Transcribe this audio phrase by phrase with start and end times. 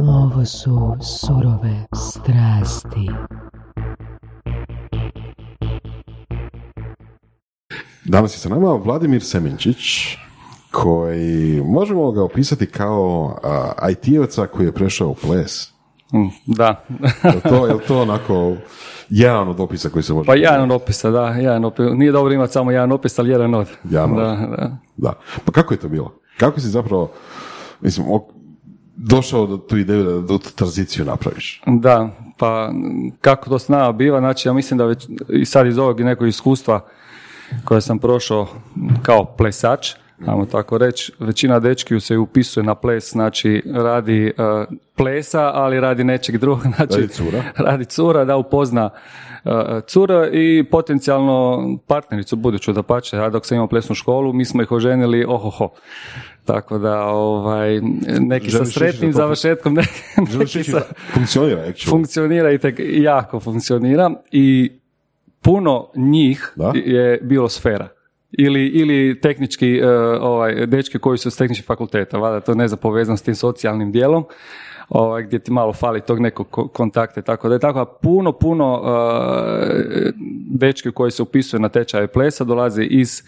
[0.00, 3.10] Ovo su surove strasti.
[8.04, 10.16] Danas je sa nama Vladimir Semenčić,
[10.70, 15.68] koji možemo ga opisati kao uh, IT-evca koji je prešao u ples.
[16.14, 16.84] Mm, Da.
[17.24, 18.54] Je to, je li to onako
[19.10, 20.26] jedan od opisa koji se može...
[20.26, 21.26] Pa jedan od opisa, da.
[21.28, 21.86] Jedan opis.
[21.94, 23.66] Nije dobro imati samo jedan opis, ali jedan od.
[23.84, 24.18] Jedan od.
[24.18, 24.76] Da, da.
[24.96, 25.12] Da.
[25.44, 26.12] Pa kako je to bilo?
[26.38, 27.10] Kako si zapravo,
[27.80, 28.31] mislim, ok-
[29.02, 31.62] došao do tu ideju da, da tu tranziciju napraviš?
[31.66, 32.72] Da, pa
[33.20, 36.28] kako to s nama biva, znači ja mislim da već i sad iz ovog nekog
[36.28, 36.80] iskustva
[37.64, 38.48] koje sam prošao
[39.02, 39.90] kao plesač,
[40.26, 44.32] ajmo tako reći, većina dečki se upisuje na ples, znači radi e,
[44.96, 47.42] plesa, ali radi nečeg drugog, znači Radi cura.
[47.56, 48.90] radi cura da upozna
[49.86, 54.62] cura i potencijalno partnericu buduću da pače, ja dok sam imao plesnu školu, mi smo
[54.62, 55.68] ih oženili ohoho.
[56.44, 57.80] Tako da, ovaj,
[58.20, 60.80] neki sa Želiš sretnim završetkom, neki, neki sa,
[61.14, 61.90] funkcionira, actually.
[61.90, 64.72] funkcionira i tek jako funkcionira i
[65.40, 66.72] puno njih Da?
[66.74, 67.88] je bilo sfera.
[68.38, 69.88] Ili, ili tehnički, e,
[70.20, 73.92] ovaj, dečki koji su s tehničkih fakulteta, valjda to ne za povezan s tim socijalnim
[73.92, 74.24] dijelom,
[74.88, 78.32] ovaj, gdje ti malo fali tog nekog ko- kontakta tako da je tako, a puno,
[78.32, 80.10] puno e,
[80.50, 83.22] dečki koji se upisuju na tečaje plesa dolaze iz,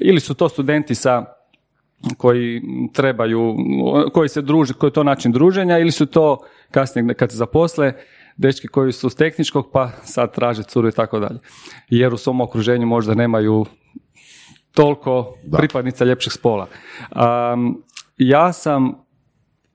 [0.00, 1.24] ili su to studenti sa
[2.16, 3.56] koji trebaju,
[4.12, 6.38] koji se druže, koji je to način druženja ili su to
[6.70, 7.92] kasnije kad se zaposle,
[8.36, 11.38] dečki koji su s tehničkog pa sad traže curu i tako dalje.
[11.88, 13.66] Jer u svom okruženju možda nemaju
[14.74, 15.58] toliko Da.
[15.58, 16.66] pripadnica ljepšeg spola.
[17.52, 17.82] Um,
[18.18, 19.07] ja sam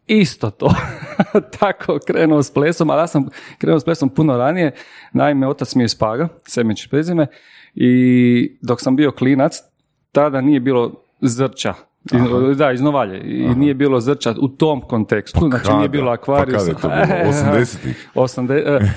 [0.07, 0.73] isto to
[1.59, 4.71] tako krenuo s plesom, ali ja sam krenuo s plesom puno ranije.
[5.13, 7.27] Naime, otac mi je iz Paga, Semenčić prezime,
[7.75, 9.59] i dok sam bio klinac,
[10.11, 11.73] tada nije bilo zrča.
[12.51, 13.21] Iz- da, iz Novalje.
[13.25, 15.39] I nije bilo zrča u tom kontekstu.
[15.49, 15.77] znači kada?
[15.77, 16.57] nije bilo Pa akvarijus.
[16.57, 17.31] kada je to bilo?
[17.55, 18.09] 80-ih?
[18.15, 18.87] 80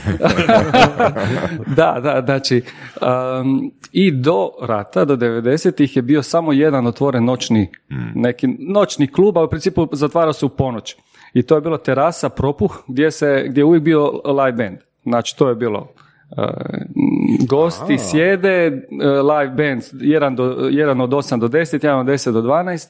[1.77, 2.63] da, da, znači
[3.41, 7.71] um, i do rata, do 90-ih je bio samo jedan otvoren noćni,
[8.15, 10.97] neki noćni klub, a u principu zatvarao se u ponoć.
[11.35, 14.79] I to je bilo terasa, propuh, gdje, se, gdje je uvijek bio live band.
[15.03, 15.89] Znači to je bilo
[16.31, 16.45] uh,
[17.49, 22.33] gosti sjede, uh, live band, jedan, do, jedan od 8 do 10, jedan od 10
[22.33, 22.89] do 12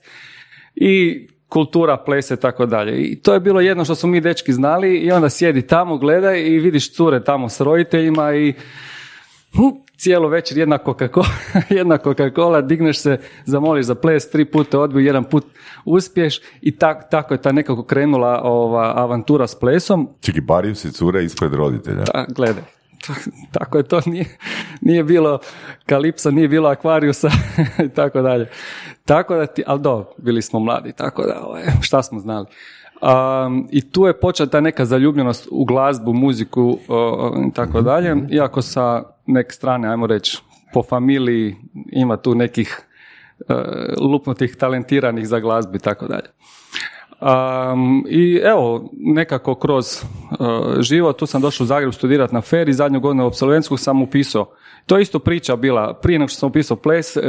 [0.75, 3.03] i kultura, plese i tako dalje.
[3.03, 6.41] I to je bilo jedno što smo mi dečki znali i onda sjedi tamo, gledaj
[6.41, 8.53] i vidiš cure tamo s roditeljima i
[9.53, 11.27] hm, cijelo večer jedna Coca-Cola,
[11.79, 15.45] jedna Coca-Cola, digneš se, zamoliš za ples, tri puta odbiju, jedan put
[15.85, 20.09] uspješ i tak, tako je ta nekako krenula ova avantura s plesom.
[20.21, 22.05] Čekaj, bariju se cure ispred roditelja.
[22.05, 22.63] Ta, gledaj,
[23.53, 24.25] tako je to, nije,
[24.81, 25.39] nije bilo
[25.87, 27.31] kalipsa, nije bilo akvarijusa
[27.84, 28.49] i tako dalje.
[29.05, 32.47] Tako da ti, ali dobro, bili smo mladi, tako da ovaj, šta smo znali.
[33.03, 36.79] Um, I tu je počela ta neka zaljubljenost u glazbu, muziku
[37.49, 40.39] i tako dalje, iako sa neke strane, ajmo reći,
[40.73, 41.56] po familiji
[41.93, 42.81] ima tu nekih
[43.49, 43.55] e,
[44.01, 46.29] lupnutih talentiranih za glazbu i tako dalje.
[47.21, 52.69] Um, I evo, nekako kroz uh, život, tu sam došao u Zagreb studirati na FER
[52.69, 54.50] i zadnju godinu absolventskog sam upisao.
[54.87, 57.21] To je isto priča bila, prije nego što sam upisao ples, e,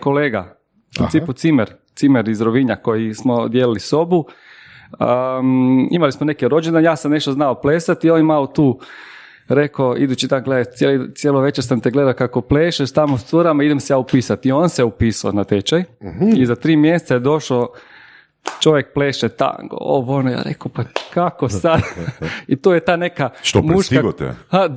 [0.00, 0.56] kolega,
[0.90, 4.24] u principu Cimer, Cimer iz Rovinja koji smo dijelili sobu.
[4.98, 8.80] Um, imali smo neke rođendan, ja sam nešto znao plesati i on je malo tu
[9.48, 13.64] rekao, idući dan, gledaj, cijeli, cijelo večer sam te gledao kako plešeš tamo s curama,
[13.64, 14.48] idem se ja upisati.
[14.48, 15.84] I on se upisao na tečaj
[16.36, 17.68] i za tri mjeseca je došao
[18.60, 20.82] čovjek pleše tango, ovo ono, ja rekao, pa
[21.14, 21.80] kako sad?
[22.48, 24.12] I to je ta neka Što, muška...
[24.18, 24.34] te?
[24.48, 24.68] Ha,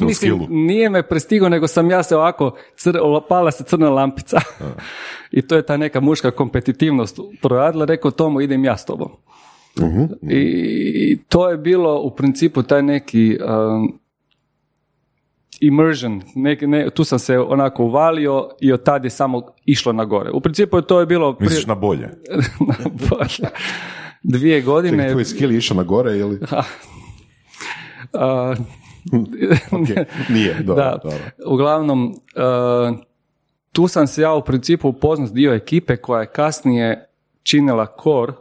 [0.00, 2.98] u mislim, nije me prestigo, nego sam ja se ovako, cr,
[3.28, 4.40] pala se crna lampica.
[5.30, 9.10] I to je ta neka muška kompetitivnost proradila, rekao Tomo, idem ja s tobom.
[10.30, 14.00] I to je bilo u principu taj neki um,
[15.60, 20.04] immersion, nek- ne, tu sam se onako uvalio i od tad je samo išlo na
[20.04, 20.30] gore.
[20.30, 22.08] U principu je to je bilo prije, Misliš na bolje?
[22.68, 22.74] na
[23.08, 23.50] bolje.
[24.22, 24.96] dvije godine.
[24.98, 26.40] Čekaj, tvoj skill išao na gore ili...
[28.12, 28.54] a,
[29.72, 29.88] Ok,
[30.28, 31.18] nije, dobro, da, dobro.
[31.46, 32.98] uglavnom, uh,
[33.72, 37.06] tu sam se ja u principu upoznao s dio ekipe koja je kasnije
[37.42, 38.32] činila kor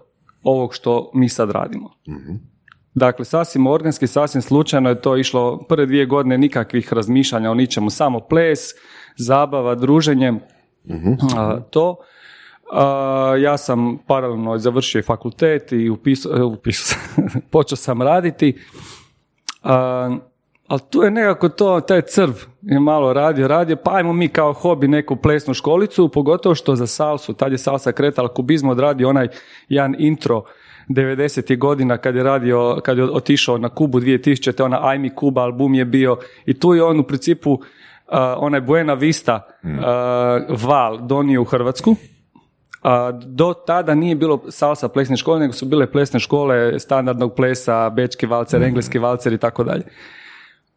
[0.44, 1.90] ovog što mi sad radimo.
[2.94, 7.90] Dakle, sasvim organski, sasvim slučajno je to išlo prve dvije godine nikakvih razmišljanja o ničemu,
[7.90, 8.60] samo ples,
[9.18, 10.34] zabava, druženje,
[11.38, 11.96] a, to.
[12.72, 17.00] A, ja sam paralelno završio fakultet i upisao, e, sam,
[17.52, 18.58] počeo sam raditi.
[19.64, 20.18] A,
[20.68, 24.54] ali tu je nekako to, taj crv je malo radio, radio, pa ajmo mi kao
[24.54, 29.28] hobi neku plesnu školicu, pogotovo što za salsu, tad je salsa kretala, kubizmo odradio onaj
[29.70, 30.44] jedan intro
[30.90, 31.58] 90.
[31.58, 34.52] godina kad je radio, kad je otišao na Kubu 2000.
[34.54, 37.60] te ona Ajmi Kuba album je bio i tu je on u principu uh,
[38.38, 39.70] onaj Buena Vista uh,
[40.68, 41.96] val donio u Hrvatsku.
[42.84, 47.90] A, do tada nije bilo salsa plesne škole, nego su bile plesne škole standardnog plesa,
[47.90, 49.84] bečki valcer, engleski valcer i tako dalje.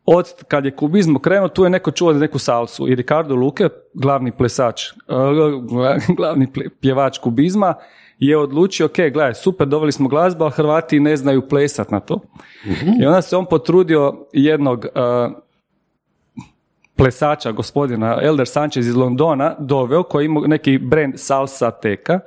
[0.04, 3.68] Od kad je kubizmu krenuo, tu je neko čuo za neku salsu i Ricardo Luke,
[3.94, 6.48] glavni plesač, uh, glavni
[6.80, 7.74] pjevač kubizma,
[8.18, 12.20] je odlučio, ok, gledaj, super, doveli smo glazbu, ali Hrvati ne znaju plesat na to.
[13.00, 15.32] I onda se on potrudio jednog uh,
[16.96, 22.20] plesača, gospodina Elder Sanchez iz Londona, doveo, koji ima neki brand Salsa Teka,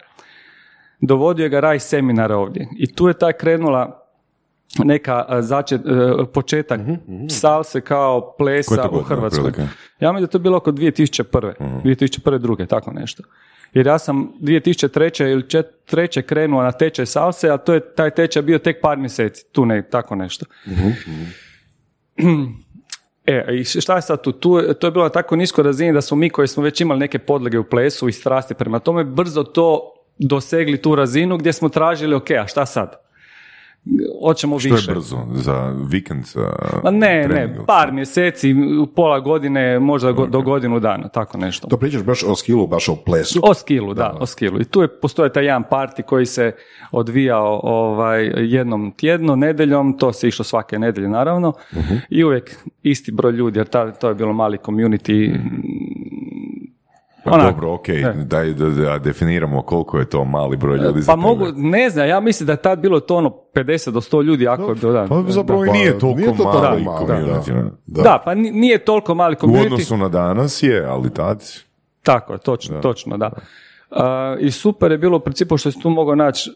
[1.01, 2.67] dovodio je ga raj seminara ovdje.
[2.77, 4.01] I tu je taj krenula
[4.83, 6.79] neka a, začet, e, početak
[7.29, 9.51] salse kao plesa u Hrvatskoj.
[9.99, 11.53] Ja mislim da je to bilo oko 2001.
[11.83, 12.37] 2001.
[12.37, 13.23] druge, tako nešto.
[13.75, 15.31] Jer ja sam 2003.
[15.31, 18.97] ili čet- treće krenuo na tečaj salse, a to je taj tečaj bio tek par
[18.97, 20.45] mjeseci, tu ne, tako nešto.
[23.27, 24.31] E, i šta je sad tu?
[24.31, 24.61] tu?
[24.79, 27.19] To je bilo na tako niskoj razini da smo mi koji smo već imali neke
[27.19, 32.15] podlege u plesu i strasti prema tome, brzo to dosegli tu razinu gdje smo tražili,
[32.15, 33.04] ok, a šta sad?
[34.23, 34.91] Hoćemo Što više.
[34.91, 35.17] je brzo?
[35.33, 36.25] Za vikend?
[36.25, 36.51] Za
[36.83, 38.55] Ma ne, trening ne, par mjeseci,
[38.95, 41.67] pola godine, možda go- do godinu dana, tako nešto.
[41.67, 43.39] To pričaš baš o skillu, baš o plesu.
[43.43, 44.61] O skillu, da, o skillu.
[44.61, 46.51] I tu je postoje taj jedan parti koji se
[46.91, 51.53] odvijao ovaj, jednom tjedno, nedeljom, to se išlo svake nedelje naravno,
[52.09, 55.37] i uvijek isti broj ljudi, jer ta, to je bilo mali community.
[56.73, 56.74] Pa
[57.27, 58.13] Onak, dobro, ok, e.
[58.15, 61.21] daj da, da definiramo koliko je to mali broj ljudi za Pa tebe.
[61.21, 64.47] mogu, ne znam, ja mislim da je tad bilo to ono 50 do 100 ljudi,
[64.47, 65.05] ako je bilo, da.
[65.09, 67.63] Pa zapravo i Pa, nije toliko nije to mali malo, community, da.
[67.85, 68.01] Da.
[68.03, 69.65] Da, pa ni- nije toliko mali U community.
[69.65, 71.43] odnosu na danas je, ali tad...
[72.03, 73.31] Tako je, točno, točno, da.
[73.91, 76.51] A, I super je bilo u principu što si tu mogao naći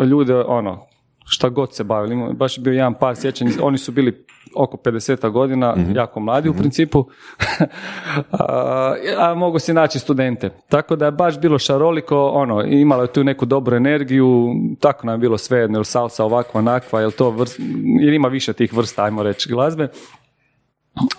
[0.00, 0.80] ljude, ono,
[1.28, 2.34] šta god se bavili.
[2.34, 6.54] Baš je bio jedan par sjećanja, oni su bili oko 50 godina, jako mladi u
[6.54, 7.06] principu,
[8.30, 10.50] a, a mogu si naći studente.
[10.68, 15.14] Tako da je baš bilo šaroliko, ono, imalo je tu neku dobru energiju, tako nam
[15.14, 17.60] je bilo sve jedno, jel salsa ovakva, onakva, jel to vrst,
[18.00, 19.88] jer ima više tih vrsta, ajmo reći, glazbe.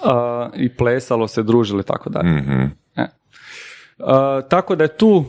[0.04, 2.30] A, I plesalo se, družili, tako dalje.
[2.30, 2.66] Mhm.
[2.96, 3.08] E.
[4.00, 5.26] A, tako da je tu,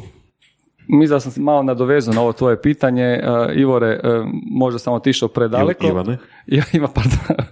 [0.93, 4.93] mislim da sam se malo nadovezao na ovo tvoje pitanje, a, Ivore, a, možda sam
[4.95, 5.87] otišao predaleko.
[5.87, 6.19] Ivane.
[6.47, 7.47] Ja, ima, pardon.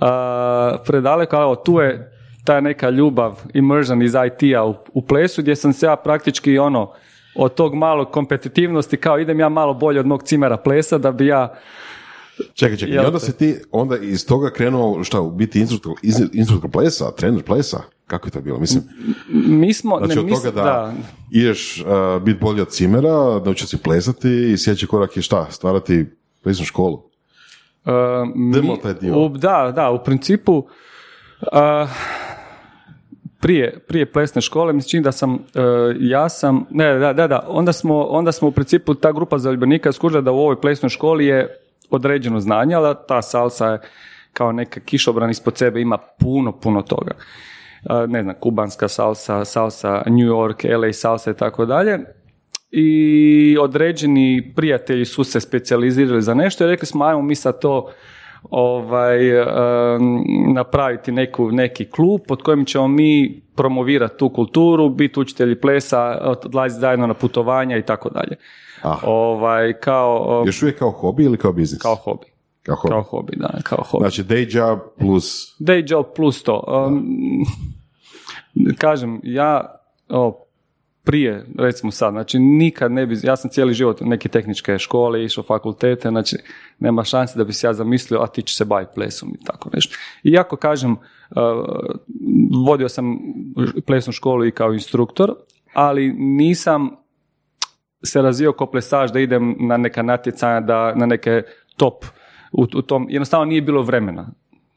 [0.00, 2.12] A, predaleko, ali evo, tu je
[2.44, 6.92] ta neka ljubav, immersion iz IT-a u, u plesu, gdje sam se ja praktički ono,
[7.36, 11.26] od tog malog kompetitivnosti, kao idem ja malo bolje od mog cimera plesa, da bi
[11.26, 11.54] ja
[12.54, 15.92] Čekaj, čekaj, i onda si ti onda iz toga krenuo šta, biti instruktor,
[16.32, 17.82] instruktor plesa, trener plesa?
[18.06, 18.58] Kako je to bilo?
[18.58, 18.82] Mislim,
[19.28, 20.92] mi smo, znači ne, od toga smo- da,
[21.30, 21.86] ideš uh,
[22.22, 25.46] biti bolji od cimera, naučiti si plesati i sljedeći korak je šta?
[25.50, 26.06] Stvarati
[26.42, 27.02] plesnu školu.
[27.84, 27.92] Uh,
[28.34, 29.14] mi- taj dio.
[29.16, 31.90] u- da, da, u principu uh,
[33.40, 35.38] prije, prije plesne škole, mi se čini da sam, uh,
[36.00, 39.92] ja sam, ne, da, da, da, onda smo, onda smo u principu, ta grupa zaljubljenika
[39.92, 41.56] skužila da u ovoj plesnoj školi je
[41.90, 43.80] određeno znanje, ali da ta salsa je
[44.32, 47.12] kao neka kišobran ispod sebe ima puno, puno toga.
[48.08, 51.98] Ne znam, kubanska salsa, salsa New York, LA salsa i tako dalje
[52.70, 57.90] i određeni prijatelji su se specijalizirali za nešto i rekli smo ajmo mi sad to
[58.50, 59.18] ovaj,
[60.54, 66.80] napraviti neku, neki klub pod kojim ćemo mi promovirati tu kulturu, biti učitelji plesa, odlaziti
[66.80, 68.36] zajedno na putovanja i tako dalje.
[68.82, 68.96] Ah.
[69.02, 71.82] Ovaj, kao, Još uvijek kao hobi ili kao biznis?
[71.82, 72.35] kao hobi.
[72.66, 72.90] Kao hobi.
[72.90, 74.02] Kao hobi, da, kao hobi.
[74.02, 75.56] Znači day job plus...
[75.60, 76.86] Day job plus to.
[76.88, 77.04] Um,
[78.78, 80.46] kažem, ja o,
[81.04, 85.24] prije, recimo sad, znači nikad ne bi, ja sam cijeli život u neke tehničke škole,
[85.24, 86.36] išao fakultete, znači
[86.78, 89.70] nema šanse da bi se ja zamislio, a ti će se baviti plesom i tako
[89.72, 89.96] nešto.
[90.22, 90.98] Iako kažem, uh,
[92.66, 93.18] vodio sam
[93.86, 95.34] plesnu školu i kao instruktor,
[95.72, 96.90] ali nisam
[98.02, 101.42] se razvio kao plesač da idem na neka natjecanja, da, na neke
[101.76, 102.04] top
[102.56, 104.28] u, u tom, jednostavno nije bilo vremena.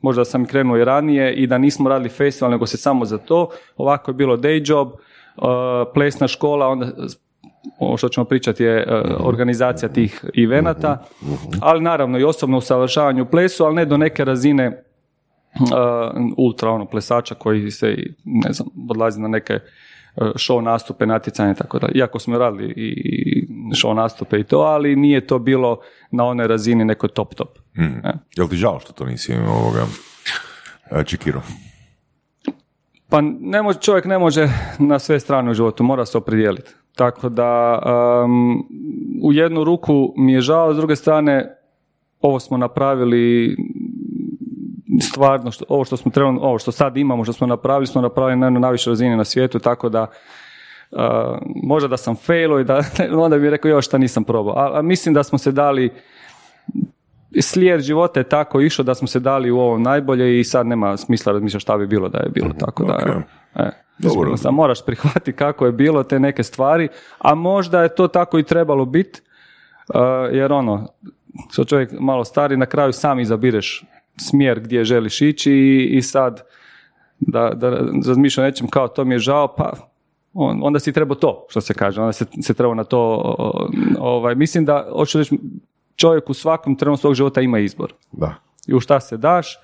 [0.01, 3.49] Možda sam krenuo i ranije i da nismo radili festival, nego se samo za to.
[3.77, 5.43] Ovako je bilo day job, uh,
[5.93, 6.87] plesna škola, onda
[7.79, 11.03] ovo što ćemo pričati je uh, organizacija tih evenata,
[11.61, 15.67] ali naravno i osobno usavršavanje u plesu, ali ne do neke razine uh,
[16.37, 19.59] ultra ono plesača koji se ne znam odlazi na neke
[20.15, 21.93] show nastupe, natjecanje i tako dalje.
[21.95, 25.79] Iako smo radili i show nastupe i to, ali nije to bilo
[26.11, 27.59] na onoj razini neko top top.
[27.77, 28.05] Mm.
[28.07, 28.13] E.
[28.35, 29.85] Jel ti žao što to nisi ovoga
[30.91, 31.41] e, čekirao?
[33.09, 34.49] Pa ne može, čovjek ne može
[34.79, 36.71] na sve strane u životu, mora se opredijeliti.
[36.95, 37.81] Tako da
[38.25, 38.67] um,
[39.23, 41.55] u jednu ruku mi je žao, s druge strane
[42.21, 43.55] ovo smo napravili
[45.01, 48.39] stvarno, što, ovo što smo trebali, ovo što sad imamo, što smo napravili, smo napravili
[48.39, 50.07] na najvišoj razini na svijetu, tako da
[50.91, 50.99] uh,
[51.63, 52.83] možda da sam failo i da
[53.25, 54.57] onda bi rekao još šta nisam probao.
[54.57, 55.91] A, a mislim da smo se dali
[57.41, 60.97] slijed života je tako išao da smo se dali u ovo najbolje i sad nema
[60.97, 62.49] smisla razmišljati šta bi bilo da je bilo.
[62.59, 63.21] Tako da,
[63.55, 64.37] e, Dobro.
[64.37, 68.43] Sad moraš prihvatiti kako je bilo te neke stvari, a možda je to tako i
[68.43, 69.21] trebalo biti,
[70.31, 70.87] jer ono,
[71.51, 73.83] što čovjek malo stari, na kraju sam izabireš
[74.17, 76.43] smjer gdje želiš ići i, i sad
[77.19, 77.69] da, da
[78.07, 79.73] razmišljam nečem kao to mi je žao, pa
[80.33, 82.99] on, onda si trebao to, što se kaže, onda se, se trebao na to,
[83.99, 85.39] ovaj, mislim da, hoću reći,
[85.95, 87.93] čovjek u svakom trenutku svog života ima izbor.
[88.11, 88.35] Da.
[88.67, 89.57] I u šta se daš,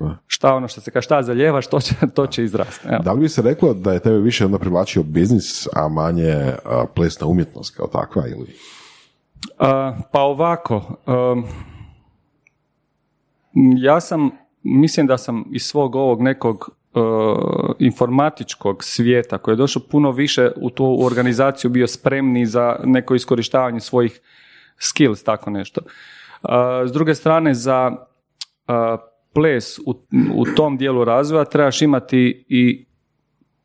[0.00, 0.16] Da.
[0.26, 2.88] šta ono što se kaže, šta zaljevaš, to će, to će izrasti.
[2.88, 3.02] Evo.
[3.02, 6.84] Da li bi se reklo da je tebe više onda privlačio biznis, a manje a,
[6.94, 8.56] plesna umjetnost kao takva ili?
[9.58, 11.44] A, pa ovako, um,
[13.76, 14.30] ja sam,
[14.62, 16.70] mislim da sam iz svog ovog nekog
[17.78, 23.80] informatičkog svijeta koji je došao puno više u tu organizaciju bio spremni za neko iskorištavanje
[23.80, 24.20] svojih
[24.78, 25.80] skills, tako nešto.
[26.42, 26.50] Uh,
[26.86, 28.74] s druge strane, za uh,
[29.34, 29.94] ples u,
[30.34, 32.86] u tom dijelu razvoja trebaš imati i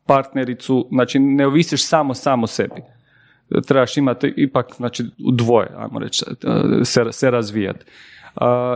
[0.06, 2.82] partnericu, znači ne ovisiš samo samo sebi
[3.66, 6.24] trebaš imati ipak znači u dvoje, ajmo reći,
[6.84, 7.84] se, se razvijati.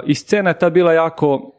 [0.07, 1.52] I scena je tad bila jako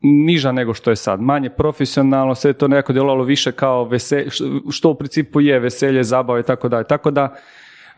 [0.00, 4.30] niža nego što je sad, manje profesionalno, sve je to nekako djelovalo više kao veselje,
[4.70, 6.86] što u principu je veselje, zabava i tako dalje.
[6.86, 7.34] Tako da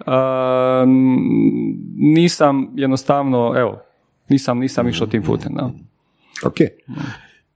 [0.07, 1.27] um,
[1.97, 3.83] nisam jednostavno, evo,
[4.29, 5.55] nisam, nisam išao tim putem.
[5.55, 5.71] Da.
[6.47, 6.57] Ok.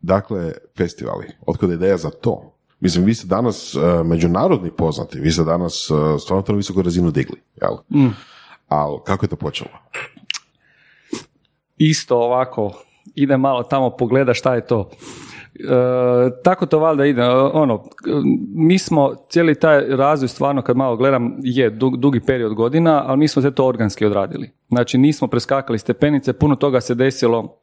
[0.01, 1.27] Dakle, festivali.
[1.47, 2.55] Otkud je ideja za to?
[2.81, 6.83] Mislim, vi ste danas uh, međunarodni poznati, vi ste danas uh, stvarno to na visoku
[6.83, 8.03] razinu digli, jel?
[8.03, 8.15] Mm.
[8.69, 9.71] Ali kako je to počelo?
[11.77, 12.73] isto ovako
[13.15, 14.91] ide malo tamo pogleda šta je to.
[15.55, 17.23] E, tako to valjda ide.
[17.53, 17.85] Ono,
[18.55, 23.19] mi smo cijeli taj razvoj stvarno kad malo gledam je dug- dugi period godina, ali
[23.19, 24.51] mi smo sve to organski odradili.
[24.69, 27.59] Znači nismo preskakali stepenice, puno toga se desilo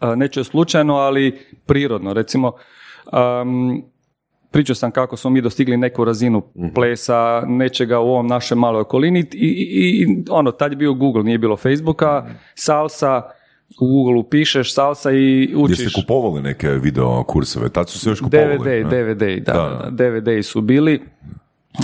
[0.00, 2.12] e, neće slučajno, ali prirodno.
[2.12, 2.52] Recimo,
[3.42, 3.82] um,
[4.50, 6.42] pričao sam kako smo mi dostigli neku razinu
[6.74, 11.22] plesa, nečega u ovom našem maloj okolini i, i, i ono, tad je bio Google,
[11.22, 13.22] nije bilo Facebooka, salsa,
[13.80, 15.78] u Google pišeš salsa i učiš.
[15.78, 17.68] Jeste kupovali neke video kurseve?
[17.68, 18.58] Tad su se još kupovali.
[18.58, 19.04] DVD, ne?
[19.04, 21.02] DVD, da, Da, DVD su bili.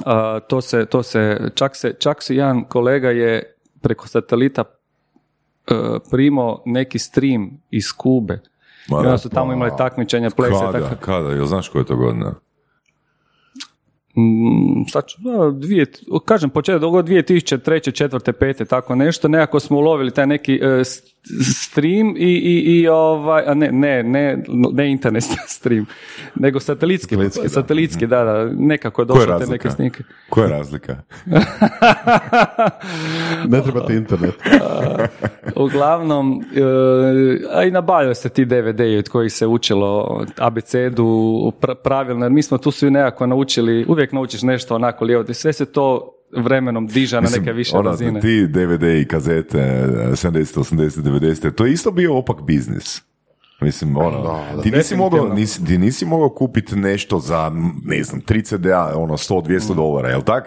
[0.04, 3.42] A, to se, to se, čak se, čak se jedan kolega je
[3.80, 4.64] preko satelita
[5.66, 5.74] e,
[6.10, 8.34] primao neki stream iz Kube.
[8.34, 10.54] I Ma onda da, su tamo pa, imali takmičenja plesa.
[10.56, 11.00] i Kada, tako.
[11.02, 12.34] kada, jel znaš koja je to godina?
[14.10, 15.16] Mm, sad ću,
[15.52, 15.86] dvije,
[16.24, 17.58] kažem početak dogo 2003.
[17.92, 21.02] četvrte, pete, tako nešto, nekako smo ulovili taj neki s-
[21.54, 25.86] stream i, i, i ovaj, a ne, ne, ne, ne internet stream,
[26.34, 27.48] nego satelitski, Satelitski, da.
[27.48, 30.02] satelitski, da, da, nekako je došlo te neke snimke.
[30.30, 30.96] Koja je razlika?
[33.48, 34.34] Ne trebate internet.
[35.56, 36.62] Uglavnom, e,
[37.52, 41.04] a i nabavljaju se ti DVD od kojih se učilo abecedu
[41.60, 45.52] pra- pravilno, jer mi smo tu svi nekako naučili, uvijek naučiš nešto onako lijevo, sve
[45.52, 48.20] se to vremenom diža na neke više ono, razine.
[48.20, 53.02] Ti DVD i kazete 70, 80, 90, to je isto bio opak biznis.
[53.60, 54.62] Mislim, ono, Da, da.
[54.62, 57.52] ti, nisi mogao, nisi, ti nisi mogao kupiti nešto za,
[57.84, 60.44] ne znam, 3 CD-a, ono, 100-200 dolara, jel tak?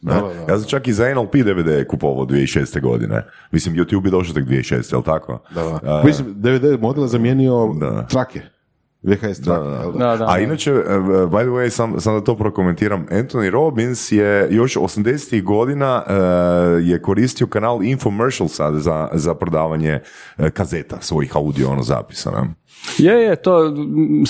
[0.00, 0.52] Da, da, da.
[0.52, 2.80] Ja sam čak i za NLP DVD kupovao 2006.
[2.80, 3.22] godine.
[3.52, 4.92] Mislim, YouTube je došao tek 2006.
[4.92, 5.38] jel tako?
[5.54, 5.80] Da, da.
[5.84, 8.06] A, Mislim, DVD model je zamijenio Da.
[8.06, 8.40] trake.
[9.02, 9.60] VHS trake.
[9.60, 10.38] da, jel Da, da, A da.
[10.38, 10.82] inače, eh,
[11.26, 15.42] by the way, sam, sam da to prokomentiram, Anthony Robbins je još 80.
[15.42, 16.12] godina eh,
[16.82, 20.00] je koristio kanal Infomercialsa za, za prodavanje
[20.38, 22.30] eh, kazeta svojih audio ono zapisa.
[22.30, 22.54] ne?
[22.98, 23.74] Je, je, to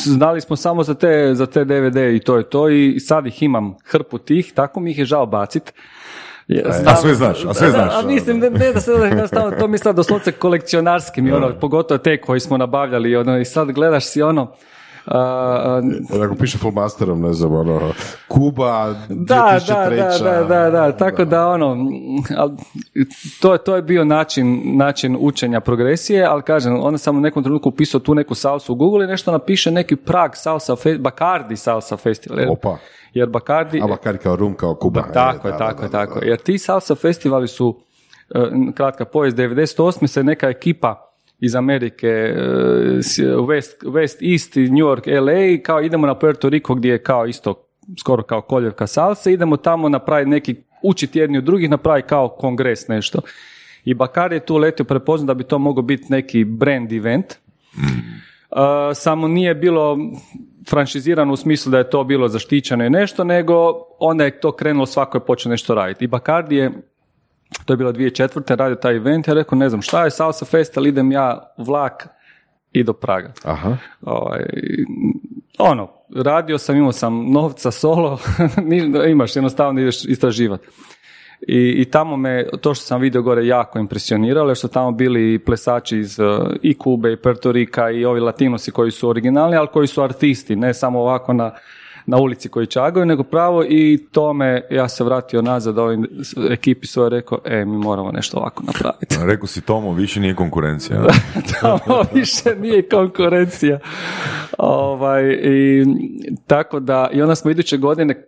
[0.04, 3.42] znali smo samo za te, za te DVD i to je to i sad ih
[3.42, 5.72] imam hrpu tih, tako mi ih je žao bacit.
[6.50, 8.04] Je, A sve znaš, a sve Da, da, znaš.
[8.04, 8.92] A mislim, ne, ne da se
[9.32, 13.44] da to mi sad doslovce kolekcionarski mi ono, pogotovo te koji smo nabavljali ono, i
[13.44, 14.52] sad gledaš si ono,
[15.06, 15.82] a,
[16.24, 17.92] Ako piše fullmasterom, ne znam, ono,
[18.28, 19.26] Kuba, 2003.
[19.26, 21.76] da, da, da, da, da, da, tako da ono,
[22.36, 22.50] al,
[23.40, 27.68] to, to je bio način, način učenja progresije, ali kažem, onda sam u nekom trenutku
[27.68, 31.96] upisao tu neku salsu u Google i nešto napiše neki Prag salsa, fe, Bacardi salsa
[31.96, 32.38] festival.
[32.38, 32.76] Jer, Opa.
[33.14, 35.00] jer Bacardi, A Bakari kao rum, kao Kuba.
[35.00, 36.18] da, tako je, tako je, tako.
[36.22, 37.80] Jer ti salsa festivali su,
[38.34, 40.06] e, kratka povijest, 98.
[40.06, 41.09] se neka ekipa
[41.40, 42.34] iz Amerike, e,
[43.48, 47.66] West, West East, New York, LA, kao idemo na Puerto Rico gdje je kao isto
[48.00, 52.88] skoro kao koljevka salse, idemo tamo napraviti neki, učiti jedni od drugih, napraviti kao kongres
[52.88, 53.20] nešto.
[53.84, 57.34] I Bakar je tu letio prepoznat da bi to mogao biti neki brand event,
[58.50, 58.56] Uh,
[58.94, 59.98] samo nije bilo
[60.70, 63.54] franšizirano u smislu da je to bilo zaštićeno i nešto, nego
[63.98, 66.04] onda je to krenulo svako je počeo nešto raditi.
[66.04, 66.70] I Bacardi je,
[67.64, 68.56] to je bilo 2004.
[68.56, 72.08] radio taj event, ja rekao ne znam šta je Salsa Fest, ali idem ja vlak
[72.72, 73.32] i do Praga.
[73.44, 73.76] Aha.
[74.02, 74.46] Ovaj,
[75.58, 78.18] ono, radio sam, imao sam novca solo,
[79.10, 80.66] imaš, jednostavno ideš istraživati.
[81.48, 85.34] I, I tamo me, to što sam vidio gore, jako impresioniralo, jer su tamo bili
[85.34, 86.26] i plesači iz uh,
[86.62, 90.56] i Kube, i Puerto Rika, i ovi latinosi koji su originalni, ali koji su artisti,
[90.56, 91.52] ne samo ovako na,
[92.10, 95.98] na ulici koji čagaju, nego pravo i tome ja se vratio nazad ovoj
[96.50, 99.16] ekipi svoje rekao, e, mi moramo nešto ovako napraviti.
[99.24, 101.06] Rekao si Tomo, više nije konkurencija.
[101.60, 103.78] tamo više nije konkurencija.
[104.58, 105.84] Ovaj, i,
[106.46, 108.26] tako da, i onda smo iduće godine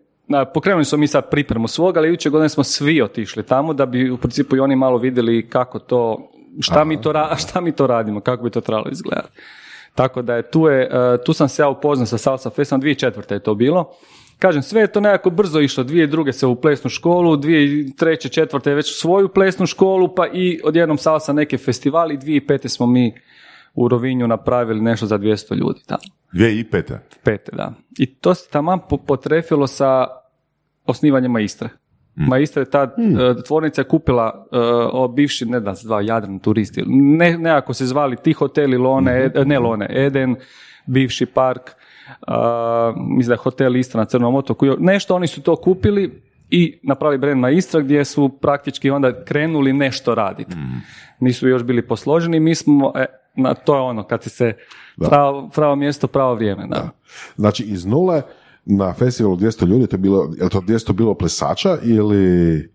[0.55, 4.11] pokrenuli smo mi sad pripremu svog, ali iduće godine smo svi otišli tamo da bi
[4.11, 7.87] u principu i oni malo vidjeli kako to, šta, mi to, ra- šta mi to
[7.87, 9.41] radimo, kako bi to trebalo izgledati.
[9.95, 13.33] Tako da je tu, je, e, tu sam se ja upoznao sa Salsa Festom, 2004.
[13.33, 13.91] je to bilo.
[14.39, 18.29] Kažem, sve je to nekako brzo išlo, dvije druge se u plesnu školu, dvije treće,
[18.29, 22.87] četvrte je već svoju plesnu školu, pa i odjednom salsa neke festivali, dvije pete smo
[22.87, 23.15] mi
[23.75, 26.01] u Rovinju napravili nešto za 200 ljudi tamo.
[26.33, 26.99] 2005.
[27.23, 27.73] Pete, da.
[27.99, 30.07] I to se taman po- potrefilo sa
[30.87, 31.37] osnivanjem
[32.15, 32.31] Maistre.
[32.31, 34.59] Maistre je ta e, tvornica kupila e,
[34.93, 39.13] o bivši, ne znam, se zvao Jadran turisti, ne, nekako se zvali ti hoteli Lone,
[39.25, 40.37] Ed- ne Lone, Eden,
[40.87, 41.71] bivši park,
[42.27, 46.79] a, mislim da je hotel Istra na Crnom otoku, nešto oni su to kupili i
[46.83, 50.57] napravili brand Maistra gdje su praktički onda krenuli nešto raditi.
[51.21, 54.53] Nisu još bili posloženi, mi smo, e, na, to je ono, kad se
[54.97, 56.89] pravo, pravo mjesto, pravo vrijeme, da.
[57.37, 58.23] Znači iz nule
[58.65, 62.73] na festivalu 200 ljudi, to je bilo, je to 200 bilo plesača ili...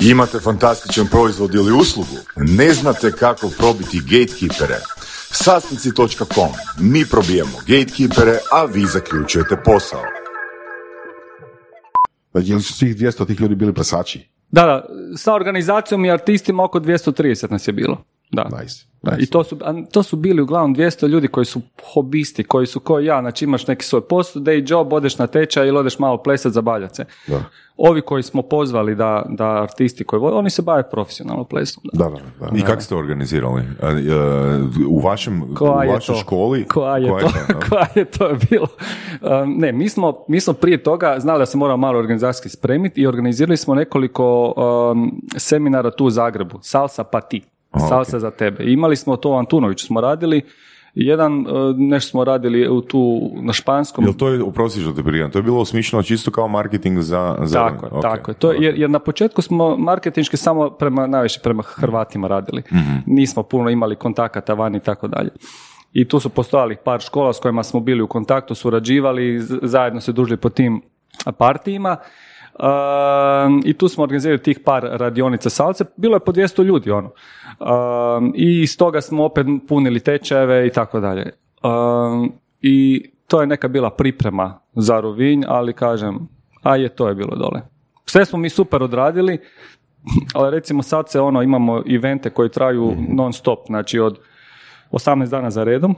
[0.00, 2.16] Imate fantastičan proizvod ili uslugu?
[2.36, 4.76] Ne znate kako probiti gatekeepere?
[5.30, 6.52] Sasnici.com.
[6.80, 10.02] Mi probijemo gatekeepere, a vi zaključujete posao.
[12.32, 14.28] Znači, je li su svih 200 tih ljudi bili plesači?
[14.50, 18.04] Da, da, sa organizacijom i artistima oko 230 nas je bilo.
[18.32, 18.48] Da.
[18.60, 18.92] Nice.
[19.02, 19.22] Da, nice.
[19.22, 19.58] I to su,
[19.92, 21.60] to su bili uglavnom 200 ljudi koji su
[21.94, 25.68] hobisti, koji su kao ja, znači imaš neki svoj posao, day job, odeš na tečaj
[25.68, 27.04] ili odeš malo plesat, zabavljat se.
[27.26, 27.44] Da.
[27.76, 31.82] Ovi koji smo pozvali da, da artisti koji vole, oni se bave profesionalno plesom.
[31.92, 32.04] Da.
[32.04, 32.58] Da, da, da.
[32.58, 33.62] I kako ste organizirali?
[33.62, 33.86] E,
[34.88, 36.20] U, vašem, Koja u je vašoj to?
[36.20, 36.64] školi?
[36.64, 37.28] Koja je, to?
[37.48, 37.60] da?
[37.68, 38.66] Koja je to bilo?
[39.20, 43.00] Um, ne, mi smo, mi smo prije toga znali da se moramo malo organizacijski spremiti
[43.00, 44.54] i organizirali smo nekoliko
[44.92, 46.58] um, seminara tu u Zagrebu.
[46.62, 47.42] Salsa pa ti.
[47.78, 48.64] Salsa za tebe.
[48.64, 50.42] Imali smo to u Antunoviću smo radili.
[50.94, 54.04] Jedan, uh, nešto smo radili u tu na španskom.
[54.04, 57.36] Jel to je, oprosti što te prijam, to je bilo osmišljeno čisto kao marketing za...
[57.42, 58.34] za Tako je, ok, tako je.
[58.34, 62.62] To, je- jer, jer na početku smo marketinški samo prema, najviše prema Hrvatima radili.
[63.06, 65.30] Nismo puno imali kontakata van i tako dalje.
[65.92, 70.12] I tu su postojali par škola s kojima smo bili u kontaktu, surađivali, zajedno se
[70.12, 70.82] družili po tim
[71.38, 71.96] partijima.
[72.58, 77.10] Um, I tu smo organizirali tih par radionica salce, bilo je po 200 ljudi ono.
[77.60, 81.30] Um, I iz toga smo opet punili tečajeve i tako dalje.
[81.62, 86.28] Um, I to je neka bila priprema za Rovinj, ali kažem,
[86.62, 87.62] a je to je bilo dole.
[88.06, 89.38] Sve smo mi super odradili,
[90.34, 94.18] ali recimo sad se ono, imamo evente koji traju non stop, znači od
[94.90, 95.96] 18 dana za redom.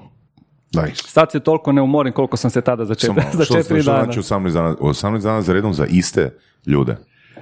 [0.77, 1.03] Nice.
[1.05, 3.83] Sad se toliko ne umorim koliko sam se tada za, četiri, Samo, za što, četiri
[3.83, 4.05] što dana.
[4.05, 4.75] znači 18 dana?
[4.75, 6.35] 18 dana za redom za iste
[6.67, 6.97] ljude?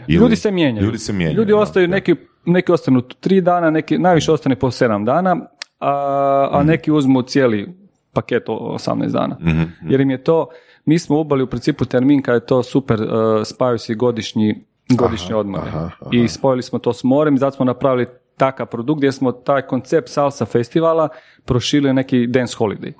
[0.06, 0.84] Ili- Ljudi se mijenjaju.
[0.84, 1.38] Ljudi se mijenjaju.
[1.38, 1.90] Ljudi ostaju, da.
[1.90, 2.14] neki,
[2.44, 5.36] neki ostanu tri dana, neki, najviše ostane po sedam dana,
[5.80, 7.74] a, a neki uzmu cijeli
[8.12, 9.36] paket o 18 dana.
[9.40, 10.48] Mhm, Jer im je to,
[10.84, 13.08] mi smo ubali u principu termin kada je to super, uh,
[13.44, 15.68] spaju si godišnji, godišnje odmore.
[15.68, 16.10] aha, aha.
[16.12, 20.08] I spojili smo to s morem, zato smo napravili takav produkt gdje smo taj koncept
[20.08, 21.08] salsa festivala
[21.44, 22.92] proširili na neki dance holiday.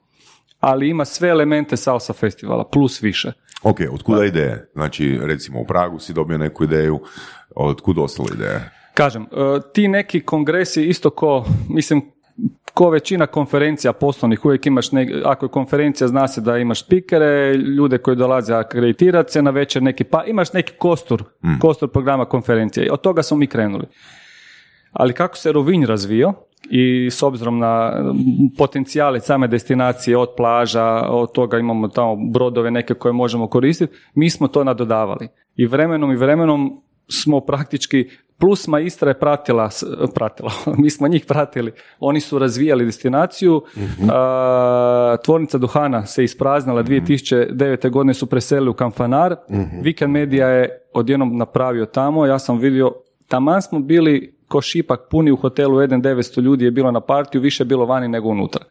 [0.63, 3.33] Ali ima sve elemente salsa festivala, plus više.
[3.63, 4.71] Ok, otkuda ideje?
[4.73, 7.01] Znači, recimo u Pragu si dobio neku ideju,
[7.57, 8.71] otkud ostale ideje?
[8.95, 9.27] Kažem, e,
[9.75, 12.03] ti neki kongresi isto ko, mislim,
[12.75, 17.55] ko većina konferencija poslovnih, uvijek imaš, ne, ako je konferencija zna se da imaš spikere,
[17.55, 21.25] ljude koji dolaze akreditirati se na večer neki, pa imaš neki kostur,
[21.61, 22.93] kostur programa konferencije.
[22.93, 23.87] Od toga smo mi krenuli.
[24.93, 26.33] Ali kako se Rovinj razvio
[26.71, 27.93] i s obzirom na
[28.59, 34.31] potencijale same destinacije od plaža, od toga imamo tamo brodove neke koje možemo koristiti, mi
[34.31, 35.29] smo to nadodavali.
[35.57, 39.71] I vremenom i vremenom smo praktički Plus Maistra je pratila,
[40.15, 40.51] pratila,
[40.83, 41.73] mi smo njih pratili.
[42.01, 43.63] Oni su razvijali destinaciju,
[44.13, 47.91] a, tvornica duhana se ispraznila, 2009.
[47.91, 49.37] godine su preselili u Kamfanar,
[49.83, 52.93] Weekend Media je odjednom napravio tamo, ja sam vidio,
[53.29, 57.63] taman smo bili ko šipak puni u hotelu, 1.900 ljudi je bilo na partiju, više
[57.63, 58.65] je bilo vani nego unutra.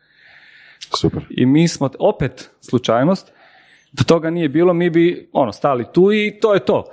[1.00, 1.26] Super.
[1.30, 3.32] I mi smo, opet slučajnost,
[3.91, 6.86] da toga nije bilo, mi bi ono, stali tu i to je to.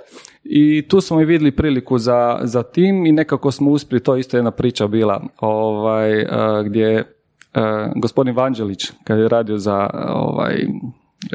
[0.43, 4.19] I tu smo i vidjeli priliku za, za tim i nekako smo uspjeli, to je
[4.19, 6.27] isto jedna priča bila, ovaj, eh,
[6.65, 10.55] gdje je eh, gospodin Vanđelić, kad je radio za ovaj,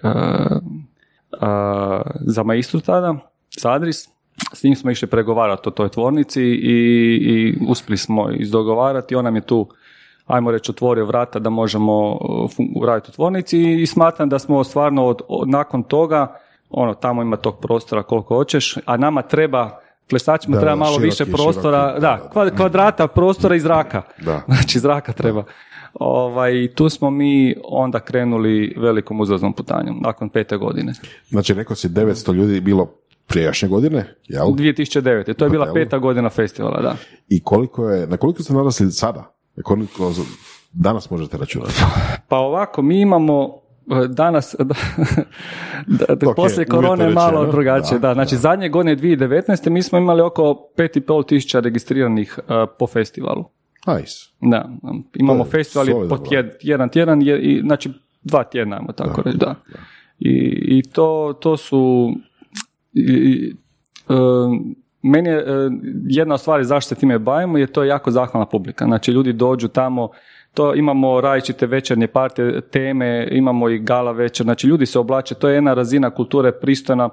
[0.02, 0.58] eh,
[2.20, 3.14] za maistru tada,
[3.50, 4.13] Sadris,
[4.52, 6.74] s njim smo išli pregovarati o toj tvornici i,
[7.16, 9.68] i uspjeli smo izdogovarati, on nam je tu
[10.26, 12.18] ajmo reći, otvorio vrata da možemo uh,
[12.50, 16.36] fun- raditi u tvornici i smatram da smo stvarno od, od- nakon toga,
[16.70, 19.78] ono, tamo ima tog prostora koliko hoćeš, a nama treba,
[20.10, 24.02] plesačima Da, treba malo široki, više prostora, široki, da, da, kva- kvadrata prostora i zraka.
[24.24, 24.42] Da.
[24.48, 25.44] Znači, zraka treba.
[25.94, 30.92] Ovaj, tu smo mi onda krenuli velikom uzlaznom putanjom, nakon pete godine.
[31.28, 32.90] Znači, rekao si 900 ljudi bilo
[33.26, 34.46] prijašnje godine, jel?
[34.46, 35.34] 2009.
[35.34, 36.96] To je bila peta godina festivala, da.
[37.28, 39.34] I koliko je, na koliko ste narasli sada?
[39.62, 40.12] Koliko
[40.72, 41.74] danas možete računati?
[42.28, 43.48] Pa ovako, mi imamo
[43.90, 44.64] e, danas, da,
[46.06, 47.98] da, da Ok, poslije korone malo drugačije.
[47.98, 49.70] Da, Da, znači zadnje godine 2019.
[49.70, 50.42] mi smo imali oko
[50.76, 53.44] 5,5 tisuća registriranih e, po festivalu.
[53.86, 54.14] Nice.
[54.40, 54.68] Da,
[55.14, 56.28] imamo To je festival je solidan po broj.
[56.28, 57.90] tjed, jedan tjedan, je, i, znači
[58.22, 59.54] dva tjedna, ajmo tako reći, da.
[60.18, 62.12] I, i to, to su...
[62.94, 63.54] i-
[64.08, 64.14] e,
[65.02, 65.44] meni je e,
[66.06, 68.84] jedna od stvari zašto se time bavimo je to je jako zahvalna publika.
[68.84, 70.08] Znači ljudi dođu tamo,
[70.54, 75.48] to imamo različite večernje partije, teme, imamo i gala večer, znači ljudi se oblače, to
[75.48, 77.08] je jedna razina kulture pristojna.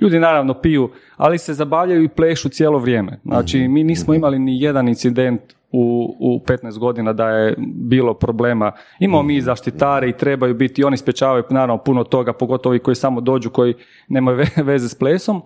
[0.00, 3.18] Ljudi naravno piju, ali se zabavljaju i plešu cijelo vrijeme.
[3.24, 5.40] Znači mi nismo imali ni jedan incident
[5.72, 8.72] u, u 15 godina da je bilo problema.
[8.98, 12.78] Imamo mi i zaštitare i trebaju biti, i oni sprečavaju naravno puno toga, pogotovo ovi
[12.78, 13.74] koji samo dođu, koji
[14.08, 15.42] nemaju ve- veze s plesom.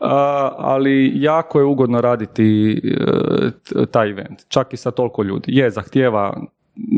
[0.00, 2.72] A, ali jako je ugodno raditi
[3.74, 5.44] e, taj event, čak i sa toliko ljudi.
[5.48, 6.40] Je, zahtijeva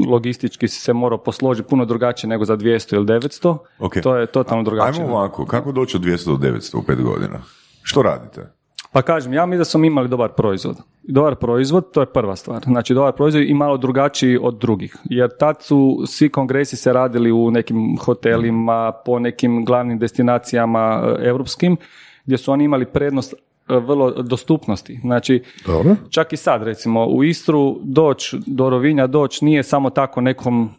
[0.09, 3.57] logistički se morao posložiti puno drugačije nego za 200 ili 900.
[3.79, 3.93] Ok.
[4.03, 5.03] To je totalno drugačije.
[5.05, 7.39] Ajmo ovako, kako doći od 200 do 900 u pet godina?
[7.83, 8.54] Što radite?
[8.95, 10.77] Pa kažem, ja mislim da smo imali dobar proizvod.
[11.03, 12.63] Dobar proizvod, to je prva stvar.
[12.65, 14.97] Znači, dobar proizvod i malo drugačiji od drugih.
[15.05, 21.77] Jer tad su svi kongresi se radili u nekim hotelima, po nekim glavnim destinacijama europskim,
[22.25, 23.37] gdje su oni imali prednost e,
[23.69, 24.99] vrlo dostupnosti.
[25.01, 25.97] Znači, Dobro.
[26.11, 30.71] čak i sad, recimo, u Istru doć, do Rovinja doć nije samo tako nekom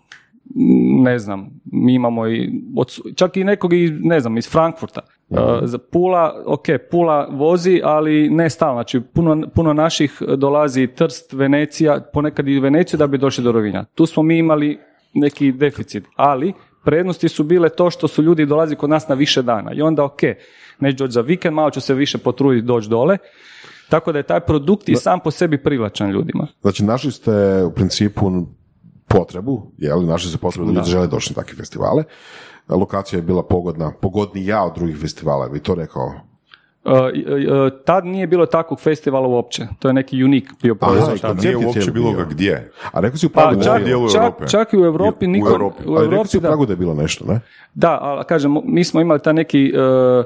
[1.03, 5.01] ne znam, mi imamo i, od, čak i nekog i, ne znam, iz Frankfurta.
[5.29, 8.73] Uh, za Pula, ok, Pula vozi, ali ne stalno.
[8.73, 13.85] Znači, puno, puno naših dolazi Trst, Venecija, ponekad i Veneciju da bi došli do Rovinja.
[13.95, 14.79] Tu smo mi imali
[15.13, 19.41] neki deficit, ali prednosti su bile to što su ljudi dolazi kod nas na više
[19.41, 19.73] dana.
[19.73, 20.21] I onda, ok,
[20.79, 23.17] neću doći za vikend, malo ću se više potruditi doći dole.
[23.89, 26.47] Tako da je taj produkt i sam po sebi privlačan ljudima.
[26.61, 28.31] Znači, našli ste u principu
[29.07, 32.03] potrebu, je li, našli ste potrebu da ljudi žele doći na takve festivale.
[32.69, 36.13] Lokacija je bila pogodna, pogodnija od drugih festivala, bi to rekao.
[36.85, 37.03] Uh, uh,
[37.85, 39.67] tad nije bilo takvog festivala uopće.
[39.79, 42.71] To je neki unik bio proizvod koncept Nije je uopće bilo ga gdje.
[42.91, 44.11] A rekao si u Pa Pragu da čak, je dijelu bilo.
[44.11, 44.47] čak, Europe.
[44.47, 45.83] čak i u Europi U niko, Europi.
[45.87, 46.47] u Ali rekao Europi si u da.
[46.47, 47.39] Pragu da je bilo nešto, ne?
[47.73, 50.25] Da, ali kažem, mi smo imali taj neki uh,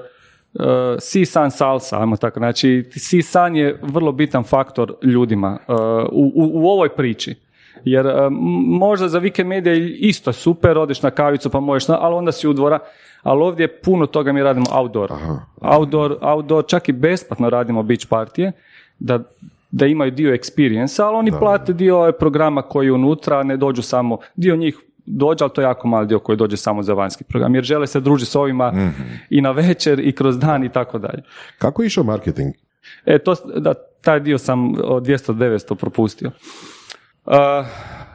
[0.53, 0.65] uh,
[0.99, 2.39] si-san salsa, ajmo tako.
[2.39, 5.75] Znači, si-san je vrlo bitan faktor ljudima uh,
[6.11, 7.35] u, u, u ovoj priči.
[7.83, 8.33] Jer m-
[8.67, 9.21] možda za
[9.65, 12.79] je isto super, odeš na kavicu pa možeš, ali onda si u dvora.
[13.23, 15.11] Ali ovdje puno toga mi radimo outdoor.
[15.61, 18.51] Outdoor, outdoor, čak i besplatno radimo beach partije,
[18.99, 19.19] da,
[19.71, 23.81] da imaju dio experience ali oni plate dio ovaj programa koji je unutra, ne dođu
[23.81, 27.23] samo, dio njih dođe, ali to je jako mali dio koji dođe samo za vanjski
[27.23, 28.73] program, jer žele se družiti s ovima
[29.29, 31.23] i na večer i kroz dan i tako dalje.
[31.57, 32.53] Kako je išao marketing?
[33.05, 36.31] E, to, da, taj dio sam od 200-900 propustio.
[37.25, 37.33] Uh,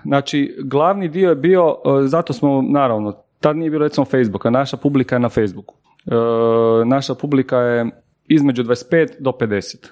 [0.05, 4.77] znači, glavni dio je bio, uh, zato smo, naravno, tad nije bilo recimo Facebooka, naša
[4.77, 5.75] publika je na Facebooku.
[6.07, 7.91] Uh, naša publika je
[8.27, 9.87] između 25 do 50.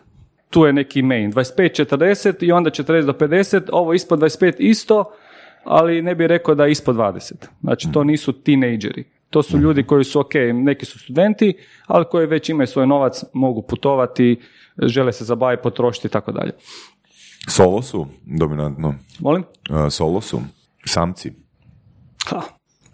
[0.51, 1.33] Tu je neki main.
[1.33, 5.05] 25-40 i onda 40 do 50, ovo ispod 25 isto,
[5.65, 7.33] ali ne bih rekao da je ispod 20.
[7.61, 9.05] Znači, to nisu tinejdžeri.
[9.31, 11.55] To su ljudi koji su, ok, neki su studenti,
[11.87, 14.41] ali koji već imaju svoj novac, mogu putovati,
[14.79, 16.53] žele se zabaviti, potrošiti i tako dalje.
[17.49, 18.95] Solo su, dominantno.
[19.21, 19.45] Molim?
[19.71, 20.41] Uh, solo su,
[20.85, 21.33] samci.
[22.27, 22.41] Ha,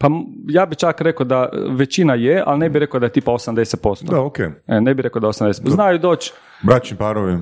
[0.00, 0.08] Pa
[0.46, 4.04] ja bi čak rekao da većina je, ali ne bi rekao da je tipa 80%.
[4.04, 4.38] Da, ok.
[4.38, 5.70] E, ne bi rekao da je 80%.
[5.70, 6.32] Znaju doći,
[6.62, 7.38] Bračni parovi.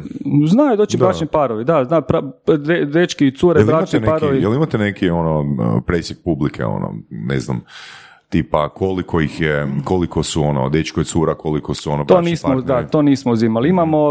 [0.47, 1.05] znaju doći Da.
[1.05, 2.23] bračni parovi, da, zna, pra,
[2.59, 4.42] de- dečki i cure, Jel bračni neki, parovi.
[4.42, 5.45] jel imate neki ono
[5.87, 7.61] presjek publike, ono, ne znam,
[8.37, 12.49] tipa koliko ih je, koliko su ono, dečko i cura, koliko su ono To nismo,
[12.49, 12.83] partneri?
[12.85, 13.68] da, to nismo uzimali.
[13.68, 14.11] Imamo,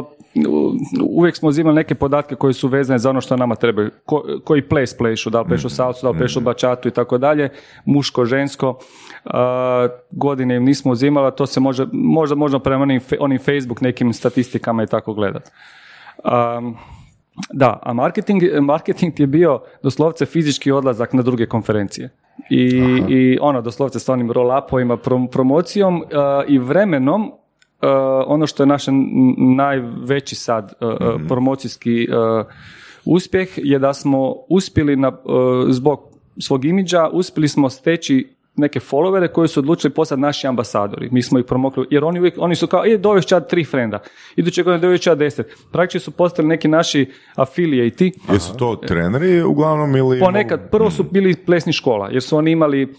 [0.49, 0.73] u-
[1.09, 3.89] uvijek smo uzimali neke podatke koji su vezane za ono što nama treba.
[4.05, 7.49] Ko, koji ples plešu, da li plešu salsu, da li plešu bačatu i tako dalje,
[7.85, 8.79] muško, žensko.
[9.25, 13.81] A, godine im nismo uzimali, a to se može, možda možda prema onim, onim Facebook
[13.81, 15.51] nekim statistikama i tako gledati.
[16.23, 16.75] Um,
[17.53, 22.09] da, a marketing, marketing je bio doslovce fizički odlazak na druge konferencije.
[22.49, 22.65] I,
[23.09, 26.07] i ono, doslovce s onim roll-upovima, prom- promocijom uh,
[26.47, 27.29] i vremenom uh,
[28.27, 28.83] ono što je naš
[29.37, 32.45] najveći sad uh, uh, promocijski uh,
[33.05, 35.15] uspjeh je da smo uspjeli na, uh,
[35.69, 35.99] zbog
[36.39, 41.09] svog imidža, uspjeli smo steći neke followere koji su odlučili postati naši ambasadori.
[41.11, 43.99] Mi smo ih promokli, jer oni uvijek, oni su kao, je, dovešću ja tri frenda,
[44.35, 45.55] iduće godine dovešću ja deset.
[45.71, 50.19] Praktički su postali neki naši affiliati, Jesu to treneri uglavnom ili...
[50.19, 52.91] Ponekad, prvo su bili plesni škola, jer su oni imali uh,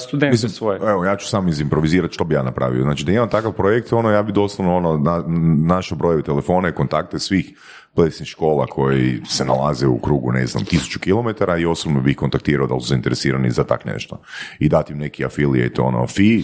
[0.00, 0.80] studente Mislim, svoje.
[0.82, 2.82] Evo, ja ću sam izimprovizirati što bi ja napravio.
[2.82, 5.24] Znači, da imam takav projekt, ono, ja bi doslovno ono, na,
[5.66, 7.58] našao brojeve telefone, kontakte svih
[7.96, 12.66] plesnih škola koji se nalaze u krugu, ne znam, tisuću kilometara i osobno bih kontaktirao
[12.66, 14.20] da li su zainteresirani za tak nešto.
[14.58, 16.42] I dati im neki affiliate, ono, fee.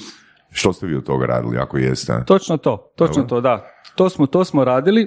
[0.52, 2.24] Što ste vi od toga radili, ako jeste?
[2.26, 3.66] Točno to, točno to, da.
[3.94, 5.06] To smo, to smo radili,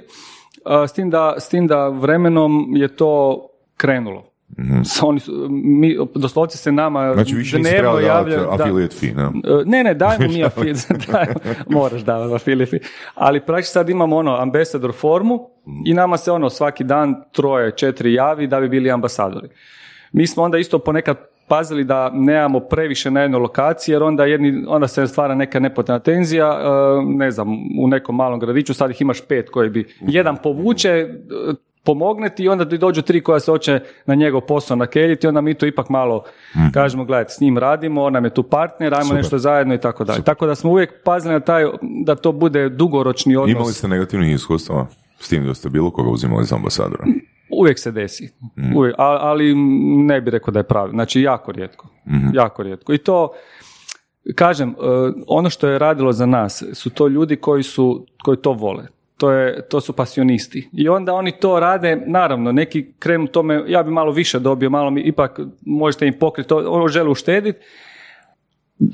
[0.88, 3.42] s, tim da, s tim da vremenom je to
[3.76, 4.35] krenulo.
[4.84, 7.14] S- Oni su, mi, doslovce se nama Mhm.
[7.14, 8.52] Znači, više dnevno trebao davati javlja- da.
[8.54, 9.22] affiliate fee, ne?
[9.22, 9.30] E,
[9.66, 11.34] Ne, ne, dajmo mi affiliate, dajmo,
[11.68, 12.78] moraš davati affiliate.
[13.14, 15.40] Ali praktički sad imamo ono ambasador formu
[15.84, 19.48] i nama se ono svaki dan troje, četiri javi da bi bili ambasadori.
[20.12, 21.16] Mi smo onda isto ponekad
[21.48, 25.98] pazili da nemamo previše na jednoj lokaciji, jer onda, jedni, onda se stvara neka nepotrebna
[26.00, 26.66] tenzija, e,
[27.06, 27.48] ne znam,
[27.80, 31.06] u nekom malom gradiću sad ih imaš pet koji bi, jedan povuče, e,
[31.86, 35.40] pomogne ti i onda ti dođu tri koja se hoće na njegov posao nakeljiti, onda
[35.40, 36.24] mi to ipak malo
[36.72, 40.04] kažemo, gledajte, s njim radimo, on nam je tu partner, ajmo nešto zajedno i tako
[40.04, 40.22] dalje.
[40.22, 43.50] Tako da smo uvijek pazili na taj, da to bude dugoročni odnos.
[43.52, 44.86] Imali ste negativnih iskustava
[45.18, 47.04] s tim da ste bilo koga uzimali za ambasadora?
[47.50, 48.28] Uvijek se desi.
[48.76, 49.54] Uvijek, a- ali
[49.98, 50.90] ne bi rekao da je pravi.
[50.90, 51.88] Znači, jako rijetko.
[52.32, 52.92] Jako rijetko.
[52.92, 53.32] I to,
[54.34, 54.74] kažem, e,
[55.26, 58.84] ono što je radilo za nas su to ljudi koji su, koji to vole.
[59.16, 60.68] To, je, to su pasionisti.
[60.72, 64.90] I onda oni to rade, naravno, neki krenu tome, ja bi malo više dobio, malo
[64.90, 67.58] mi ipak možete im pokriti, to, ono žele uštediti.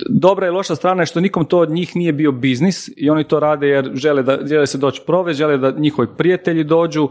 [0.09, 3.25] Dobra i loša strana je što nikom to od njih nije bio biznis i oni
[3.25, 7.09] to rade jer žele, da, žele se doći provesti, žele da njihovi prijatelji dođu,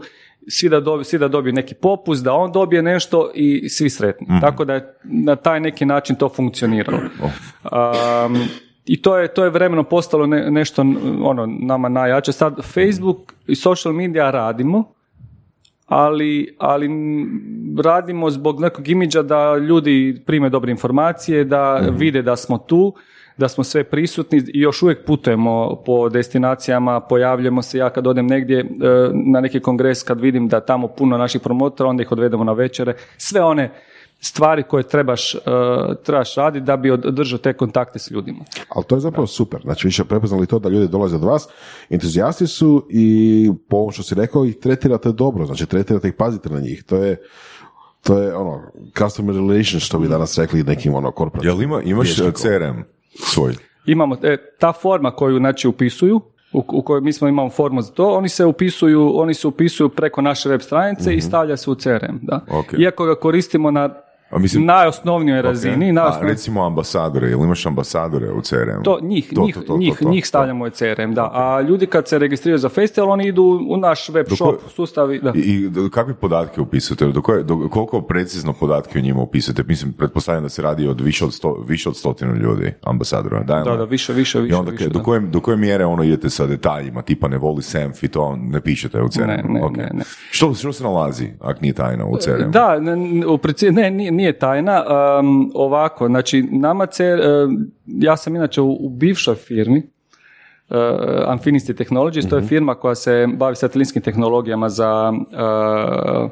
[0.48, 4.26] svi da, dobiju, svi da dobiju neki popust, da on dobije nešto i svi sretni.
[4.40, 6.98] Tako da je na taj neki način to funkcioniralo.
[6.98, 8.38] Um,
[8.84, 10.82] I to je, to je vremenom postalo ne- nešto
[11.22, 12.32] ono, nama najjače.
[12.32, 14.84] Sad Facebook i social media radimo,
[15.86, 16.88] ali, ali
[17.84, 22.94] radimo zbog nekog imidža da ljudi prime dobre informacije, da vide da smo tu,
[23.36, 28.26] da smo sve prisutni i još uvijek putujemo po destinacijama, pojavljujemo se, ja kad odem
[28.26, 28.64] negdje e,
[29.12, 32.94] na neki kongres, kad vidim da tamo puno naših promotora, onda ih odvedemo na večere,
[33.16, 33.70] sve one
[34.24, 35.38] stvari koje trebaš, e,
[36.04, 38.44] trebaš raditi da bi održao te kontakte s ljudima.
[38.68, 39.60] Ali to je zapravo super.
[39.62, 41.48] Znači, više prepoznali to da ljudi dolaze od vas,
[41.90, 46.48] entuzijasti su i po ovom što si rekao ih tretirate dobro, znači tretirate ih, pazite
[46.48, 46.84] na njih.
[46.84, 47.16] To je,
[48.02, 48.62] to je ono,
[48.98, 51.60] customer relations što bi danas rekli nekim ono korporativnim.
[51.60, 52.32] Jel ima, imaš rječnikom.
[52.34, 52.82] CRM
[53.14, 53.54] svoj?
[53.86, 56.20] Imamo e, ta forma koju znači upisuju,
[56.52, 59.88] u, u kojoj mi smo imamo formu za to, oni se upisuju, oni se upisuju
[59.88, 62.40] preko naše web stranice i stavlja se u CRM, da.
[62.50, 62.72] Ok.
[62.78, 63.94] Iako ga koristimo na
[64.32, 68.82] A mislim- najosnovnijoj razini, A najosnovnijoj- recimo ambasadore, jel imaš ambasadore u CRM?
[68.84, 70.08] to njih, To, njih, to, to, to, njih, to.
[70.08, 71.30] njih stavljamo u CRM, da.
[71.32, 74.70] A ljudi kad se registriraju za festival, oni idu u naš web Do shop koje-
[74.70, 75.12] sustav.
[75.12, 75.32] i- Da.
[75.34, 77.06] I, i do- kakve podatke upisujete?
[77.06, 79.62] Do koje, do, koliko precizno podatke o njima upisujete?
[79.62, 83.42] Mislim, pretpostavljam da se radi od više od, sto, više od stotinu ljudi, ambasadora.
[83.42, 83.64] Dajmo.
[83.64, 84.56] Da, da, više, više, I više.
[84.56, 85.02] onda više, do, da.
[85.02, 88.60] koje, do koje mjere ono idete sa detaljima, tipa ne voli Senf i to ne
[88.60, 89.26] pišete u CRM?
[89.26, 89.76] Ne, ne, Ok.
[89.76, 90.04] ne, ne.
[90.30, 92.50] Što, što se nalazi, ako nije tajna u CRM?
[92.50, 93.38] Da, ne, ne, u
[93.72, 94.84] ne, nije, nije tajna.
[95.18, 99.82] Um, ovako, znači, nama CR, um, ja sam inače u, u bivšoj firmi,
[100.70, 100.76] uh,
[101.34, 106.30] Infinity Technologies, to je firma koja se bavi satelitskim tehnologijama za uh,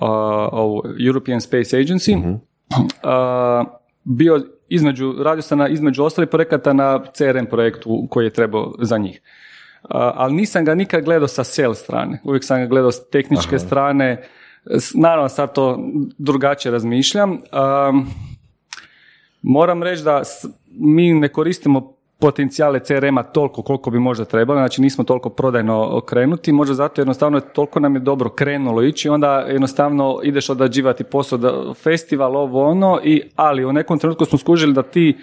[0.00, 2.16] uh, European Space Agency.
[2.16, 3.66] Uh,
[4.04, 8.98] bio između, radio sam na, između ostalih projekata na CRM projektu koji je trebao za
[8.98, 9.20] njih.
[9.20, 12.20] Uh, ali nisam ga nikad gledao sa sales strane.
[12.24, 14.22] Uvijek sam ga gledao s tehničke strane.
[14.94, 15.78] Naravno, sad to
[16.18, 17.30] drugačije razmišljam.
[17.32, 18.06] Um,
[19.48, 20.22] Moram reći da
[20.68, 26.52] mi ne koristimo potencijale CRM-a toliko koliko bi možda trebalo, znači nismo toliko prodajno okrenuti,
[26.52, 31.74] možda zato jednostavno toliko nam je dobro krenulo ići, onda jednostavno ideš odrađivati posao, da,
[31.74, 35.16] festival, ovo ono, i, ali u nekom trenutku smo skužili da ti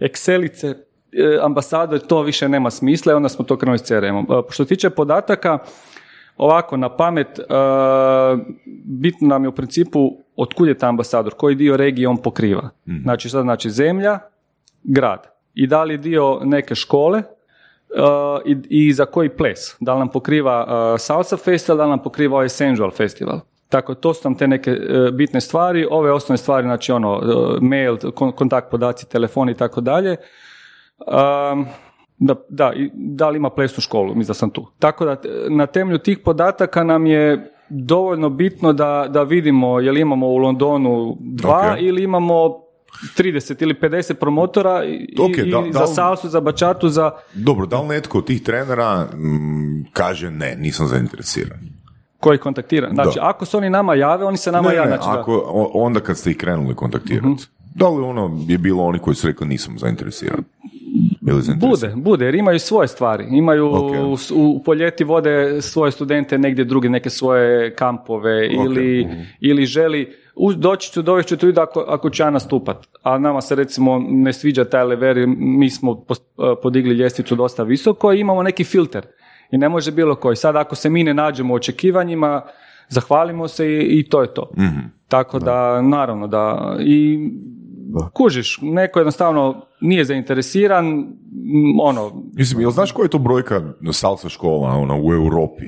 [0.00, 0.74] Excelice,
[1.12, 4.26] e, ambasador, to više nema smisla i onda smo to krenuli s CRM-om.
[4.30, 5.58] E, Što tiče podataka,
[6.36, 7.42] ovako, na pamet, e,
[8.84, 12.70] bitno nam je u principu otkud je taj ambasador, koji dio regije on pokriva.
[13.02, 14.18] Znači, šta znači zemlja,
[14.82, 15.26] grad.
[15.54, 17.24] I da li je dio neke škole e,
[18.44, 19.76] i, i za koji ples.
[19.80, 23.40] Da li nam pokriva e, Salsa Festival, da li nam pokriva ovaj Sensual Festival.
[23.68, 24.76] Tako, to su nam te neke
[25.12, 25.86] bitne stvari.
[25.90, 27.20] Ove osnovne stvari, znači ono,
[27.60, 30.16] mail, kon- kontakt podaci, telefon i tako dalje.
[32.22, 34.66] Da, da, i da li ima plesnu školu, mislim da sam tu.
[34.78, 35.16] Tako da,
[35.48, 40.36] na temelju tih podataka nam je dovoljno bitno da, da vidimo je li imamo u
[40.36, 41.80] Londonu dva Ok.
[41.80, 42.34] ili imamo
[43.12, 47.10] 30 ili 50 promotora i, Ok, i da- da za li- salsu, za bačatu, za...
[47.34, 51.58] Dobro, da li netko od tih trenera mm, kaže ne, nisam zainteresiran?
[52.18, 52.90] koji kontaktira.
[52.90, 53.20] Znači, Da.
[53.24, 54.86] ako se oni nama jave, oni se nama ne, jave.
[54.86, 55.12] ne, Znači, da.
[55.12, 55.20] Mhm.
[55.20, 55.42] ako,
[55.74, 57.46] onda kad ste ih krenuli kontaktirati.
[57.74, 60.44] Da li ono je bilo oni koji su rekli nisam zainteresiran?
[61.20, 61.42] Bili?
[61.56, 63.26] Bude, bude, jer imaju svoje stvari.
[63.30, 63.92] Imaju Ok.
[63.92, 69.20] u, u poljeti vode svoje studente negdje druge, neke svoje kampove ili, Mhm.
[69.40, 72.88] ili želi uz, doći ću, dovest ću tu ako, ako će ja nastupat.
[73.02, 76.22] A nama se recimo ne sviđa taj lever, mi smo pos-
[76.62, 79.06] podigli ljestvicu dosta visoko i imamo neki filter.
[79.50, 80.36] I ne može bilo koji.
[80.36, 82.42] Sad ako se mi ne nađemo u očekivanjima,
[82.88, 84.50] zahvalimo se i, i to je to.
[84.58, 84.78] Mhm.
[85.08, 87.18] Tako da, naravno da, i
[88.12, 91.06] kužiš, neko jednostavno nije zainteresiran,
[91.82, 95.64] ono, Mislim, jel znaš koja je to brojka salsa škola ono, u Europi?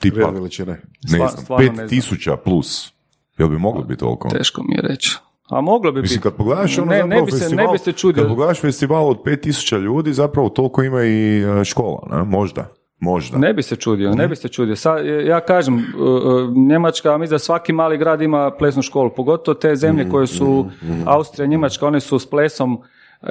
[0.00, 0.82] Tipa, veličine.
[1.10, 1.88] ne znam, pet ne znam.
[1.88, 2.92] tisuća plus.
[3.38, 4.28] Jel bi moglo biti toliko?
[4.28, 5.16] teško mi je reći.
[5.48, 6.22] A moglo bi Mislim, biti.
[6.22, 8.22] kad pogledaš ono ne, zapravo ne bi se, festival, ne bi se čudio.
[8.22, 12.24] kad pogledaš festival od 5000 ljudi, zapravo toliko ima i e, škola, ne?
[12.24, 12.68] Možda.
[13.02, 13.38] Možda.
[13.38, 14.76] Ne bi se čudio, ne bi se čudio.
[14.76, 19.54] Sad, ja kažem, uh, uh, Njemačka, mislim da svaki mali grad ima plesnu školu, pogotovo
[19.54, 20.70] te zemlje koje su
[21.06, 22.82] Austrija, Njemačka, one su s plesom,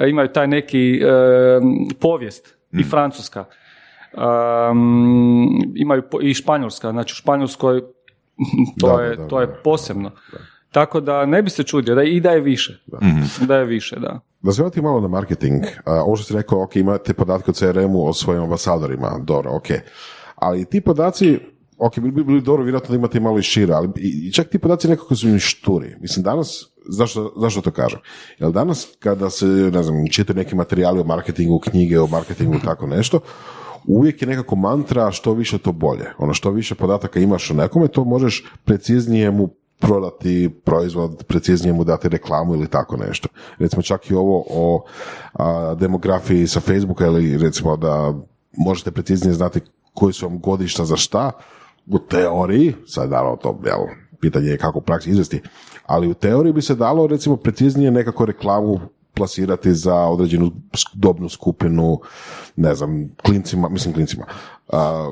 [0.08, 1.00] imaju taj neki
[2.00, 3.44] povijest i Francuska.
[4.12, 7.80] Um, imaju i Španjolska, znači u Španjolskoj
[8.80, 9.52] to, Da, je, da, to je da.
[9.64, 10.10] posebno.
[10.72, 12.82] Tako da ne bi se čudio, da i da je više.
[13.40, 14.20] Da je više, da.
[14.42, 18.06] Da se vrati malo na marketing, ovo što si rekao, ok, imate podatke o CRM-u
[18.06, 19.66] o svojim ambasadorima, dobro, ok.
[20.36, 21.38] Ali ti podaci,
[21.78, 24.58] ok, bi bi bili dobro vjerojatno da imate malo i šire, ali i čak ti
[24.58, 25.96] podaci nekako su im šturi.
[26.00, 27.98] Mislim, danas, zašto, zašto to kažem?
[28.38, 32.64] Jer danas kada se, ne znam, čitaju neki materijali o marketingu, knjige o marketingu i
[32.64, 33.20] tako nešto,
[33.86, 36.04] uvijek je nekako mantra što više to bolje.
[36.18, 41.84] Ono što više podataka imaš o nekome, to možeš preciznije mu prodati proizvod, preciznije mu
[41.84, 43.28] dati reklamu ili tako nešto.
[43.58, 44.84] Recimo čak i ovo o
[45.32, 48.14] a, demografiji sa Facebooka ili recimo da
[48.52, 49.60] možete preciznije znati
[49.94, 51.30] koji su vam godišta za šta,
[51.86, 53.80] u teoriji, sad naravno to jel,
[54.20, 55.42] pitanje je kako u praksi izvesti,
[55.86, 58.80] ali u teoriji bi se dalo recimo preciznije nekako reklamu
[59.14, 60.50] plasirati za određenu
[60.92, 62.00] dobnu skupinu,
[62.56, 64.24] ne znam, klincima, mislim klincima,
[64.68, 65.08] a,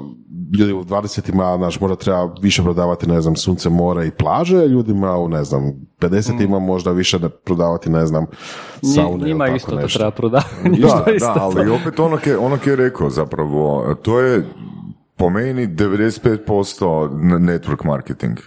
[0.58, 5.16] ljudi u 20-ima, znaš, možda treba više prodavati, ne znam, sunce, more i plaže, ljudima
[5.16, 8.26] u, ne znam, 50-ima možda više da prodavati, ne znam,
[8.94, 9.98] saune ili Njima tako isto to nešto.
[9.98, 10.50] treba prodavati.
[10.80, 11.40] Da, Isto da, to.
[11.56, 14.46] ali opet ono ke, ono ke je rekao zapravo, to je
[15.16, 18.38] po meni 95% n- network marketing.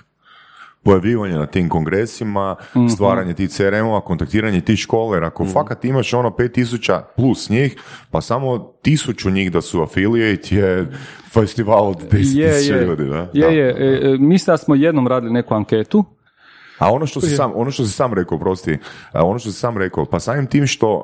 [0.84, 2.88] Pojavljivanje na tim kongresima, Mhm.
[2.88, 7.76] stvaranje tih CRM-ova, kontaktiranje tih škola, jer ako fakat imaš ono 5000 plus njih,
[8.12, 10.88] pa samo tisuću njih da su affiliate je
[11.34, 13.18] festival od 10.000 je, je, ljudi, da?
[13.18, 13.74] je, Da, je.
[13.74, 13.80] da.
[13.80, 16.06] E, e, mislim da smo jednom radili neku anketu.
[16.80, 18.78] A ono što si sam, ono što si sam rekao, prosti,
[19.12, 21.04] a ono što si sam rekao, pa samim tim što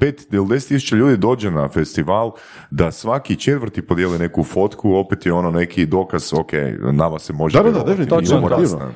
[0.00, 2.32] pet ili deset tisuća ljudi dođe na festival,
[2.70, 6.52] da svaki četvrti podijeli neku fotku, opet je ono neki dokaz, ok,
[6.92, 8.36] nama se može Da, da, da, Točno?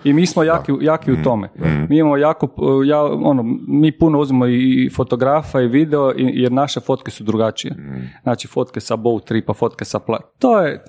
[0.04, 1.48] I mi smo jaki, jaki u tome.
[1.88, 2.48] Mi imamo jako,
[2.84, 7.74] ja, ono, mi puno uzmemo i fotografa i video, i- jer naše fotke su drugačije.
[7.74, 8.08] Mm.
[8.22, 10.18] Znači fotke sa bow tripa, fotke sa pla...
[10.38, 10.84] To je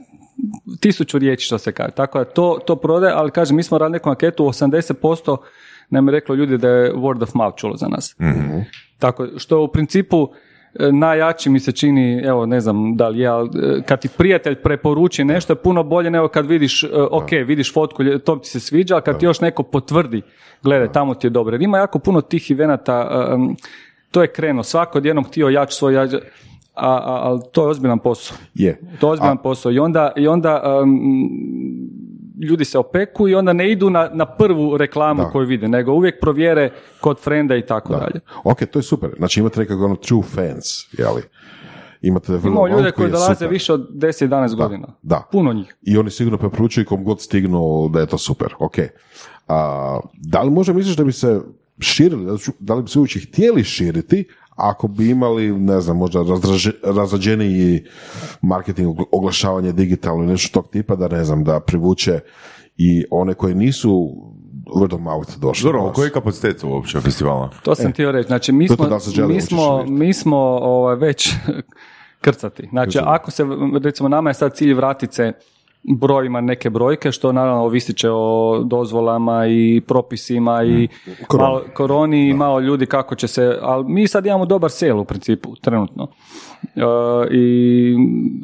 [0.80, 1.92] tisuću riječi što se kaže.
[1.92, 5.38] Tako da to, to prodaje, ali kažem, mi smo radili neku anketu, 80%
[5.90, 8.16] nam je reklo ljudi da je word of mouth čulo za nas.
[8.20, 8.60] Mhm.
[9.00, 10.30] Tako, što u principu
[10.80, 14.10] e, najjači mi se čini, evo ne znam da li je, ali e, kad ti
[14.18, 18.50] prijatelj preporuči nešto je puno bolje nego kad vidiš, e, ok, vidiš fotku, to ti
[18.50, 20.22] se sviđa, ali kad ti još neko potvrdi,
[20.64, 21.54] gledaj, tamo ti je dobro.
[21.54, 23.56] Jer ima jako puno tih evenata, em,
[24.12, 26.12] to je krenuo, svako odjednom htio jač svoj jač,
[26.80, 28.38] ali to je ozbiljan posao.
[28.54, 28.82] Je.
[29.00, 29.72] To je ozbiljan posao.
[29.72, 31.00] I onda, i onda um,
[32.42, 35.30] ljudi se opeku i onda ne idu na, na prvu reklamu Da.
[35.30, 36.72] koju vide, nego uvijek provjere
[37.02, 38.20] kod frenda i tako dalje.
[38.44, 39.10] Ok, to je super.
[39.18, 41.22] Znači imate nekako ono true fans, jeli?
[42.02, 43.48] Imate vrlo Imamo ljude koji dolaze super.
[43.50, 44.88] više od 10-11 godina.
[45.02, 45.28] da.
[45.32, 45.76] Puno njih.
[45.82, 48.54] I oni sigurno preporučuju kom god stignu da je to super.
[48.60, 48.76] Ok.
[49.48, 51.42] A, da li možda misliš da bi se
[51.80, 54.28] širili, da da li bi se uopće htjeli širiti
[54.60, 57.84] ako bi imali, ne znam, možda razraže, razrađeniji
[58.42, 62.20] marketing, ogl- oglašavanje digitalno i nešto tog tipa, da ne znam, da privuče
[62.78, 64.10] i one koji nisu
[64.76, 65.64] word of mouth došli.
[65.64, 67.50] Dobro, koji je kapacitet uopće festivala?
[67.64, 68.28] To sam htio reći.
[68.28, 71.34] Znači, mi E, smo, mi smo, mi smo ovaj, već
[72.22, 72.68] krcati.
[72.70, 73.46] Znači, ako se,
[73.84, 75.34] recimo, nama je sad cilj vratit se
[75.84, 80.88] brojima neke brojke, što naravno ovisit će o dozvolama i propisima i
[81.28, 81.50] Koroni.
[81.50, 85.06] malo koroni i malo ljudi kako će se, ali mi sad imamo dobar sel u
[85.06, 86.08] principu, trenutno.
[86.76, 86.82] E,
[87.32, 87.96] I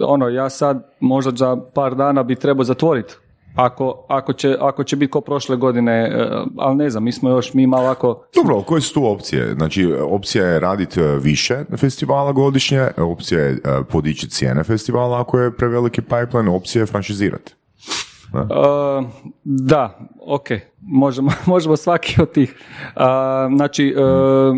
[0.02, 3.14] ono, ja sad možda za par dana bi trebao zatvoriti
[3.56, 6.28] ako, ako, će, ako će biti ko prošle godine, e,
[6.58, 9.54] ali ne znam, mi smo još, mi malo ovako Dobro, koje su tu opcije?
[9.54, 13.58] Znači, opcija je raditi e, više festivala godišnje, opcija je e,
[13.92, 17.54] podići cijene festivala ako je preveliki pipeline, opcija je franšizirati.
[18.34, 19.06] Uh,
[19.44, 20.48] da, ok,
[20.82, 22.56] možemo, možemo svaki od tih.
[22.96, 23.02] Uh,
[23.56, 24.56] znači, uh,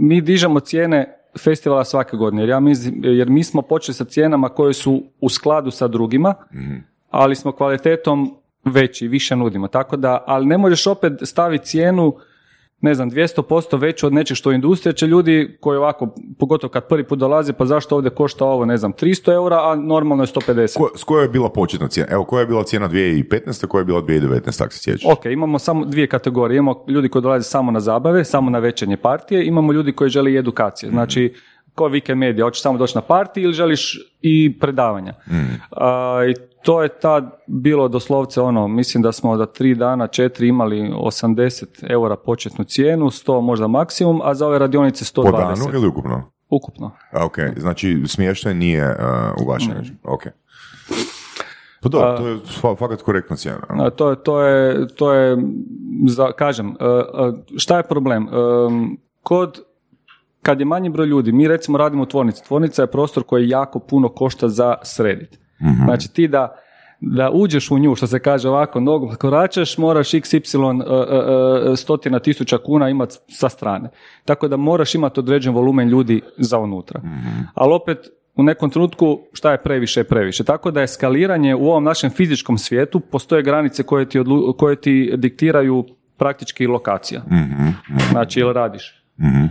[0.00, 4.48] mi dižemo cijene festivala svake godine, jer, ja mislim, jer mi smo počeli sa cijenama
[4.48, 6.34] koje su u skladu sa drugima,
[7.10, 9.68] ali smo kvalitetom veći, više nudimo.
[9.68, 12.14] Tako da, ali ne možeš opet staviti cijenu
[12.80, 16.88] ne znam, 200% veću od nečeg što je industrija, će ljudi koji ovako, pogotovo kad
[16.88, 20.26] prvi put dolaze, pa zašto ovdje košta ovo, ne znam, 300 eura, a normalno je
[20.26, 20.76] 150.
[20.76, 22.12] Ko, s koja je bila početna cijena?
[22.12, 23.66] Evo, koja je bila cijena 2015.
[23.66, 24.64] koja je bila 2019.
[24.64, 25.12] ako se sjećaš?
[25.12, 26.58] Ok, imamo samo dvije kategorije.
[26.58, 30.32] Imamo ljudi koji dolaze samo na zabave, samo na večernje partije, imamo ljudi koji žele
[30.32, 30.90] i edukacije.
[30.90, 31.34] Znači,
[31.74, 35.14] ko weekend medija, hoćeš samo doći na partiju ili želiš i predavanja.
[35.70, 40.48] A, I to je tad bilo doslovce ono, mislim da smo za tri dana, četiri
[40.48, 45.30] imali 80 eura početnu cijenu, 100 možda maksimum, a za ove radionice 120.
[45.30, 46.30] Po danu ili ukupno?
[46.50, 46.90] Ukupno.
[47.12, 49.98] A, Ok, znači smještaj nije uh, u vašem.
[50.04, 50.22] Ok.
[51.82, 53.60] Pa dobro, to je fa- fakat korektna cijena.
[53.68, 55.36] A, To je, to je, to je
[56.08, 58.28] za, kažem, e, e, šta je problem?
[59.22, 59.60] Kod,
[60.42, 62.44] kad je manji broj ljudi, mi recimo radimo u tvornici.
[62.44, 65.38] Tvornica je prostor koji jako puno košta za srediti.
[65.84, 66.56] Znači ti da,
[67.00, 71.76] da uđeš u nju, što se kaže ovako, nogom koračaš, moraš xy e, e, e,
[71.76, 73.88] stotina tisuća kuna imati sa strane.
[74.24, 77.00] Tako da moraš imati određen volumen ljudi za unutra.
[77.54, 77.98] Ali opet,
[78.36, 80.44] u nekom trenutku šta je previše je previše.
[80.44, 84.76] Tako da je skaliranje u ovom našem fizičkom svijetu, postoje granice koje ti, odlu- koje
[84.76, 85.84] ti diktiraju
[86.16, 87.22] praktički lokacija.
[88.10, 88.99] Znači, jel radiš?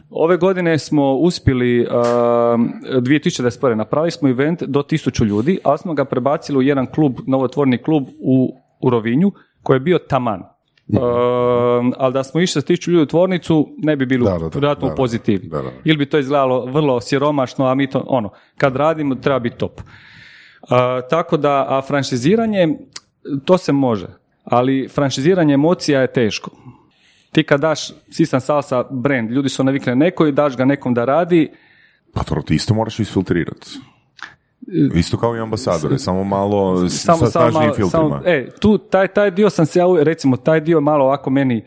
[0.10, 3.76] Ove godine smo uspjeli, uh, 2021.
[3.76, 8.04] napravili smo event do 1000 ljudi, ali smo ga prebacili u jedan klub, novotvorni klub
[8.20, 9.32] u, u Rovinju,
[9.64, 10.44] koji je bio taman.
[10.88, 11.00] Uh,
[11.98, 15.48] ali da smo išli sa 1000 ljudi u tvornicu, ne bi bilo vjerojatno u pozitivi.
[15.48, 15.70] da, da.
[15.84, 19.82] Ili bi to izgledalo vrlo siromašno, a mi to, ono, kad radimo, treba biti top.
[19.82, 20.70] Uh,
[21.10, 22.78] tako da, a franšiziranje,
[23.46, 24.08] to se može,
[24.44, 26.52] ali franšiziranje emocija je teško.
[27.32, 30.94] Ti kad daš Sisan Salsa brand, ljudi su navikli na neko i daš ga nekom
[30.94, 31.52] da radi,
[32.14, 33.68] Pa to ti isto moraš isfiltrirati.
[34.96, 38.10] Isto kao i ambasadore, samo malo s- samo, sa samo snažnijim malo, filtrima.
[38.10, 41.66] samo, e, tu, taj, taj dio sam se ja, recimo, taj dio malo ovako meni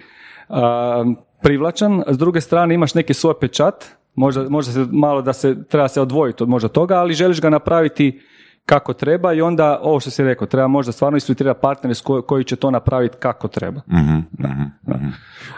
[0.48, 1.04] a,
[1.42, 3.84] privlačan, s druge strane imaš neki svoj pečat,
[4.14, 7.50] možda, možda se malo da se, treba se odvojiti od možda toga, ali želiš ga
[7.50, 8.20] napraviti
[8.66, 12.22] kako treba i onda, ovo što si rekao, treba možda stvarno isfiltrirati partnere s ko-
[12.22, 13.80] koji će to napraviti kako treba.
[13.88, 14.18] Mhm,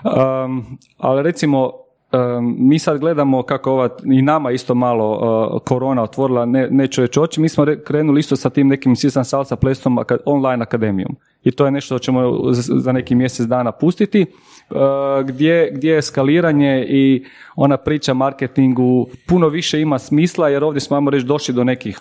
[0.05, 1.71] Um, ali recimo,
[2.13, 5.13] um, mi sad gledamo kako ova, i nama isto malo
[5.55, 8.97] uh, korona otvorila, ne, neću reći oči, mi smo re- krenuli isto sa tim nekim
[8.97, 11.17] Sisan Salsa plesom aka- online akademijom.
[11.45, 14.27] I to je nešto što ćemo za za neki mjesec dana pustiti,
[14.71, 14.77] uh,
[15.25, 17.25] gdje, gdje je skaliranje i
[17.57, 21.99] ona priča marketingu puno više ima smisla, jer ovdje smo, ajmo reći, došli do nekih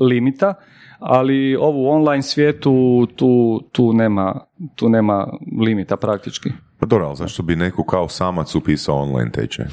[0.00, 0.54] limita,
[0.98, 4.40] ali ovu online svijetu tu, tu, nema,
[4.74, 5.26] tu nema
[5.60, 6.50] limita praktički.
[6.80, 9.66] Pa dobro, ali zašto bi neko kao samac upisao online tečaj?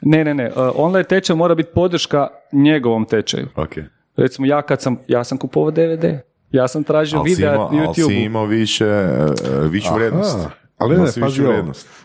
[0.00, 0.46] Ne, ne, ne.
[0.46, 3.48] uh, Online tečaj mora biti podrška njegovom tečaju.
[3.56, 3.70] Ok.
[4.16, 6.04] Recimo ja kad sam, ja sam kupovao DVD.
[6.50, 8.24] Ja sam tražio videa imao, na ali si YouTube.
[8.24, 9.28] imao više, e,
[9.68, 10.38] višu vrijednost.
[10.38, 10.50] Aha,
[10.82, 11.42] ali ne, pazi.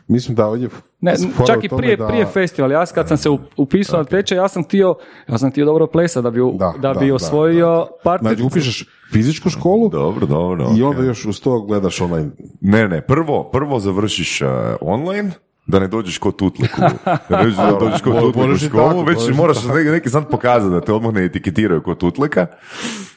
[0.07, 0.69] Mislim da ovdje...
[1.01, 1.15] Ne,
[1.47, 2.73] čak i prije, da- prije festivala.
[2.73, 4.95] Ja kad sam se up- upisao na tečaj, ja sam htio,
[5.27, 8.35] ja sam htio dobro plesa da bi, Da, da, da, bi da, osvojio partner.
[8.35, 10.67] Znači, upišeš fizičku školu Dobro, dobro.
[10.77, 12.29] i onda još uz to gledaš online.
[12.61, 14.45] Ne, ne, prvo, prvo završiš e,
[14.81, 15.31] online,
[15.67, 16.81] da ne dođeš kod tutliku.
[17.29, 21.13] Da ne dođeš, kod tutliku školu, već moraš neki, neki sad pokazati da te odmah
[21.13, 22.47] ne etiketiraju kod tutlika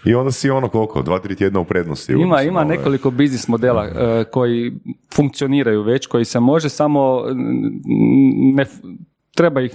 [0.04, 2.12] i onda si ono koliko, dva, tri tjedna u prednosti.
[2.12, 2.68] Ima, ima ove.
[2.68, 4.72] nekoliko biznis modela e, koji
[5.14, 8.66] funkcioniraju već, koji se može samo mm, ne,
[9.34, 9.72] treba ih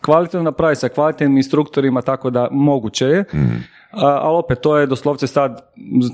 [0.00, 3.24] kvalitetno napraviti sa kvalitetnim instruktorima tako da moguće je.
[3.90, 5.60] A, ali opet, to je doslovce sad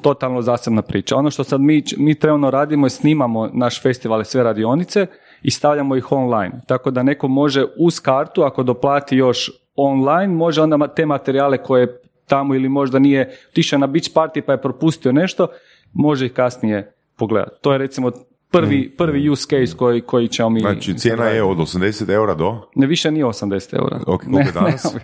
[0.03, 1.17] totalno zasebna priča.
[1.17, 5.07] Ono što sad mi, mi trenutno radimo je snimamo naš festival i sve radionice
[5.43, 6.61] i stavljamo ih online.
[6.67, 12.01] Tako da neko može uz kartu, ako doplati još online, može onda te materijale koje
[12.27, 15.49] tamo ili možda nije tišao na beach party pa je propustio nešto,
[15.93, 17.57] može ih kasnije pogledati.
[17.61, 18.11] To je recimo
[18.51, 20.61] prvi, prvi use case koji, koji ćemo mi...
[20.61, 22.69] Znači, cijena je od 80 eura do...
[22.75, 24.01] Ne, više nije 80 eura.
[24.07, 24.97] Ok, koliko je danas?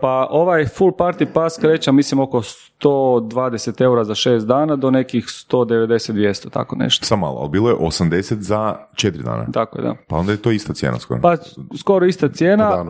[0.00, 2.42] Pa ovaj full party pass kreće, mislim, oko
[2.80, 7.06] 120 eura za 6 dana do nekih 190-200, tako nešto.
[7.06, 9.46] Sam malo, ali bilo je 80 za 4 dana.
[9.52, 9.94] Tako je, da.
[10.08, 11.20] Pa onda je to ista cijena skoro.
[11.20, 11.36] Pa
[11.78, 12.84] skoro ista cijena,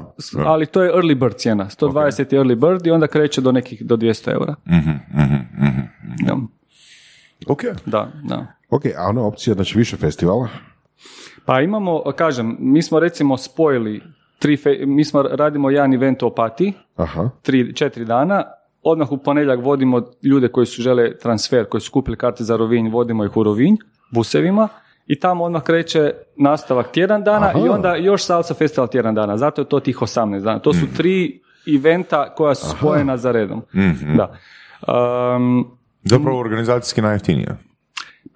[0.46, 1.64] ali to je early bird cijena.
[1.64, 4.54] 120 je early bird i onda kreće do nekih do 200 eura.
[6.26, 6.36] Da,
[7.46, 7.62] Ok.
[7.86, 8.46] da, da.
[8.70, 10.48] Ok, a ona opcija, znači više festivala?
[11.44, 14.02] Pa imamo, kažem, mi smo recimo spojili
[14.38, 17.30] tri, fe- mi smo radimo jedan event u Opatiji, Aha.
[17.42, 18.44] tri, četiri dana,
[18.82, 22.88] odmah u ponedjeljak vodimo ljude koji su žele transfer, koji su kupili karte za Rovinj,
[22.90, 23.76] vodimo ih u Rovinj,
[24.10, 24.68] busevima,
[25.06, 27.58] i tamo odmah kreće nastavak tjedan dana Aha.
[27.58, 30.58] i onda još salsa festival tjedan dana, zato je to tih 18 dana.
[30.58, 31.40] To su tri
[31.76, 33.62] eventa koja su spojena za redom.
[34.16, 34.36] Da.
[35.36, 35.70] Um,
[36.02, 37.56] Zapravo organizacijski najjeftinija.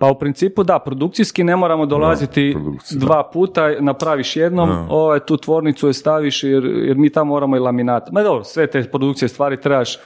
[0.03, 2.57] Pa u principu da, produkcijski ne moramo dolaziti
[2.90, 3.07] da.
[3.07, 7.61] dva puta, napraviš jednom, ovaj, tu tvornicu je staviš jer, jer mi tamo moramo i
[7.61, 8.12] laminat.
[8.12, 9.98] Ma dobro, sve te produkcije stvari trebaš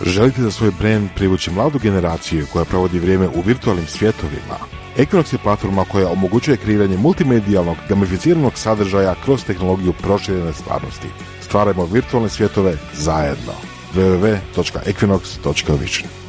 [0.00, 4.56] Želite za svoj brand privući mladu generaciju koja provodi vrijeme u virtualnim svjetovima?
[4.96, 11.08] Equinox je platforma koja omogućuje kreiranje multimedijalnog, gamificiranog sadržaja kroz tehnologiju proširene stvarnosti.
[11.40, 13.52] Stvarajmo virtualne svjetove zajedno.
[13.94, 16.25] www.equinox.vision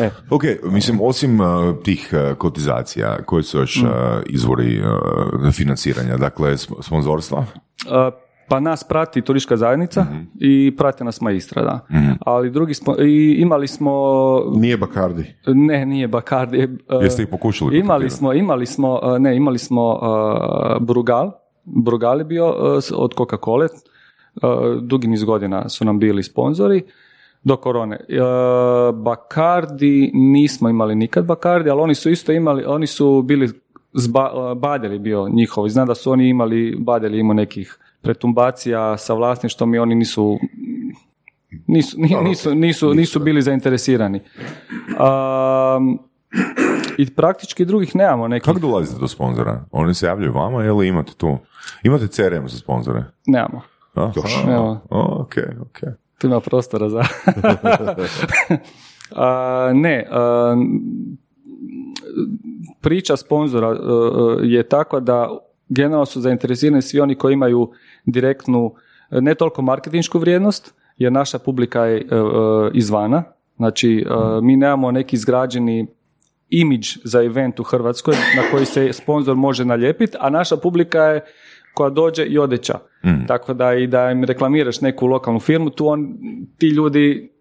[0.00, 1.46] E, Ok, mislim, osim uh,
[1.84, 3.88] tih uh, kotizacija, koji su još uh,
[4.26, 4.86] izvori uh,
[5.52, 6.16] financiranja?
[6.16, 7.38] Dakle, sp- sponzorstva?
[7.38, 8.14] Uh,
[8.48, 10.18] pa nas prati turistička zajednica Mhm.
[10.36, 11.86] i prati nas maistra, da.
[12.20, 13.92] Ali drugi smo, i imali smo,
[14.50, 15.34] Nije Bakardi.
[15.46, 16.58] ne, nije Bacardi.
[16.64, 19.98] uh, Jeste ih pokušali Imali smo, imali smo, ne, imali smo uh,
[20.80, 21.30] Brugal,
[21.64, 22.54] Brugal je bio uh,
[22.94, 23.68] od Coca-Cola,
[24.34, 24.50] uh,
[24.82, 26.82] dugi niz godina su nam bili sponzori,
[27.44, 27.96] do korone.
[28.00, 28.24] Uh,
[28.96, 33.50] Bacardi nismo imali nikad Bacardi, ali oni su isto imali, oni su bili
[33.92, 35.68] zba, uh, Badel je bio njihov.
[35.68, 40.38] Znam da su oni imali, Badel je imao nekih pretumbacija sa vlasništvom i oni nisu
[41.66, 44.20] nisu, ni- nisu, nisu, nisu bili zainteresirani.
[44.88, 45.98] Um,
[46.98, 48.44] I praktički drugih nemamo nekih.
[48.44, 49.64] Kako dolazite do sponzora?
[49.70, 51.38] Oni se javljaju vama ili imate tu?
[51.82, 53.04] Imate CRM za sponzore?
[53.26, 53.60] Nemamo.
[53.94, 54.12] Aha.
[54.46, 54.80] Nemamo.
[54.90, 55.78] O, ok, ok.
[56.18, 57.02] Tu ima prostora za...
[59.16, 60.56] A, ne, a,
[62.80, 65.38] priča sponzora a, a, je takva da
[65.68, 67.70] generalno su zainteresirani svi oni koji imaju
[68.06, 68.74] direktnu,
[69.10, 73.22] ne toliko marketinšku vrijednost, jer naša publika je a, izvana.
[73.56, 74.06] Znači,
[74.42, 75.86] mi nemamo neki izgrađeni
[76.50, 81.24] imidž za event u Hrvatskoj na koji se sponzor može nalijepiti, a naša publika je
[81.74, 82.78] koja dođe i odeća.
[83.28, 86.18] Tako da i da im reklamiraš neku lokalnu firmu, tu on,
[86.58, 87.34] ti ljudi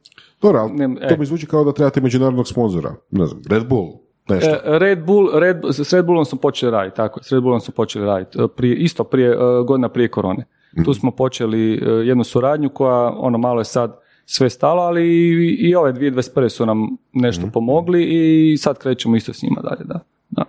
[0.44, 1.18] Dobro, ali Ne, to e.
[1.18, 2.96] mi zvuči kao da trebate međunarodnog sponzora.
[3.12, 3.88] Ne znam, Red Bull,
[4.30, 4.50] nešto.
[4.50, 7.74] E, Red Bull, Red, s Red Bullom smo počeli raditi, tako, s Red Bullom smo
[7.74, 10.46] počeli raditi, e, prije, isto prije, e, godina prije korone.
[10.86, 15.70] Tu smo počeli e, jednu suradnju koja, ono, malo je sad sve stalo, ali i,
[15.70, 16.50] i ove 2021.
[16.50, 20.00] su nam nešto pomogli i sad krećemo isto s njima dalje, da.
[20.30, 20.44] da.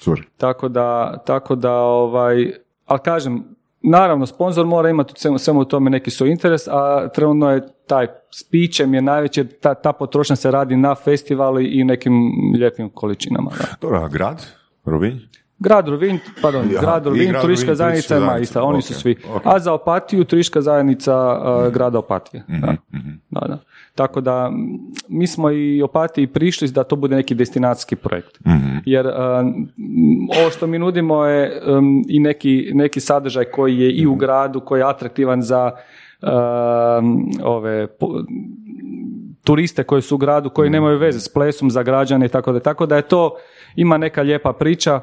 [0.00, 0.26] Super.
[0.36, 2.52] Tako da, tako da, ovaj,
[2.88, 3.44] ali kažem,
[3.82, 8.50] naravno, sponzor mora imati svemu u tome neki svoj interes, a trenutno je taj s
[8.94, 12.12] je najveći, jer ta, ta potrošnja se radi na festivalu i nekim
[12.54, 13.50] lijepim količinama.
[13.58, 13.66] Da.
[13.80, 14.46] Dobro, grad?
[14.84, 15.18] Rovinj?
[15.58, 19.16] Grad Rovinj, pardon, Aha, grad Rovinj, grad turistička zajednica je majsta, oni ok, su svi.
[19.34, 19.42] ok.
[19.44, 22.44] A za Opatiju, turistička zajednica uh, grada Opatije.
[22.48, 22.76] Da.
[23.30, 23.58] Da, da.
[23.94, 24.52] Tako da,
[25.08, 28.38] mi smo i Opatiji prišli da to bude neki destinacijski projekt.
[28.84, 29.12] Jer uh,
[30.40, 34.60] ovo što mi nudimo je um, i neki, neki sadržaj koji je i u gradu,
[34.60, 35.70] koji je atraktivan za
[36.22, 38.24] um, ove po-
[39.44, 42.60] turiste koji su u gradu, koji nemaju veze s plesom za građane i tako da.
[42.60, 43.36] Tako da je to,
[43.76, 45.00] ima neka lijepa priča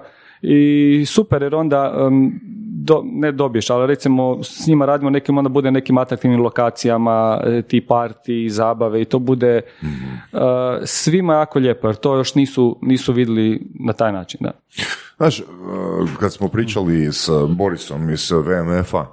[0.47, 2.39] i super jer onda um,
[2.85, 7.61] do, ne dobiješ, ali recimo s njima radimo nekim, onda bude nekim atraktivnim lokacijama, e,
[7.61, 10.39] ti parti, zabave i to bude uh,
[10.85, 14.39] svima jako lijepo, jer to još nisu, nisu vidjeli na taj način.
[14.43, 14.51] Da.
[15.17, 15.45] Znaš, uh,
[16.19, 19.05] kad smo pričali s Borisom iz VMF-a,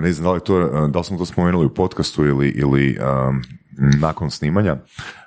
[0.00, 2.98] ne znam da li, to, da li smo to spomenuli u podcastu ili, ili
[3.28, 3.42] um,
[4.00, 4.76] nakon snimanja,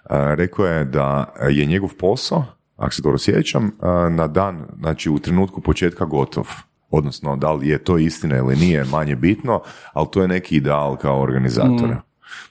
[0.09, 2.45] rekao je da je njegov posao,
[2.75, 3.71] ako se dobro sjećam,
[4.09, 6.47] na dan, znači u trenutku početka gotov.
[6.89, 9.61] Odnosno, da li je to istina ili nije, manje bitno,
[9.93, 12.01] ali to je neki ideal kao organizatora.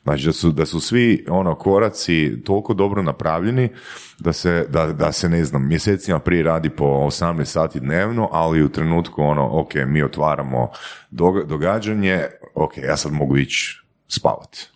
[0.02, 3.68] Znači da su, da su svi ono koraci toliko dobro napravljeni
[4.18, 8.62] da se, da, da se ne znam, mjesecima prije radi po 18 sati dnevno, ali
[8.62, 10.70] u trenutku ono, ok, mi otvaramo
[11.10, 14.68] dog- događanje, ok, ja sad mogu ići spavati.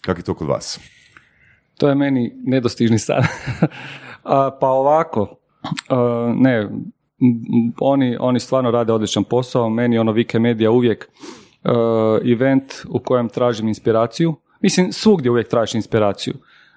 [0.00, 0.80] Kako je to kod vas?
[1.78, 3.22] To je meni nedostižni san.
[4.24, 5.36] A, pa ovako,
[5.88, 6.68] a, ne,
[7.80, 9.70] oni, oni stvarno rade odličan posao.
[9.70, 11.08] Meni ono Wikimedia uvijek
[11.64, 14.34] a, event u kojem tražim inspiraciju.
[14.60, 16.34] Mislim, svugdje uvijek tražiš inspiraciju.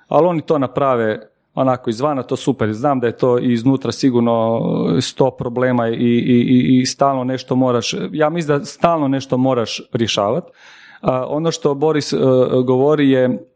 [0.08, 2.74] Ali oni to naprave onako izvana, to super.
[2.74, 4.62] Znam da je to iznutra sigurno
[5.02, 10.52] sto problema i, i, i, stalno nešto moraš, ja mislim da stalno nešto moraš rješavati.
[11.28, 12.14] Ono što Boris
[12.66, 13.48] govori je,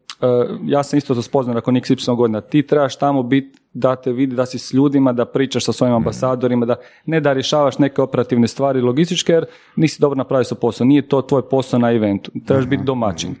[0.64, 4.36] ja sam isto to spoznao nakon XY godina, ti trebaš tamo biti da te vidi
[4.36, 8.48] da si s ljudima, da pričaš sa svojim ambasadorima, da ne da rješavaš neke operativne
[8.48, 9.44] stvari logističke jer
[9.76, 10.86] nisi dobro napravio svoj posao.
[10.86, 12.30] Nije to tvoj posao na eventu.
[12.46, 13.34] Trebaš biti domaćin.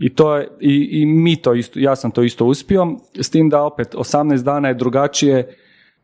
[0.00, 3.48] I to je, i, i mi to isto, ja sam to isto uspio, s tim
[3.48, 5.56] da opet 18 dana je drugačije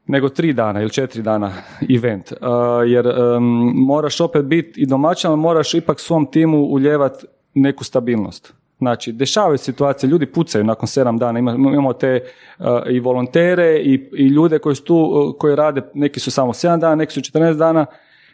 [0.07, 1.53] nego tri dana ili četiri dana
[1.97, 2.33] event.
[2.33, 2.39] Uh,
[2.87, 8.60] jer um, moraš opet biti i domaćin, ali moraš ipak svom timu uljevati neku stabilnost.
[8.81, 12.21] Znači, dešavaju situacije, ljudi pucaju nakon sedam dana, Ima- imamo te
[12.59, 16.53] uh, i volontere i, i ljude koji su tu, uh, koji rade, neki su samo
[16.53, 17.87] sedam dana, neki su 14 dana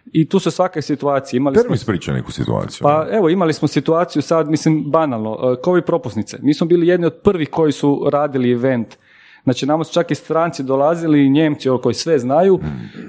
[0.07, 1.38] i tu su svake situacije.
[1.38, 1.74] Imali Ter smo
[2.14, 2.82] neku situaciju.
[2.82, 6.38] pa evo, imali smo situaciju sad, mislim, banalno, uh, COVID propusnice.
[6.40, 8.97] Mi smo bili jedni od prvih koji su radili event.
[9.44, 12.61] Znači, nama su čak i stranci dolazili, i Njemci koji sve znaju.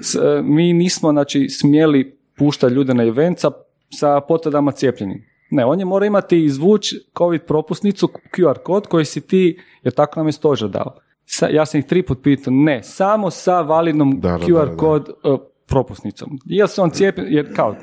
[0.02, 3.50] S- uh, mi nismo, znači, smjeli puštati ljude na event sa,
[3.90, 5.24] sa potvrdama cijepljenim.
[5.50, 10.20] Ne, on je mora imati izvući COVID propusnicu, QR kod koji si ti, jer tako
[10.20, 10.98] nam je stožer dao.
[11.24, 14.70] Sa, ja sam ih tri put pitao, ne, samo sa validnom Da, da, QR da,
[14.70, 14.76] da.
[14.76, 16.38] kod uh, propusnicom.
[16.44, 17.76] Jel se on cijepi, jer kao,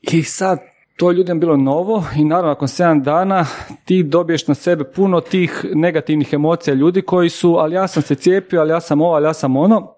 [0.00, 0.58] i sad,
[0.96, 3.46] to je ljudima bilo novo i naravno nakon 7 dana
[3.84, 8.14] ti dobiješ na sebe puno tih negativnih emocija ljudi koji su, ali ja sam se
[8.14, 9.94] cijepio, ali ja sam ovo, ali ja sam ono.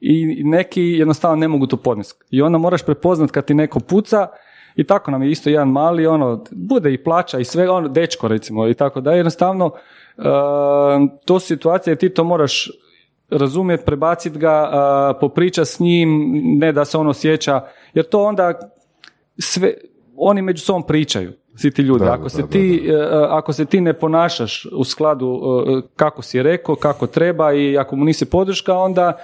[0.00, 2.24] I neki jednostavno ne mogu to podnesti.
[2.30, 4.28] I onda moraš prepoznat kad ti neko puca
[4.76, 8.28] i tako nam je isto jedan mali, ono, bude i plaća i sve, ono, dečko
[8.28, 10.24] recimo i tako da jednostavno uh,
[11.24, 12.70] to su situacije ti to moraš
[13.30, 16.08] razumjeti, prebaciti ga, uh, popričati s njim,
[16.58, 17.60] ne da se on osjeća,
[17.94, 18.58] jer to onda
[19.38, 19.74] sve,
[20.16, 22.04] oni među sobom pričaju, svi ti ljudi.
[22.04, 22.94] Da, ako, da, se da, ti, e,
[23.28, 27.96] ako se ti ne ponašaš u skladu e, kako si rekao, kako treba i ako
[27.96, 29.18] mu nisi podrška, onda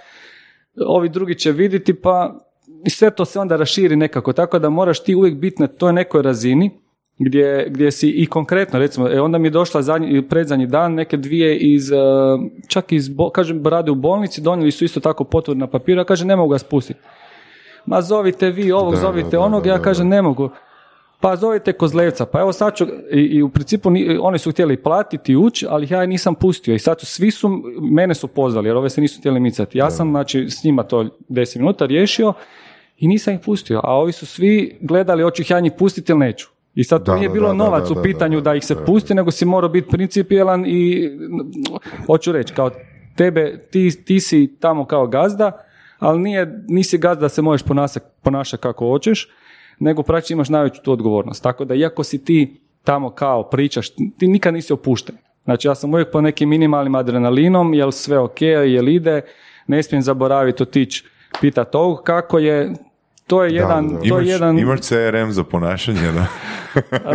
[0.87, 2.35] ovi drugi će vidjeti pa
[2.85, 5.93] i sve to se onda raširi nekako, tako da moraš ti uvijek biti na toj
[5.93, 6.71] nekoj razini
[7.19, 11.17] gdje, gdje si i konkretno, recimo, e, onda mi je došla zadnji, predzadnji dan neke
[11.17, 11.97] dvije iz, e,
[12.69, 16.25] čak iz, kažem, rade u bolnici, donijeli su isto tako potvrdu na papiru, a kaže
[16.25, 17.01] ne mogu ga spustiti.
[17.87, 20.51] Ma zovite vi ovog, Da, zovite da, onog, da, ja kažem ne mogu.
[21.21, 24.77] Pa zovite Kozlevca, pa evo sad ću, i, i u principu ni- oni su htjeli
[24.77, 28.69] platiti i ući, ali ja nisam pustio i sad su, svi su, mene su pozvali
[28.69, 29.79] jer ove se nisu htjeli micati.
[29.79, 32.33] Ja sam znači s njima to 10 minuta riješio
[32.99, 36.19] i nisam ih pustio, a ovi su svi gledali hoću ih ja njih pustiti ili
[36.19, 36.49] neću.
[36.75, 38.65] I sad Da, nije da, bilo da, novac da, u da, pitanju da, da, ih
[38.65, 38.85] se da.
[38.85, 41.11] pusti, nego si morao biti principijelan i
[42.07, 42.71] hoću reći, kao
[43.17, 45.65] tebe, ti, ti si tamo kao gazda,
[45.99, 49.29] ali nije, nisi gazda da se možeš ponašati ponašat kako hoćeš,
[49.79, 51.43] nego praktično imaš najveću tu odgovornost.
[51.43, 55.17] Tako da iako si ti tamo kao pričaš, ti nikad nisi opušten.
[55.45, 59.21] Znači ja sam uvijek po nekim minimalnim adrenalinom, jel sve ok, jel ide,
[59.67, 61.05] ne smijem zaboraviti otići
[61.41, 62.73] pitat ovog kako je,
[63.29, 64.01] to je jedan, da, da.
[64.01, 66.27] to Imaš, je jedan, imaš CRM za ponašanje, da?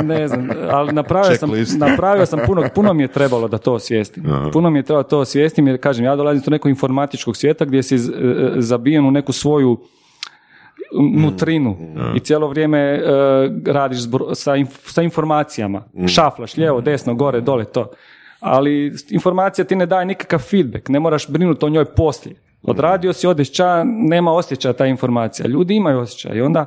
[0.01, 4.24] ne znam, ali napravio sam, napravio sam puno, puno mi je trebalo da to osvijestim.
[4.53, 7.84] Puno mi je trebalo to osvijestim jer kažem, ja dolazim tog nekog informatičkog svijeta gdje
[7.84, 7.99] si e,
[8.55, 9.80] zabijen u neku svoju
[11.16, 11.78] nutrinu
[12.16, 13.01] i cijelo vrijeme e,
[13.66, 15.84] radiš zbro- sa, inf- sa informacijama.
[16.07, 17.91] Šaflaš lijevo, desno, gore, dole, to.
[18.39, 22.36] Ali informacija ti ne daje nikakav feedback, ne moraš brinuti o njoj poslije.
[22.64, 25.47] Odradio si, odeš ča, nema osjećaja ta informacija.
[25.47, 26.66] Ljudi imaju osjećaj i onda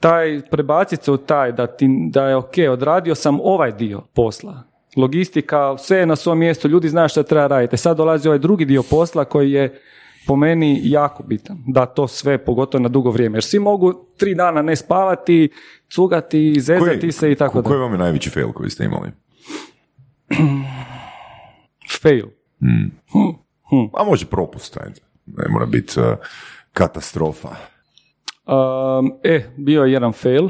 [0.00, 4.62] taj prebaciti se u taj da, ti, da je ok, odradio sam ovaj dio posla.
[4.96, 7.76] Logistika, sve je na svom mjestu, ljudi znaju što treba raditi.
[7.76, 9.80] Sad dolazi ovaj drugi dio posla koji je
[10.26, 14.34] po meni jako bitan, da to sve, pogotovo na dugo vrijeme, jer svi mogu tri
[14.34, 15.48] dana ne spavati,
[15.90, 17.68] cugati, zezati se i tako ko- da.
[17.68, 19.10] Koji vam je najveći fail koji ste imali?
[22.02, 22.26] Fail.
[23.94, 25.00] A može propust, ajde.
[25.26, 26.06] Ne mora biti uh,
[26.72, 27.48] katastrofa.
[27.48, 30.48] Um, e, bio je jedan fail.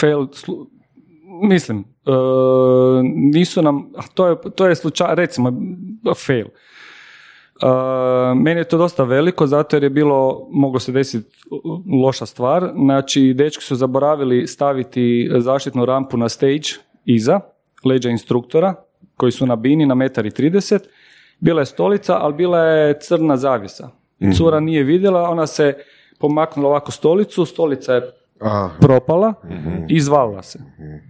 [0.00, 0.66] Fail, slu-
[1.42, 3.00] mislim, uh,
[3.32, 5.52] nisu nam, a to je, to je slučaj, recimo,
[6.26, 6.46] fail.
[6.46, 7.68] Uh,
[8.36, 11.36] meni je to dosta veliko, zato jer je bilo, moglo se desiti
[12.02, 12.72] loša stvar.
[12.74, 16.68] Znači, dečki su zaboravili staviti zaštitnu rampu na stage
[17.04, 17.40] iza,
[17.84, 18.74] leđa instruktora,
[19.16, 20.78] koji su na bini na metar i 30.
[21.42, 23.88] Bila je stolica, ali bila je crna zavjesa.
[24.36, 25.74] Cura nije vidjela, ona se
[26.20, 28.02] pomaknula ovako stolicu, stolica je
[28.40, 29.34] A, propala
[29.88, 30.58] i izvalila se.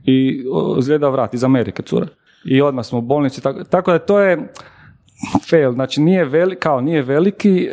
[0.04, 2.06] I o, zgleda vrat iz Amerike cura.
[2.44, 3.42] I odmah smo u bolnici.
[3.42, 4.38] Tako, tako da to je
[5.50, 5.72] fail.
[5.72, 7.68] Znači nije veliki, kao nije veliki,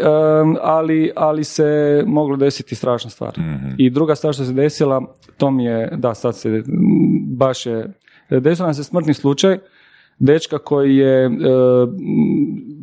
[0.62, 3.34] ali, ali se moglo desiti strašna stvar.
[3.78, 5.02] I druga stvar što se desila,
[5.38, 6.64] to mi je, da sad se
[7.38, 7.94] baš je,
[8.30, 9.58] desio nam se smrtni slučaj
[10.20, 11.30] dečka koji je e,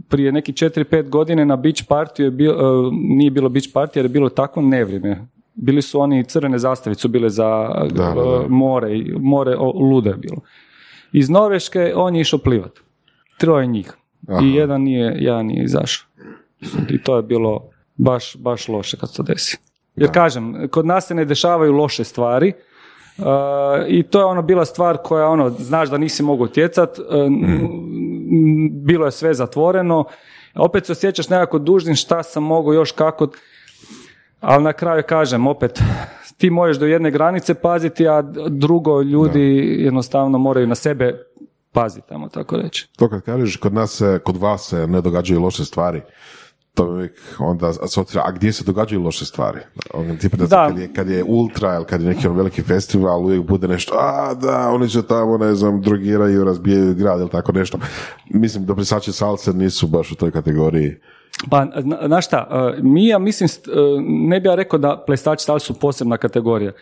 [0.08, 4.04] prije neki 4-5 godine na beach partiju je bio, e, nije bilo beach party jer
[4.04, 5.26] je bilo tako nevrijeme.
[5.54, 8.44] Bili su oni crvene zastavice su bile za Da, da, da.
[8.44, 10.36] e, more, i more o, ludo je bilo.
[11.12, 12.72] Iz Norveške on je išao plivat.
[13.38, 13.92] Troje njih.
[14.28, 14.40] Aha.
[14.44, 16.06] I jedan nije, jedan nije izašao.
[16.90, 19.58] I to je bilo baš, baš loše kad se to desi.
[19.96, 22.52] Jer kažem, kod nas se ne dešavaju loše stvari,
[23.18, 23.24] Uh,
[23.88, 29.04] I to je ono bila stvar koja ono, znaš da nisi mogao utjecat, n- bilo
[29.06, 30.04] je sve zatvoreno,
[30.54, 33.28] opet se osjećaš nekako dužnim šta sam mogao još kako,
[34.40, 35.82] ali na kraju kažem opet,
[36.36, 41.24] ti možeš do jedne granice paziti, a drugo ljudi jednostavno moraju na sebe
[41.72, 42.88] paziti, tamo tako reći.
[42.96, 46.02] to kad kažeš, kod nas se, kod vas se ne događaju loše stvari,
[46.76, 49.60] to uvijek onda asocira, a gdje se događaju loše stvari?
[49.94, 50.66] On, tipa da, Da.
[50.68, 53.94] Kad, je, kad je ultra ili kad je neki ono veliki festival, uvijek bude nešto,
[53.98, 57.78] a da, oni se tamo, ne znam, drogiraju, razbijaju grad ili tako nešto.
[58.30, 60.96] Mislim, da plesači salse nisu baš u toj kategoriji.
[61.50, 65.44] Pa, zna- znaš šta, uh, mi, ja mislim, uh, ne bi ja rekao da plesači
[65.44, 66.72] salsa su posebna kategorija.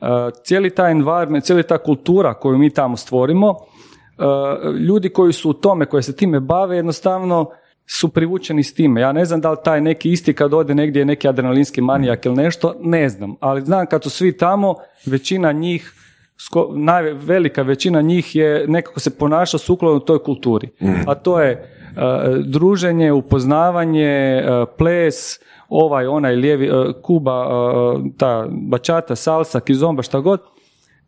[0.00, 0.08] Uh,
[0.44, 3.54] cijeli taj environment, cijeli ta kultura koju mi tamo stvorimo,
[4.88, 7.50] ljudi koji su u tome, koji se time bave, jednostavno
[7.86, 9.00] su privučeni s time.
[9.00, 12.26] Ja ne znam da li taj neki isti kad ode negdje je neki adrenalinski manijak
[12.26, 13.34] ili nešto, ne znam.
[13.40, 14.74] Ali znam kad su svi tamo,
[15.06, 15.92] većina njih
[16.36, 20.68] sko- naj, velika većina njih je nekako se ponaša sukladno toj kulturi.
[21.06, 21.62] A to je e,
[22.44, 24.44] druženje, upoznavanje, e,
[24.78, 25.14] ples,
[25.68, 26.70] ovaj, onaj lijevi, e,
[27.02, 27.46] kuba,
[28.16, 30.40] ta bačata, salsa, kizomba, šta god.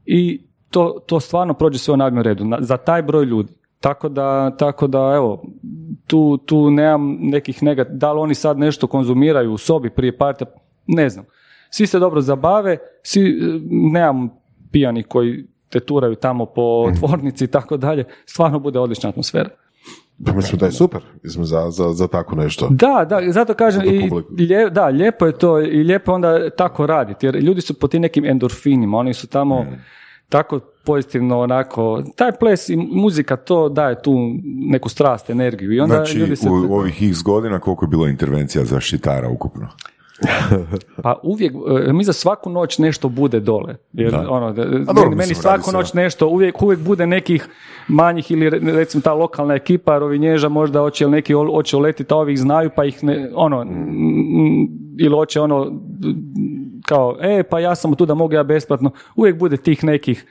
[0.05, 2.45] I to, to stvarno prođe sve u najboljem redu.
[2.45, 3.53] Na- za taj broj ljudi.
[3.81, 5.43] Tako da, tako da evo,
[6.07, 10.47] tu, tu nemam nekih negat, da li oni sad nešto konzumiraju u sobi prije partija,
[10.87, 11.25] ne znam.
[11.71, 14.29] Svi se dobro zabave, svi, nemam
[14.71, 16.63] pijani koji te turaju tamo po
[16.99, 19.51] tvornici i tako dalje, stvarno bude odlična atmosfera.
[20.27, 22.69] Pa mislim da je super mislim, za, za, za tako nešto.
[22.71, 23.91] Da, da, zato kažem, Za
[24.39, 27.75] i, lje- da, lijepo je to i lijepo je onda tako raditi, jer ljudi su
[27.75, 29.67] po tim nekim endorfinima, oni su tamo Mm.
[30.29, 34.15] Tako pozitivno onako, taj ples i muzika to daje tu
[34.45, 36.49] neku strast, energiju i onda Znači, ljudi se...
[36.49, 39.69] u ovih x godina koliko je bilo intervencija zaštitara ukupno?
[41.03, 41.53] Pa uvijek,
[41.89, 43.77] e, mi za svaku noć nešto bude dole.
[43.93, 44.31] Jer, Da.
[44.31, 47.49] ono, da- dobro, meni, svaku noć nešto, uvijek, uvijek bude nekih
[47.89, 52.17] manjih ili re- recimo ta lokalna ekipa rovinježa možda hoće ili neki hoće uletiti, a
[52.17, 53.67] ovih znaju pa ih ne, ono,
[54.99, 55.73] ili hoće ono,
[56.89, 58.91] kao, e, pa ja sam tu da mogu ja besplatno.
[59.17, 60.27] Uvijek bude tih nekih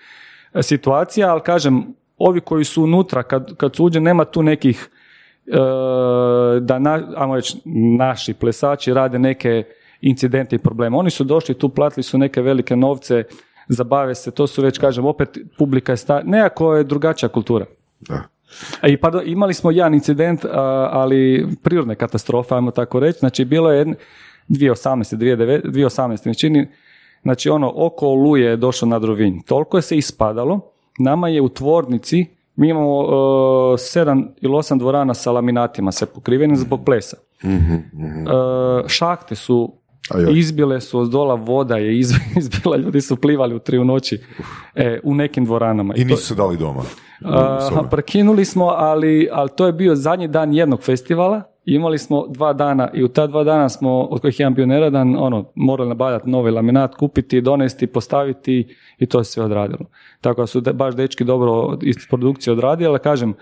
[0.53, 1.83] e, situacija, ali kažem,
[2.17, 4.89] ovi koji su unutra, kad, kad su uđe, nema tu nekih
[5.47, 5.57] e,
[6.61, 7.61] da na, ajmo reći,
[7.97, 9.63] naši plesači rade neke
[10.01, 10.97] incidente i probleme.
[10.97, 13.23] Oni su došli tu, platili su neke velike novce,
[13.67, 16.21] zabave se, to su već, kažem, opet publika je sta...
[16.25, 17.65] Nekako je drugačija kultura.
[17.99, 18.23] Da.
[18.81, 20.45] A I pardon, imali smo jedan incident,
[20.89, 23.19] ali prirodne katastrofe, ajmo tako reći.
[23.19, 23.95] Znači, bilo je
[24.49, 25.15] 2018.
[25.15, 26.27] 2009, 2018.
[26.27, 26.67] mi čini,
[27.21, 29.39] znači ono, oko oluje je došlo na Rovinj.
[29.45, 32.25] Toliko je se ispadalo, nama je u tvornici,
[32.55, 33.09] mi imamo uh,
[33.79, 37.17] sedam ili osam dvorana sa laminatima se pokrivenim zbog plesa.
[37.43, 39.73] Uh, šahte su
[40.09, 40.39] Ajoj.
[40.39, 44.21] izbile su od dola voda je iz- izbila, ljudi su plivali u tri u noći
[44.75, 45.93] e, u nekim dvoranama.
[45.97, 46.81] I nisu se dali doma.
[47.25, 51.41] Aha, prekinuli smo, ali, ali to je bio zadnji dan jednog festivala.
[51.65, 55.15] Imali smo dva dana i u ta dva dana smo, od kojih jedan bio neradan,
[55.15, 58.67] ono, morali nabavljati novi laminat, kupiti, donesti, postaviti
[58.99, 59.85] i to se sve odradilo.
[60.21, 63.33] Tako da su de- baš dečki dobro iz produkcije odradili, ali kažem,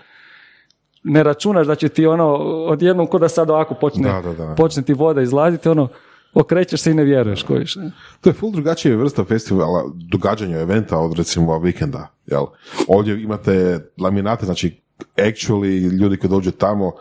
[1.04, 2.34] ne računaš da će ti ono
[2.66, 4.54] odjednom ko da sad ovako počne, Da, da, da.
[4.54, 5.88] počne ti voda izlaziti, ono
[6.34, 7.76] okrećeš se i ne vjeruješ kojiš.
[7.76, 7.90] ne?
[8.20, 12.08] To je full drugačija vrsta festivala, događanja eventa od recimo vikenda.
[12.26, 12.44] Jel?
[12.88, 14.80] Ovdje imate laminate, znači
[15.16, 16.92] actually ljudi koji dođu tamo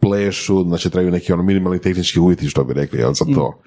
[0.00, 3.62] plešu, znači trebaju neki ono minimalni tehnički uvjeti što bi rekli, jel, za to.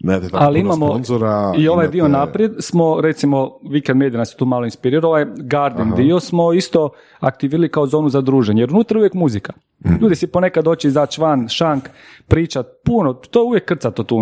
[0.00, 4.36] Nemate tako Ali imamo sponzora, i ovaj dio naprijed smo, recimo, Weekend Media nas je
[4.36, 6.90] tu malo inspirirao, ovaj Garden dio smo isto
[7.20, 9.52] aktivirali kao zonu za druženje, jer unutra je uvijek muzika.
[9.86, 9.94] Mhm.
[10.02, 11.88] Ljudi si ponekad doći izaći van, šank,
[12.28, 14.20] pričat, puno, to je uvijek krcato tu,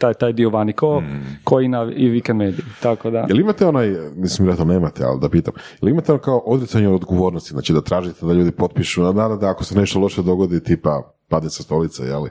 [0.00, 1.18] taj, taj dio vani, ko, Mhm.
[1.44, 3.26] ko i na i Weekend Media, tako da.
[3.28, 6.94] Jel imate onaj, mislim vjerojatno nemate, ali da pitam, jel imate ono kao odricanje od
[6.94, 10.62] odgovornosti, znači da tražite da ljudi potpišu, na nada da ako se nešto loše dogodi,
[10.62, 12.30] tipa pade sa stolice, jeli?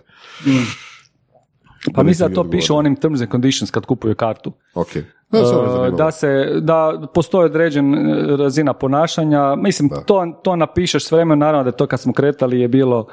[1.94, 4.52] Pa mislim da to piše u onim terms and conditions kad kupuju kartu.
[4.76, 4.88] Ok.
[5.32, 5.92] Da, se ono E, zanimalo.
[5.92, 11.64] da se, da postoji određen e, razina ponašanja, mislim, to, to napišeš s vremenom, naravno
[11.64, 13.08] da to kad smo kretali je bilo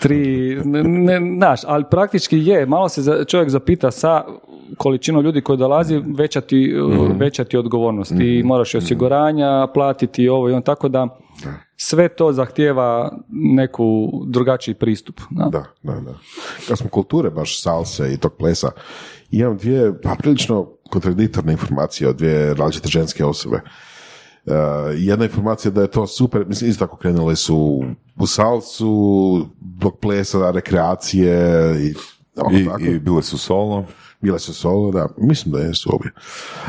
[0.00, 4.24] tri, ne, znaš, ali praktički je, malo se za- čovjek zapita sa
[4.76, 6.74] količinom ljudi koji dolazi, veća ti,
[7.10, 11.18] veća ti odgovornost i moraš i osiguranja platiti i ovo i on, tako da
[11.76, 15.20] sve to zahtijeva neku drugačiji pristup.
[15.30, 15.44] da.
[15.44, 16.14] Da, da, da.
[16.68, 18.70] Kad smo kulture, baš salse i tog plesa,
[19.30, 23.60] imam dvije, pa prilično kontradiktorne informacije od dvije različite ženske osobe.
[24.44, 24.52] Uh,
[24.94, 27.84] jedna informacija da je to super, mislim, isto tako krenule su
[28.16, 31.94] u salsu, dok plesa, rekreacije i,
[32.52, 32.82] I, tako.
[32.84, 33.84] I bile su solo.
[34.20, 36.12] Bile su solo, da, mislim da jesu obje.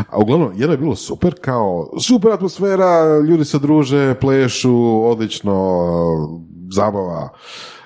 [0.09, 5.83] A uglavnom, jedno je bilo super, kao super atmosfera, ljudi se druže, plešu, odlično,
[6.71, 7.29] zabava.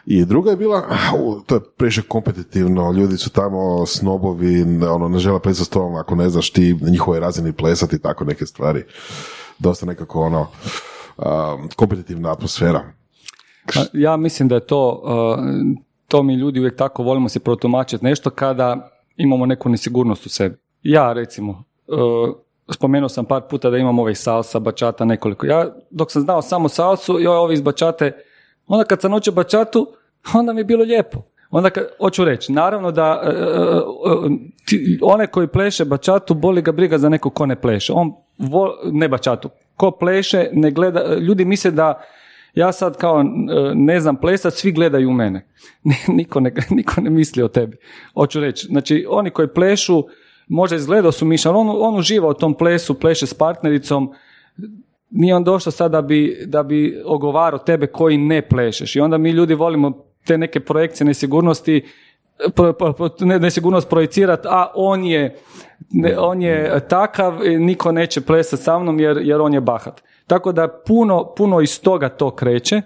[0.05, 0.83] I druga je bila,
[1.45, 6.15] to je previše kompetitivno, ljudi su tamo snobovi, ono, ne žele plesati s tobom ako
[6.15, 8.83] ne znaš ti na njihovoj razini plesati, tako neke stvari.
[9.59, 10.47] Dosta nekako ono,
[11.75, 12.81] kompetitivna atmosfera.
[13.73, 15.03] Pa, Ja mislim da je to,
[16.07, 20.55] to mi ljudi uvijek tako volimo se protumačiti nešto kada imamo neku nesigurnost u sebi.
[20.83, 22.35] Ja recimo, uh,
[22.73, 25.45] spomenuo sam par puta da imam ovaj salsa, bačata, nekoliko.
[25.45, 28.11] Ja dok sam znao samo salsu i ovi iz bačate,
[28.67, 29.87] onda kad sam naučio bačatu,
[30.39, 31.21] onda mi je bilo lijepo.
[31.49, 34.31] Onda kad, hoću reći, naravno da uh, uh,
[35.01, 37.93] one koji pleše bačatu, boli ga briga za neko ko ne pleše.
[37.93, 39.49] On vo, ne bačatu.
[39.75, 42.01] Ko pleše, ne gleda, ljudi misle da
[42.53, 43.25] ja sad kao e,
[43.75, 45.47] ne znam plesat, svi gledaju u mene.
[46.17, 47.77] niko, ne, niko ne misli o tebi.
[48.13, 50.03] Hoću reći, znači oni koji plešu,
[50.47, 54.13] možda izgledao su miša, ali on, on uživa u tom plesu, pleše s partnericom,
[55.09, 58.95] nije on došao sad da bi, da bi ogovarao tebe koji ne plešeš.
[58.95, 61.85] I onda mi ljudi volimo te neke projekcije nesigurnosti,
[62.55, 65.35] pro- pro- pro- ne, nesigurnost projicirati, a on je,
[65.89, 70.01] ne, on je takav, niko neće plesati sa mnom jer, jer on je bahat.
[70.27, 72.81] Tako da puno, puno iz toga to kreće.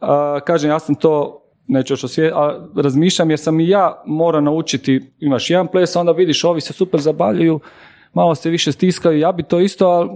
[0.00, 4.40] A, kažem, ja sam to neću još osvije, a razmišljam jer sam i ja mora
[4.40, 7.60] naučiti, imaš jedan ples, onda vidiš ovi se super zabavljaju,
[8.12, 10.10] malo se više stiskaju, ja bi to isto, ali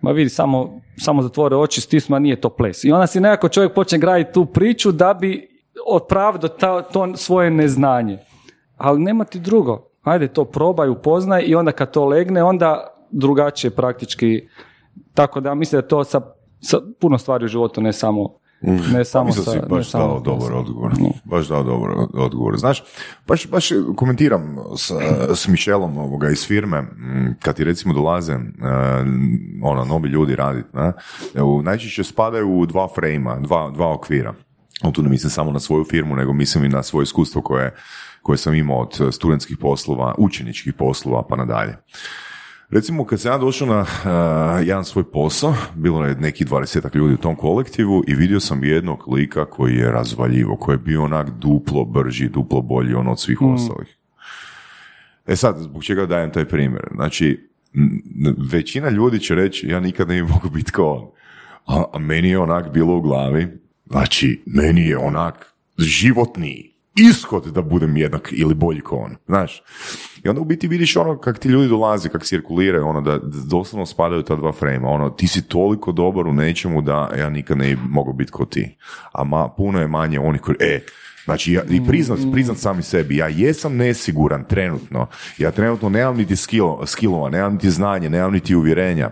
[0.00, 2.84] ma vidi, samo, samo zatvore oči, stisma, nije to ples.
[2.84, 5.48] I onda si nekako čovjek počne graditi tu priču da bi
[5.86, 8.18] opravdao ta- to svoje neznanje.
[8.76, 9.86] Ali nema ti drugo.
[10.02, 14.48] Ajde, to probaj, upoznaj i onda kad to legne, onda drugačije praktički.
[15.14, 16.20] Tako da mislim da to sa,
[16.60, 18.40] sa puno stvari u životu, ne samo
[18.92, 20.92] ne samo Mislim sa, si ne baš samo dao dobar odgovor.
[21.24, 22.58] Baš dao dobar odgovor.
[22.58, 22.82] Znaš,
[23.26, 24.90] baš, baš komentiram s,
[25.34, 28.38] s Mišelom ovoga iz firme, m, kad ti recimo dolaze e,
[29.62, 30.92] ono, novi ljudi raditi, ne,
[31.42, 34.34] u- najčešće spadaju u dva frejma, dva, dva okvira.
[34.92, 37.74] Tu ne mislim samo na svoju firmu, nego mislim i na svoje iskustvo koje,
[38.22, 41.76] koje sam imao od studentskih poslova, učeničkih poslova pa nadalje.
[42.70, 47.14] Recimo, kad sam ja došao na eh, jedan svoj posao, bilo je neki dvadesetak ljudi
[47.14, 51.30] u tom kolektivu i vidio sam jednog lika koji je razvaljivo, koji je bio onak
[51.30, 53.96] duplo brži, duplo bolji on od svih ostalih.
[55.26, 56.88] E sad, zbog čega dajem taj primjer?
[56.94, 57.50] Znači,
[58.52, 61.10] većina ljudi će reći, ja nikad ne mogu biti kao on.
[61.66, 63.48] A, a meni je onak bilo u glavi,
[63.86, 69.62] znači, meni je onak životni ishod da budem jednak ili bolji kao on, znaš.
[70.24, 73.86] I onda u biti vidiš ono kak ti ljudi dolaze, kak cirkuliraju, ono da, doslovno
[73.86, 77.76] spadaju ta dva frema, ono ti si toliko dobar u nečemu da ja nikad ne
[77.88, 78.76] mogao biti kao ti.
[79.12, 80.80] A ma, puno je manje onih koji, e,
[81.24, 85.06] Znači, ja, i priznat, priznat sami sebi, ja jesam nesiguran trenutno,
[85.38, 89.10] ja trenutno nemam niti skill, skillova, nemam niti znanje, nemam niti uvjerenja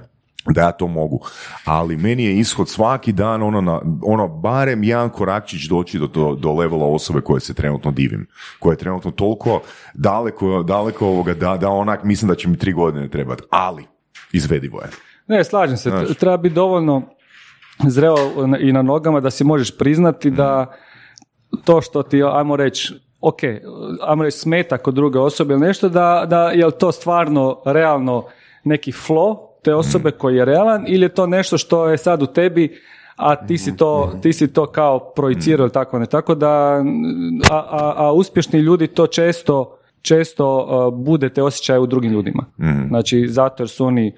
[0.55, 1.20] da ja to mogu,
[1.64, 6.34] ali meni je ishod svaki dan ono, na, ono barem jedan korakčić doći do, do,
[6.34, 8.26] do levela osobe koje se trenutno divim,
[8.59, 9.61] koje je trenutno toliko
[9.94, 13.84] daleko, daleko ovoga da, da onak mislim da će mi tri godine trebati, ali
[14.32, 14.88] izvedivo je.
[15.26, 15.90] Ne, slažem se.
[15.90, 16.16] Znaš.
[16.18, 17.03] Treba biti dovoljno
[17.86, 18.16] zreo
[18.61, 20.74] i na nogama da si možeš priznati da
[21.64, 23.38] to što ti, ajmo reći, ok,
[24.07, 28.24] ajmo reći smeta kod druge osobe ili nešto, da, da je to stvarno realno
[28.64, 32.27] neki flow te osobe koji je realan ili je to nešto što je sad u
[32.27, 32.81] tebi
[33.19, 36.07] a ti si to, ti si to kao projicirao ili tako ne.
[36.07, 36.85] Tako da,
[37.51, 42.45] a, a, a uspješni ljudi to često, često uh, bude te osjećaje u drugim ljudima.
[42.89, 44.15] Znači, zato jer su oni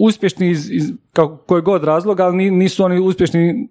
[0.00, 3.68] uspješni iz, iz kako, kojeg god razloga, ali ni- nisu oni uspješni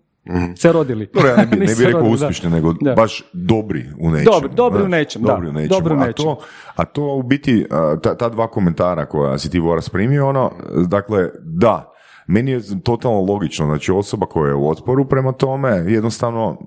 [0.55, 1.09] se rodili.
[1.13, 2.93] Dobro, ja ne bi, ne bi rekao uspješni, nego Da.
[2.93, 4.35] baš dobri u nečemu.
[4.35, 5.27] Dobri- dobri u znaš, nečem, da.
[5.27, 5.79] Dobri u nečemu.
[5.79, 6.25] Dobri u A, nečem.
[6.25, 6.39] to,
[6.75, 10.51] a to u biti, a, ta, ta dva komentara koja si ti Voras primio, ono,
[10.87, 11.93] dakle, da,
[12.29, 16.57] meni je totalno logično, znači osoba koja je u otporu prema tome, jednostavno,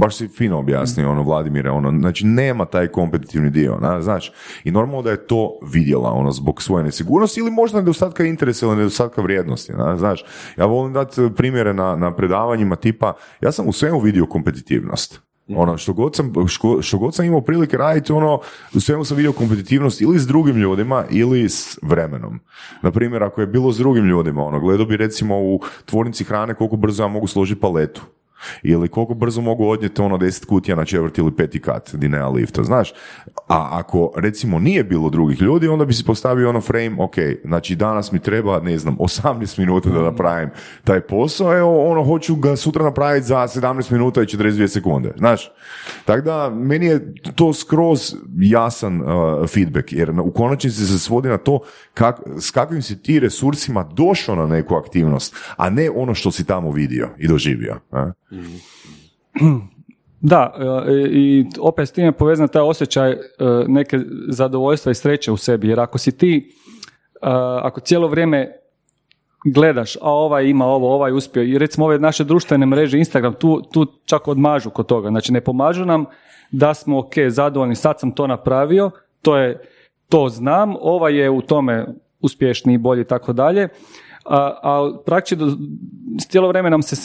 [0.00, 4.32] baš si fino objasnio, ono, Vladimire, ono, znači nema taj kompetitivni dio, na, znaš,
[4.64, 8.76] i normalno da je to vidjela, ono, zbog svoje nesigurnosti ili možda nedostatka interesa ili
[8.76, 10.24] nedostatka vrijednosti, na, znaš,
[10.56, 15.76] ja volim dati primjere na, na predavanjima tipa, ja sam u svemu vidio kompetitivnost, ono,
[15.78, 18.40] što god, sam, što, što god sam imao prilike raditi, ono,
[18.74, 22.40] u svemu sam vidio kompetitivnost ili s drugim ljudima ili s vremenom.
[22.82, 26.54] Na primjer, ako je bilo s drugim ljudima, ono, gledao bi recimo u tvornici hrane
[26.54, 28.02] koliko brzo ja mogu složiti paletu.
[28.62, 32.28] Ili koliko brzo mogu odnijeti ono 10 kutija na četvrti ili peti kat di nema
[32.28, 32.92] lifta, znaš.
[33.48, 37.14] A ako recimo nije bilo drugih ljudi, onda bi si postavio ono frame, ok,
[37.44, 40.50] znači danas mi treba, ne znam, 18 minuta da napravim
[40.84, 45.50] taj posao, evo ono, hoću ga sutra napraviti za 17 minuta i 42 sekunde, znaš.
[46.04, 49.06] Tako da, meni je to skroz jasan uh,
[49.48, 51.60] feedback, jer u konačnici se svodi na to
[51.94, 56.46] kak, s kakvim si ti resursima došao na neku aktivnost, a ne ono što si
[56.46, 57.76] tamo vidio i doživio.
[60.20, 60.54] Da,
[60.88, 63.18] e, i opet s time je povezan taj osjećaj e,
[63.68, 63.98] neke
[64.28, 66.52] zadovoljstva i sreće u sebi, jer ako si ti,
[67.14, 67.28] e,
[67.62, 68.52] ako cijelo vrijeme
[69.44, 73.62] gledaš, a ovaj ima ovo, ovaj uspio, i recimo ove naše društvene mreže, Instagram, tu,
[73.72, 76.04] tu čak odmažu kod toga, znači ne pomažu nam
[76.50, 78.90] da smo ok, zadovoljni, sad sam to napravio,
[79.22, 79.60] to je,
[80.08, 81.86] to znam, ovaj je u tome
[82.20, 83.68] uspješniji, bolji i tako dalje,
[84.28, 85.44] a, a praktički
[86.28, 86.96] cijelo vrijeme nam se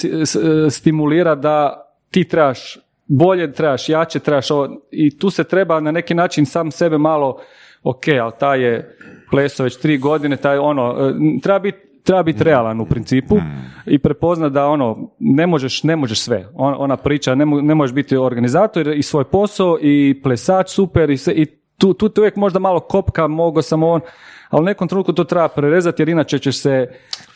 [0.70, 6.14] stimulira da ti trebaš bolje, trebaš jače, trebaš ovo, i tu se treba na neki
[6.14, 7.38] način sam sebe malo,
[7.84, 8.98] ok, ali taj je
[9.32, 13.36] pleso već tri godine, taj ono, e, treba biti treba biti realan u principu
[13.86, 16.48] i prepoznat da ono ne možeš ne možeš sve.
[16.54, 21.10] On- ona priča ne, mo- ne možeš biti organizator i svoj posao i plesač super
[21.10, 21.46] i, sve, i
[21.78, 24.02] tu, tu te uvijek možda malo kopka mogo sam on
[24.52, 26.88] ali u nekom trenutku to treba prerezati jer inače ćeš se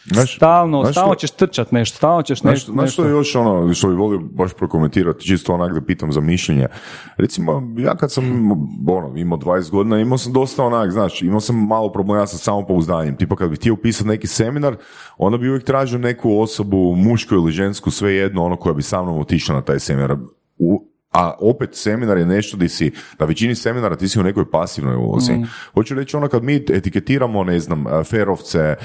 [0.05, 2.71] Znaš- stalno, znaš stalno što- ćeš trčat nešto, stalno ćeš Znaš, nešto.
[2.71, 6.21] znaš što je još ono što bi volio baš prokomentirati, čisto onak da pitam za
[6.21, 6.67] mišljenje.
[7.17, 8.51] Recimo, ja kad sam
[8.87, 13.15] ono, imao 20 godina, imao sam dosta onak, znaš, imao sam malo problema sa samopouzdanjem.
[13.17, 14.75] Tipa kad bih htio upisati neki seminar,
[15.17, 19.19] onda bi uvijek tražio neku osobu, mušku ili žensku, svejedno, ono koja bi sa mnom
[19.19, 20.15] otišla na taj seminar.
[20.57, 24.51] U, a opet seminar je nešto di si, na većini seminara ti si u nekoj
[24.51, 25.33] pasivnoj ulozi.
[25.73, 28.75] Hoću reći ono kad mi etiketiramo, ne znam, ferovce,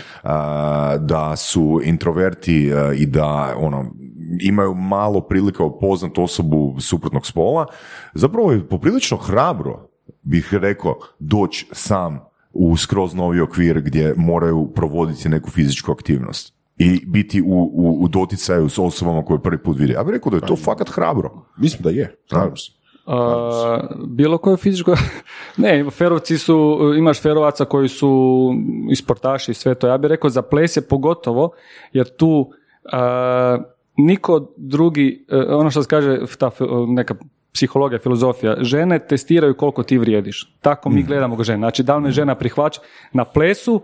[1.01, 3.95] da su introverti i da ono,
[4.41, 7.66] imaju malo prilika upoznat osobu suprotnog spola,
[8.14, 9.89] zapravo je poprilično hrabro,
[10.22, 12.20] bih rekao, doći sam
[12.53, 18.09] u skroz novi okvir gdje moraju provoditi neku fizičku aktivnost i biti u, u, u
[18.09, 19.93] doticaju s osobama koje prvi put vide.
[19.93, 21.31] Ja bih rekao da je to fakat hrabro.
[21.59, 22.72] Mislim da je, slažem se.
[23.07, 24.95] A, bilo koje fizičko...
[25.57, 28.51] ne, ferovci su, imaš ferovaca koji su
[28.91, 29.87] i sportaši i sve to.
[29.87, 31.51] Ja bih rekao za ples je pogotovo,
[31.93, 32.51] jer tu
[32.93, 33.59] a,
[33.97, 36.51] niko drugi, e, ono što se kaže ta
[36.89, 37.14] neka
[37.53, 40.57] psihologija, filozofija, žene testiraju koliko ti vrijediš.
[40.61, 41.59] Tako mi gledamo ga žene.
[41.59, 42.81] Znači, da li me žena prihvaća
[43.12, 43.83] na plesu,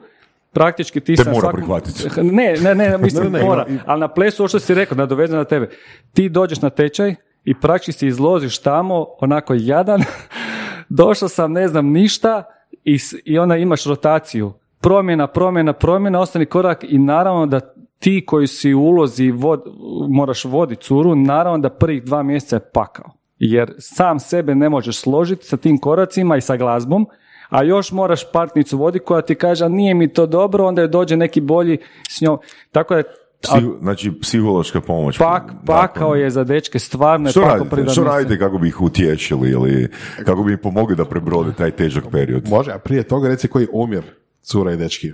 [0.56, 2.32] praktički ti Te sa mora svakom-.
[2.36, 3.66] Ne, ne, ne, mislim Ne, ne, mora.
[3.86, 5.68] Ali na plesu, ovo što si rekao, nadovezano na tebe,
[6.12, 10.02] ti dođeš na tečaj i praktički se izložiš tamo, onako jadan,
[10.88, 12.42] došao sam, ne znam ništa,
[12.84, 14.52] i, i onda imaš rotaciju.
[14.80, 17.60] Promjena, promjena, promjena, ostani korak i naravno da
[17.98, 19.62] ti koji si u ulozi vod,
[20.08, 23.10] moraš voditi curu, naravno da prvih dva mjeseca je pakao.
[23.38, 27.06] Jer sam sebe ne možeš složiti sa tim koracima i sa glazbom,
[27.48, 30.88] a još moraš partnicu voditi koja ti kaže "A nije mi to dobro, onda je
[30.88, 31.78] dođe neki bolji
[32.10, 32.38] s njom.
[32.72, 33.02] Tako da
[33.42, 35.18] Psiho- znači, psihološka pomoć.
[35.18, 37.92] pak, pakao Nakon- je za dečke, stvarno Što pakao radite?
[37.92, 39.88] Što radite kako bi ih utješili ili
[40.24, 42.48] kako bi im pomogli da prebrode taj težak period?
[42.48, 44.02] Može, a prije toga reci koji je omjer
[44.42, 45.12] cura i dečki.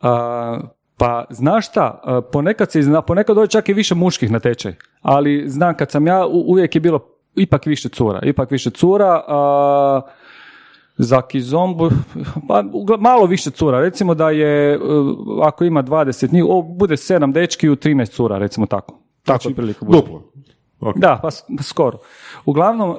[0.00, 0.60] A,
[0.96, 2.00] pa znaš šta,
[2.32, 6.06] ponekad se izna, ponekad dođe čak i više muških na tečaj, ali znam kad sam
[6.06, 10.00] ja, uvijek je bilo ipak više cura, ipak više cura, a,
[11.02, 11.90] za kizombu,
[12.48, 12.64] pa
[12.98, 14.78] malo više cura, recimo da je, e,
[15.42, 18.92] ako ima 20 njih, o, bude 7 dečki u 13 cura, recimo tako.
[19.24, 19.98] Tako Znači, otprilike bude.
[19.98, 20.22] Duplo.
[20.96, 21.98] Da, pa pa skoro.
[22.44, 22.96] Uglavnom, uh,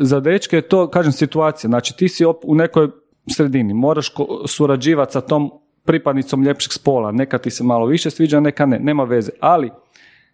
[0.00, 1.68] za dečke je to, kažem, situacija.
[1.68, 2.88] Znači, ti si op- u nekoj
[3.30, 5.50] sredini, moraš ko- surađivati sa tom
[5.84, 7.12] pripadnicom ljepšeg spola.
[7.12, 9.30] Neka ti se malo više sviđa, neka ne, nema veze.
[9.40, 9.70] Ali,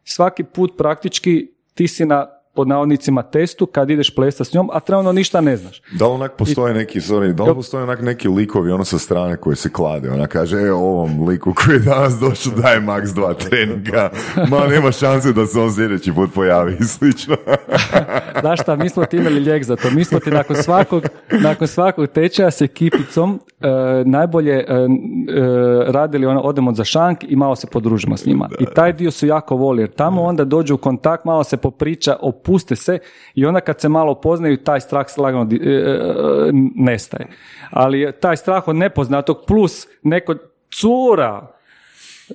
[0.04, 4.80] svaki put praktički ti si na pod navodnicima testu kad ideš plesati s njom, a
[4.80, 5.82] trenutno ništa ne znaš.
[5.92, 9.36] Da li onak postoje neki, sorry, da li postoje onak neki likovi ono sa strane
[9.36, 13.34] koji se klade, ona kaže, e, ovom liku koji je danas došao daje max dva
[13.34, 14.10] treninga,
[14.50, 17.36] ma nema šanse da se on sljedeći put pojavi i slično.
[18.40, 19.90] Znaš šta, mi smo ti imali lijek za to.
[19.90, 23.40] Mi smo ti nakon svakog, nakon svakog tečaja s ekipicom
[24.04, 24.86] najbolje e, e,
[25.86, 28.48] radili, ono, odemo za šank i malo se podružimo s njima.
[28.60, 32.16] I taj dio su jako voli, jer tamo onda dođu u kontakt, malo se popriča,
[32.20, 32.98] opuste se
[33.34, 36.02] i onda kad se malo poznaju, taj strah lagano e, e,
[36.76, 37.26] nestaje.
[37.70, 40.34] Ali taj strah od nepoznatog plus neko
[40.80, 41.46] cura,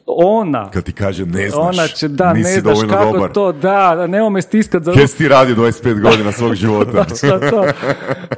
[0.05, 3.31] ona, Kad ti kaže ne znaš, ona će, da, nisi ne znaš kako dobar.
[3.31, 7.05] to, da, da, nemoj me stiskat za Kaj si ti radio 25 godina svog života?
[7.17, 7.65] Šta to?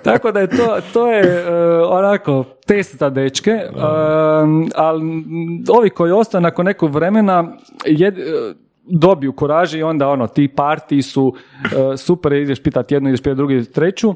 [0.04, 1.52] Tako da je to, to je e,
[1.84, 3.70] onako test za dečke, e,
[4.76, 8.24] ali m, ovi koji ostanu nakon nekog vremena jed, e,
[8.90, 11.34] dobiju kuraže i onda ono, ti partiji su
[11.94, 14.10] e, super, ideš pitati jednu, ideš pitati drugu, treću.
[14.10, 14.16] E,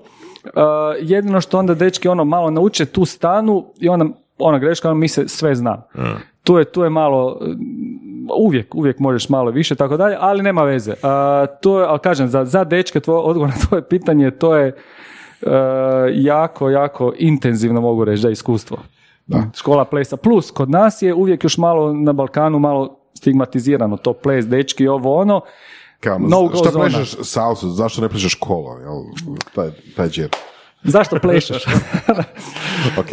[1.02, 4.06] jedino što onda dečki ono malo nauče tu stanu i onda
[4.44, 5.82] ona greška, ono mi se sve zna.
[6.44, 7.40] Tu je, tu je malo,
[8.38, 10.94] uvijek, uvijek možeš malo više, tako dalje, ali nema veze.
[11.04, 14.68] A, to je, ali kažem, za, za dečke, tvoj odgovor na tvoje pitanje, to je
[14.68, 14.76] e,
[16.14, 18.78] jako, jako intenzivno mogu reći da je iskustvo.
[19.56, 20.18] Škola plesa.
[20.18, 25.16] Plus, kod nas je uvijek još malo na Balkanu malo stigmatizirano to ples, dečki, ovo
[25.16, 25.42] ono.
[26.00, 29.04] Kao, No šta plešeš salsu, zašto ne plešeš kolo, jel?
[29.56, 30.30] Taj, taj džir.
[30.84, 31.64] Zašto plešeš?
[33.02, 33.08] ok.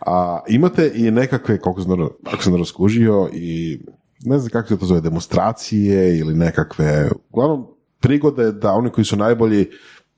[0.00, 3.80] A imate i nekakve, koliko sam dobro, ako sam dobro skužio, i
[4.20, 7.66] ne znam kako se to zove, demonstracije ili nekakve, uglavnom,
[8.00, 9.70] prigode da oni koji su najbolji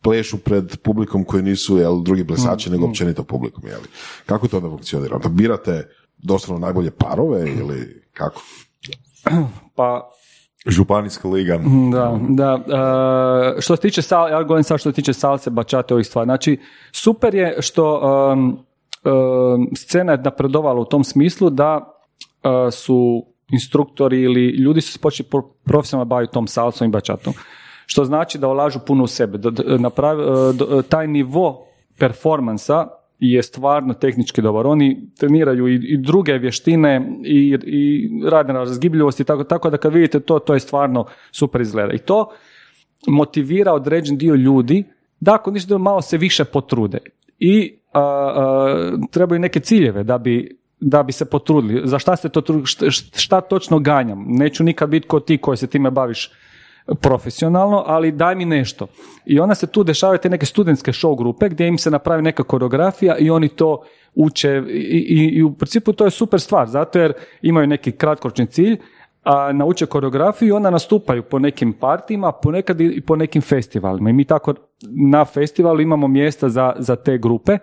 [0.02, 3.66] plešu pred publikom koji nisu jel, drugi plesači, nego općenito publikom.
[3.66, 3.80] Jel?
[4.26, 5.16] Kako to onda funkcionira?
[5.16, 5.88] Onda birate
[6.18, 8.42] doslovno najbolje parove ili kako?
[9.76, 10.10] pa
[10.68, 11.60] Županijska liga.
[11.92, 12.58] Da, da.
[13.56, 16.26] e, što se tiče sal, ja govorim sad što se tiče salse, bačate ovih stvari.
[16.26, 16.58] Znači,
[16.92, 18.00] super je što
[18.32, 18.58] um,
[19.04, 24.98] um, scena je napredovala u tom smislu da uh, su instruktori ili ljudi su se
[24.98, 27.32] počeli pro- profesionalno baviti tom salsom i bačatom.
[27.86, 29.38] Što znači da ulažu puno u sebe.
[29.38, 31.66] Da, da, napravi- e, do- taj nivo
[31.98, 32.88] performansa
[33.18, 34.66] je stvarno tehnički dobar.
[34.66, 39.92] Oni treniraju i, i druge vještine i, i rade na razgibljivosti, tako, tako da kad
[39.92, 41.92] vidite to, to je stvarno super izgleda.
[41.92, 42.30] I to
[43.06, 44.84] motivira određen dio ljudi
[45.20, 46.98] da ako ništa malo se više potrude.
[47.38, 51.82] I a, a, trebaju neke ciljeve da bi da bi se potrudili.
[51.84, 54.24] Za šta se to šta, šta točno ganjam?
[54.28, 56.30] Neću nikad biti ko ti koji se time baviš
[56.94, 58.86] profesionalno, ali daj mi nešto.
[59.24, 62.42] I onda se tu dešavaju te neke studentske show grupe gdje im se napravi neka
[62.42, 63.82] koreografija i oni to
[64.14, 67.12] uče i, i, i u principu to je super stvar, zato jer
[67.42, 68.76] imaju neki kratkoročni cilj,
[69.24, 74.10] a nauče koreografiju i onda nastupaju po nekim partijima, ponekad i po nekim festivalima.
[74.10, 74.54] I mi tako
[75.12, 77.58] na festivalu imamo mjesta za, za te grupe.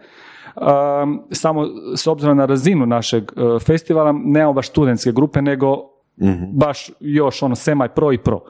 [0.55, 5.95] Um, samo s obzirom na razinu našeg uh, festivala nemamo baš studentske grupe, nego
[6.53, 8.41] baš još ono semi pro i pro.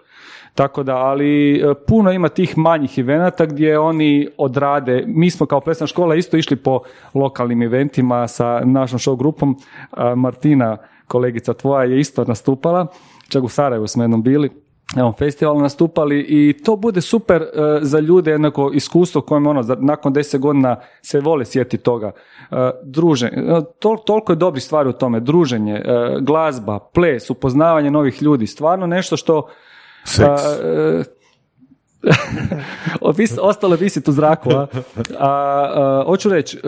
[0.56, 5.62] Tako da, ali e, puno ima tih manjih evenata gdje oni odrade, mi smo kao
[5.62, 6.80] plesna škola isto išli po
[7.14, 9.56] lokalnim eventima sa našom show grupom,
[9.92, 10.78] A, Martina,
[11.08, 12.88] kolegica tvoja, je isto nastupala,
[13.30, 14.50] čak u Sarajevu smo jednom bili,
[14.96, 17.48] na ovom festivalu nastupali i to bude super e,
[17.82, 22.12] za ljude jednako iskustvo kojem ono nakon deset godina se vole sjeti toga.
[22.52, 23.42] E, druže, e,
[23.82, 28.88] tol- toliko je dobrih stvari u tome, druženje, e, glazba, ples, upoznavanje novih ljudi, stvarno
[28.88, 29.48] nešto što
[30.06, 30.42] Seks.
[30.44, 31.04] a, e,
[33.02, 34.50] ovis- ostalo visiti u zraku.
[34.52, 34.68] A, a,
[35.20, 36.62] a, hoću reći, e,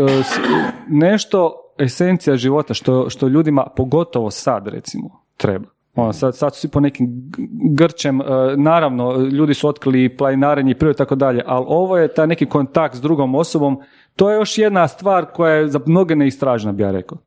[0.87, 5.65] nešto esencija života što, što ljudima, pogotovo sad recimo, treba.
[5.95, 7.31] Ono, sad, sad su svi po nekim
[7.75, 8.25] grčem, e,
[8.57, 12.95] naravno, ljudi su otkrili planinarenje i i tako dalje, ali ovo je taj neki kontakt
[12.95, 13.81] s drugom osobom,
[14.15, 17.17] to je još jedna stvar koja je za mnoge neistražna, bi ja rekao.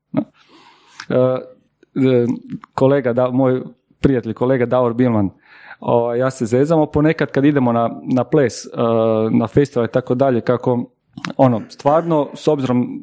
[2.74, 3.62] Kolega, da, moj
[4.00, 5.30] prijatelj, kolega Davor Bilman,
[5.80, 8.68] o, ja se zezamo ponekad kad idemo na, na ples, e,
[9.30, 10.90] na festival i tako dalje, kako
[11.36, 13.00] ono, stvarno, s obzirom,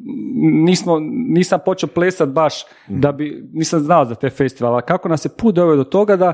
[0.64, 0.98] nismo,
[1.28, 5.30] nisam počeo plesat baš da bi, nisam znao za te festivale, ali kako nas je
[5.38, 6.32] put doveo do toga da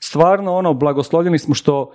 [0.00, 1.92] stvarno, ono, blagoslovljeni smo što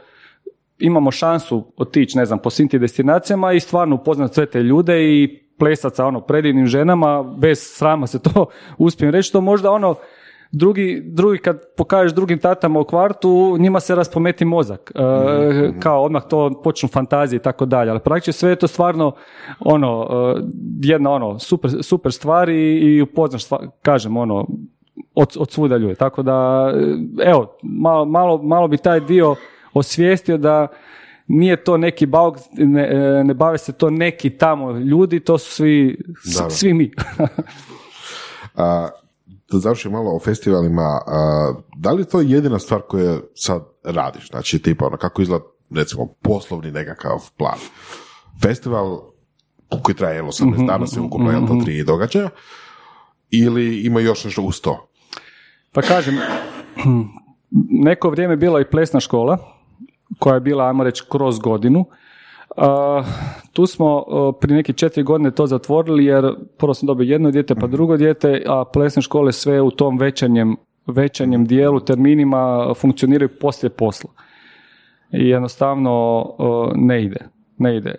[0.80, 5.04] imamo šansu otići, ne znam, po svim tim destinacijama i stvarno upoznat sve te ljude
[5.04, 8.46] i plesat sa ono predivnim ženama, bez srama se to
[8.78, 9.96] uspijem reći, to možda ono
[10.58, 13.30] drugi, drugi kad pokažeš drugim tatama u kvartu,
[13.60, 14.92] njima se raspometi mozak.
[14.96, 15.02] E,
[15.66, 17.92] Mhm, Kao odmah to počnu fantazije i tako dalje.
[17.92, 19.16] Ali praktički sve je to stvarno
[19.60, 20.08] ono,
[20.38, 20.42] e,
[20.82, 24.48] jedna ono, super, super stvar i, i upoznaš, stva- kažem, ono,
[25.16, 25.96] od, od svuda ljude.
[25.96, 26.72] Tako da,
[27.20, 29.36] e, evo, malo, malo, malo bi taj dio
[29.74, 30.68] osvijestio da
[31.28, 35.52] nije to neki bauk, ne, e, ne bave se to neki tamo ljudi, to su
[35.52, 36.92] svi, s- svi mi.
[38.56, 38.88] A,
[39.56, 41.02] da završim malo o festivalima,
[41.78, 44.30] da li je to jedina stvar koju sad radiš?
[44.30, 45.46] Znači, tipa, ono, kako izgleda,
[45.76, 47.60] recimo, poslovni nekakav plan?
[48.42, 49.02] Festival
[49.84, 52.30] koji traje, evo, 18 dana, se ukupno, jel to, tri događaja,
[53.30, 54.88] ili ima još nešto uz to?
[55.72, 56.16] Pa kažem,
[57.88, 59.38] neko vrijeme je bila i plesna škola,
[60.20, 61.86] koja je bila, ajmo reći, kroz godinu.
[62.58, 63.04] A,
[63.54, 67.56] tu smo a, prije neke četiri godine to zatvorili jer prvo sam dobio jedno dijete
[67.56, 70.56] pa drugo dijete, a plesne škole sve u tom većanjem,
[70.88, 74.10] većanjem dijelu, terminima funkcioniraju poslije posla.
[75.12, 77.20] I jednostavno a, ne ide.
[77.58, 77.90] Ne ide.
[77.90, 77.96] E,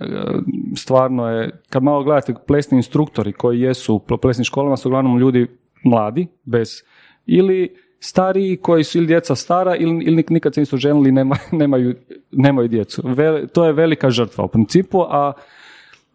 [0.77, 5.47] Stvarno je, kad malo gledate plesni instruktori koji jesu u plesnim školama su uglavnom ljudi
[5.85, 6.83] mladi, bez
[7.27, 11.37] ili stariji koji su ili djeca stara ili, ili nik- nikad se nisu ženili nema,
[11.53, 11.95] nemaju,
[12.33, 13.03] nemaju djecu.
[13.05, 15.33] Ve- to je velika žrtva u principu, a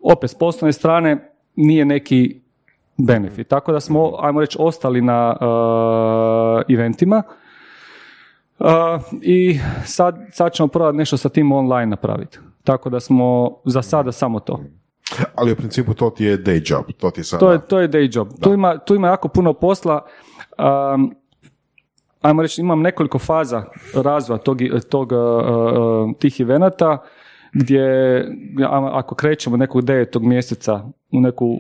[0.01, 2.41] opet s poslovne strane nije neki
[2.97, 3.47] benefit.
[3.47, 7.23] Tako da smo, ajmo reći, ostali na uh, eventima
[8.59, 8.67] uh,
[9.21, 12.39] i sad, sad ćemo probati nešto sa tim online napraviti.
[12.63, 14.63] Tako da smo za sada samo to.
[15.35, 17.39] Ali u principu to ti je day job, to ti je sada...
[17.39, 18.27] To je, to je day job.
[18.41, 20.05] Tu ima, tu ima jako puno posla.
[20.93, 21.15] Um,
[22.21, 23.63] ajmo reći, imam nekoliko faza
[23.95, 24.57] razvoja tog,
[24.89, 26.97] tog, uh, uh, tih evenata
[27.53, 28.25] gdje
[28.91, 31.57] ako krećemo nekog devetog mjeseca u neku,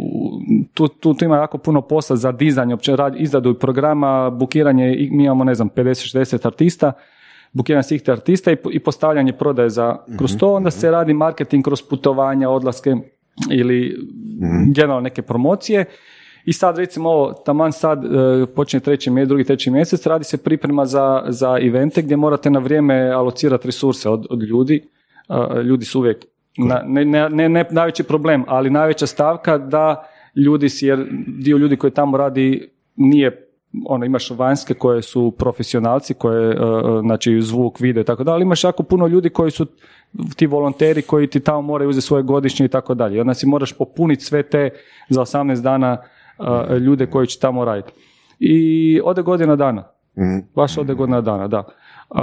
[0.73, 5.23] tu, tu, tu ima jako puno posla za dizanje, opće rad, izradu programa, bukiranje, mi
[5.23, 6.91] imamo ne znam 50-60 artista,
[7.53, 11.63] bukiranje svih tih artista i, i postavljanje prodaje za kroz to, onda se radi marketing
[11.63, 12.95] kroz putovanja, odlaske
[13.51, 13.95] ili
[14.75, 15.85] generalno neke promocije.
[16.45, 20.37] I sad recimo ovo, taman sad e, počinje treći mjesec, drugi, treći mjesec, radi se
[20.37, 24.89] priprema za, za evente gdje morate na vrijeme alocirati resurse od, od ljudi.
[25.29, 26.25] E, ljudi su uvijek,
[26.57, 31.57] na, ne, ne, ne, ne najveći problem, ali najveća stavka da ljudi si, jer dio
[31.57, 33.47] ljudi koji tamo radi nije
[33.85, 36.57] ono, imaš vanjske koje su profesionalci, koje, e,
[37.01, 39.65] znači zvuk, video i tako dalje, ali imaš jako puno ljudi koji su
[40.35, 43.17] ti volonteri koji ti tamo moraju uzeti svoje godišnje i tako dalje.
[43.17, 44.69] I onda si moraš popuniti sve te
[45.09, 45.97] za 18 dana
[46.79, 47.93] ljude koji će tamo raditi.
[48.39, 49.83] I ode godina dana.
[50.55, 51.63] Baš ode godina dana, da.
[51.67, 52.19] E,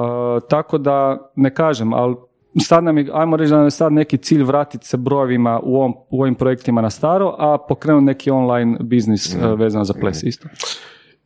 [0.49, 2.17] tako da, ne kažem, ali
[2.61, 5.77] sad nam je, ajmo reći da nam je sad neki cilj vratiti se brojevima u,
[5.77, 10.23] ovom, u ovim projektima na staro, a pokrenuti neki online biznis e, vezan za ples
[10.23, 10.49] isto.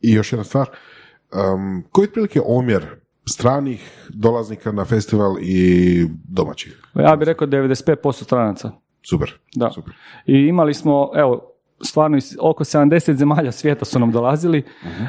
[0.01, 2.85] I još jedna stvar, um, koji je otprilike omjer
[3.25, 6.81] stranih dolaznika na festival i domaćih?
[6.95, 8.71] Ja bih rekao 95% stranaca.
[9.09, 9.39] Super.
[9.55, 9.71] Da.
[9.71, 9.93] Super.
[10.25, 11.52] I imali smo, evo,
[11.83, 14.63] stvarno oko 70 zemalja svijeta su nam dolazili.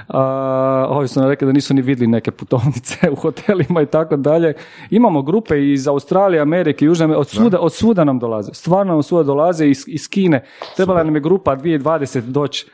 [0.08, 4.16] A, ovi su nam rekli da nisu ni vidjeli neke putovnice u hotelima i tako
[4.16, 4.54] dalje.
[4.90, 8.54] Imamo grupe iz Australije, Amerike, Južne Amerike, od svuda, od svuda nam dolaze.
[8.54, 10.44] Stvarno nam svuda dolaze iz, iz Kine.
[10.76, 12.66] Trebala nam je grupa 2020 doći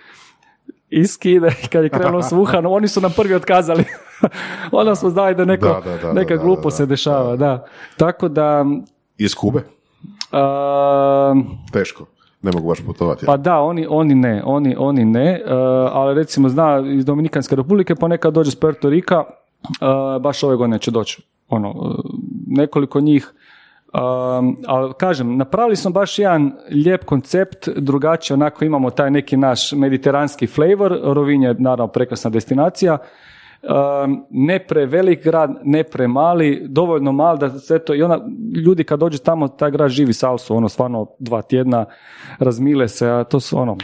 [0.90, 3.84] iz Kine, kad je krenulo s Wuhanom, oni su nam prvi otkazali.
[4.72, 7.66] Onda smo znali da, neko, Da, da, da, neka da, se dešava, da.
[7.96, 8.64] Tako da,
[9.18, 9.62] Iz Kube?
[10.32, 11.34] a,
[11.72, 12.06] Teško.
[12.42, 13.26] Ne mogu baš putovati.
[13.26, 15.42] pa da, oni, oni ne, oni, oni ne, e,
[15.92, 20.78] ali recimo zna iz Dominikanske republike ponekad dođe s Puerto Rika, e, baš ove godine
[20.78, 21.74] će doći ono, e,
[22.46, 23.32] nekoliko njih,
[23.92, 29.72] Um, ali kažem, napravili smo baš jedan lijep koncept, drugačije onako imamo taj neki naš
[29.72, 32.98] mediteranski flavor, Rovinj je naravno prekrasna destinacija,
[34.30, 38.20] ne prevelik grad, ne premali, dovoljno mal da sve to, i ona,
[38.66, 41.84] ljudi kad dođu tamo, taj grad živi salsu, ono stvarno dva tjedna,
[42.38, 43.76] razmile se, a to su ono,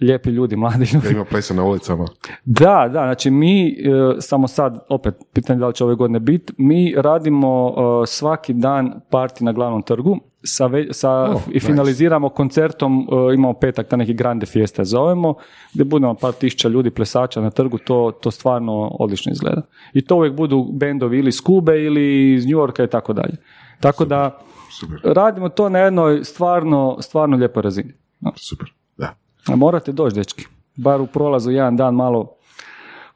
[0.00, 1.06] lijepi ljudi, mladi ljudi.
[1.06, 2.06] Ja ima plesa na ulicama.
[2.44, 3.74] Da, da, znači mi, e,
[4.18, 9.00] samo sad, opet, pitanje da li će ove godine biti, mi radimo e, svaki dan
[9.10, 13.00] parti na glavnom trgu, sa, ve- sa Oh, i finaliziramo koncertom,
[13.30, 15.34] e, imamo petak, ta neki grande fieste zovemo,
[15.72, 19.62] gdje budemo par tisuća ljudi, plesača na trgu, to, to stvarno odlično izgleda.
[19.92, 22.02] I to uvijek budu bendovi ili iz Kube ili
[22.34, 23.36] iz New Yorka i tako dalje.
[23.80, 24.38] Tako da
[24.70, 24.98] Super.
[25.04, 27.92] radimo to na jednoj stvarno, stvarno lijepoj razini.
[28.20, 28.32] No.
[28.36, 28.68] Super.
[28.96, 29.14] Da.
[29.48, 30.44] A morate doći, dečki.
[30.76, 32.30] Bar u prolazu jedan dan malo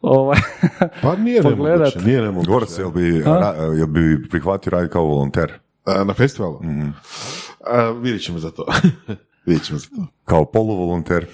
[0.00, 0.38] ovaj,
[1.02, 1.78] Pa nije Pogledat.
[1.78, 2.06] nemoguće.
[2.06, 2.50] Nije nemoguće.
[2.50, 5.52] Gorac, jel bi, ra- jel bi prihvatio raditi kao volonter?
[5.86, 6.60] A, na festivalu?
[7.66, 8.64] A, vidjet ćemo za to.
[9.46, 10.06] vidjet ćemo za to.
[10.24, 11.26] Kao poluvolonter?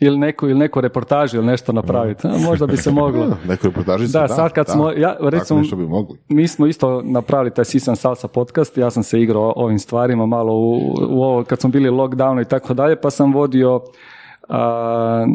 [0.00, 2.28] ili neku, ili neku reportažu ili nešto napraviti.
[2.28, 3.26] Možda bi se moglo.
[3.48, 6.18] Neku reportažicu, Da, sad kad smo- ja, recimo- nešto bi mogli.
[6.28, 10.52] Mi smo isto napravili taj Sisan Salsa podcast, ja sam se igrao ovim stvarima malo
[10.54, 10.76] u,
[11.08, 13.80] u ovo, kad smo bili u lockdownu i tako dalje, pa sam vodio
[14.48, 15.26] a,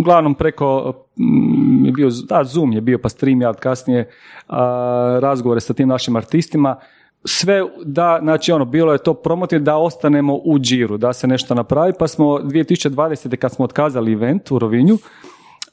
[0.00, 4.10] uglavnom preko mm, je bio, da, Zoom je bio pa stream ja kasnije
[4.48, 6.76] a, razgovore sa tim našim artistima
[7.24, 11.54] sve da, znači ono, bilo je to promotiv da ostanemo u džiru, da se nešto
[11.54, 13.36] napravi, pa smo 2020.
[13.36, 14.98] kad smo otkazali event u Rovinju,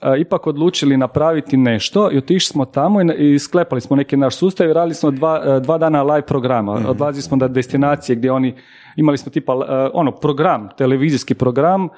[0.02, 4.36] a, ipak odlučili napraviti nešto i otišli smo tamo i, i sklepali smo neki naš
[4.36, 6.72] sustav i radili smo dva, e, dva dana live programa.
[6.88, 8.56] Odlazili smo na destinacije gdje oni,
[8.96, 11.90] imali smo tipa e, ono, program, televizijski program,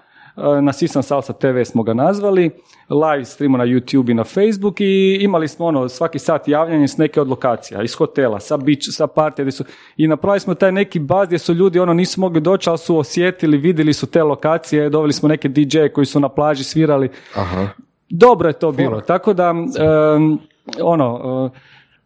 [0.62, 2.52] na Sisan Salsa TV smo ga nazvali,
[2.90, 6.98] live streamu na YouTube i na Facebook i imali smo ono svaki sat javljanje s
[6.98, 9.64] neke od lokacija, iz hotela, sa beach, sa partija, gdje su,
[9.98, 12.98] i napravili smo taj neki baz gdje su ljudi ono nisu mogli doći, ali su
[12.98, 17.68] osjetili, vidjeli su te lokacije, doveli smo neke DJ koji su na plaži svirali, Aha.
[18.10, 19.02] dobro je to bilo.
[19.02, 20.38] Tako da, em,
[20.82, 21.60] ono, e,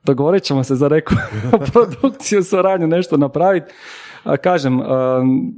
[0.04, 1.14] dogovorit ćemo se za neku
[1.74, 3.74] produkciju, suradnju, nešto napraviti.
[4.42, 5.54] Kažem, em,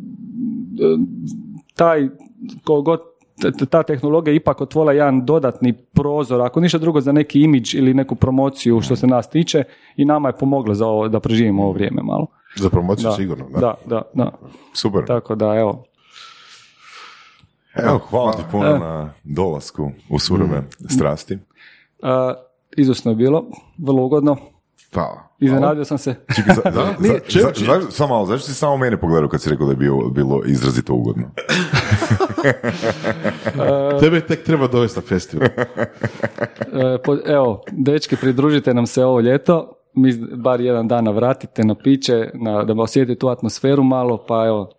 [1.76, 2.10] taj,
[2.84, 3.00] god
[3.42, 7.76] t- ta tehnologija je ipak otvorila jedan dodatni prozor, ako ništa drugo za neki imidž
[7.76, 9.64] ili neku promociju što se nas tiče
[9.96, 12.28] i nama je pomoglo za ovo, da preživimo ovo vrijeme malo.
[12.56, 13.46] Za promociju Da, sigurno.
[13.50, 13.60] Da.
[13.60, 14.32] da, da, da.
[14.74, 15.06] Super.
[15.08, 15.84] Tako da, evo,
[17.76, 21.38] Evo, hvala ti puno na dolasku u surove strasti.
[22.02, 22.34] A,
[22.78, 23.46] izvrsno je bilo,
[23.78, 24.38] vrlo ugodno.
[24.96, 25.22] Hvala.
[25.40, 26.16] Iznenadio sam se.
[26.36, 29.30] Čekaj, za, za, Nije, za- čep- za- za- samo malo, zašto si samo mene pogledao
[29.30, 31.32] kad si rekao da je bilo, bilo izrazito ugodno?
[34.00, 35.48] Tebe tek treba dovesti na festival.
[36.74, 39.72] E, po- evo, dečki, pridružite nam se ovo ljeto.
[39.94, 44.72] Mi bar jedan dan navratite na piće, na, da osjetite tu atmosferu malo, pa evo,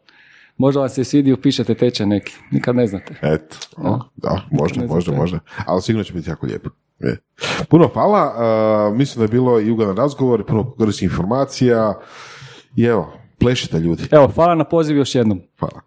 [0.56, 2.34] možda vam se svidi, upišete tečaj neki.
[2.50, 3.14] Nikad ne znate.
[3.22, 3.56] Eto.
[3.76, 5.38] O, da, možda, možda, možda.
[5.66, 6.70] Ali sigurno će biti jako lijepo.
[6.98, 7.18] Je.
[7.68, 8.34] Puno hvala.
[8.90, 12.00] uh, mislim da je bilo i ugodan razgovor, puno korisnih informacija.
[12.76, 14.02] I evo, plešite ljudi.
[14.10, 15.42] Evo, hvala na poziv još jednom.
[15.58, 15.80] Hvala.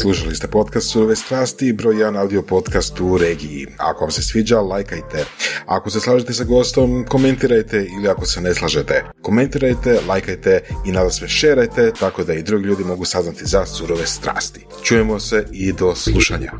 [0.00, 3.66] Slušali ste podcast Surove strasti, broj jedan audio podcast u regiji.
[3.78, 5.24] Ako vam se sviđa, lajkajte.
[5.66, 11.10] Ako se slažete sa gostom, komentirajte ili ako se ne slažete, komentirajte, lajkajte i nada
[11.10, 14.66] sve šerajte tako da i drugi ljudi mogu saznati za surove strasti.
[14.82, 16.52] Čujemo se i do slušanja.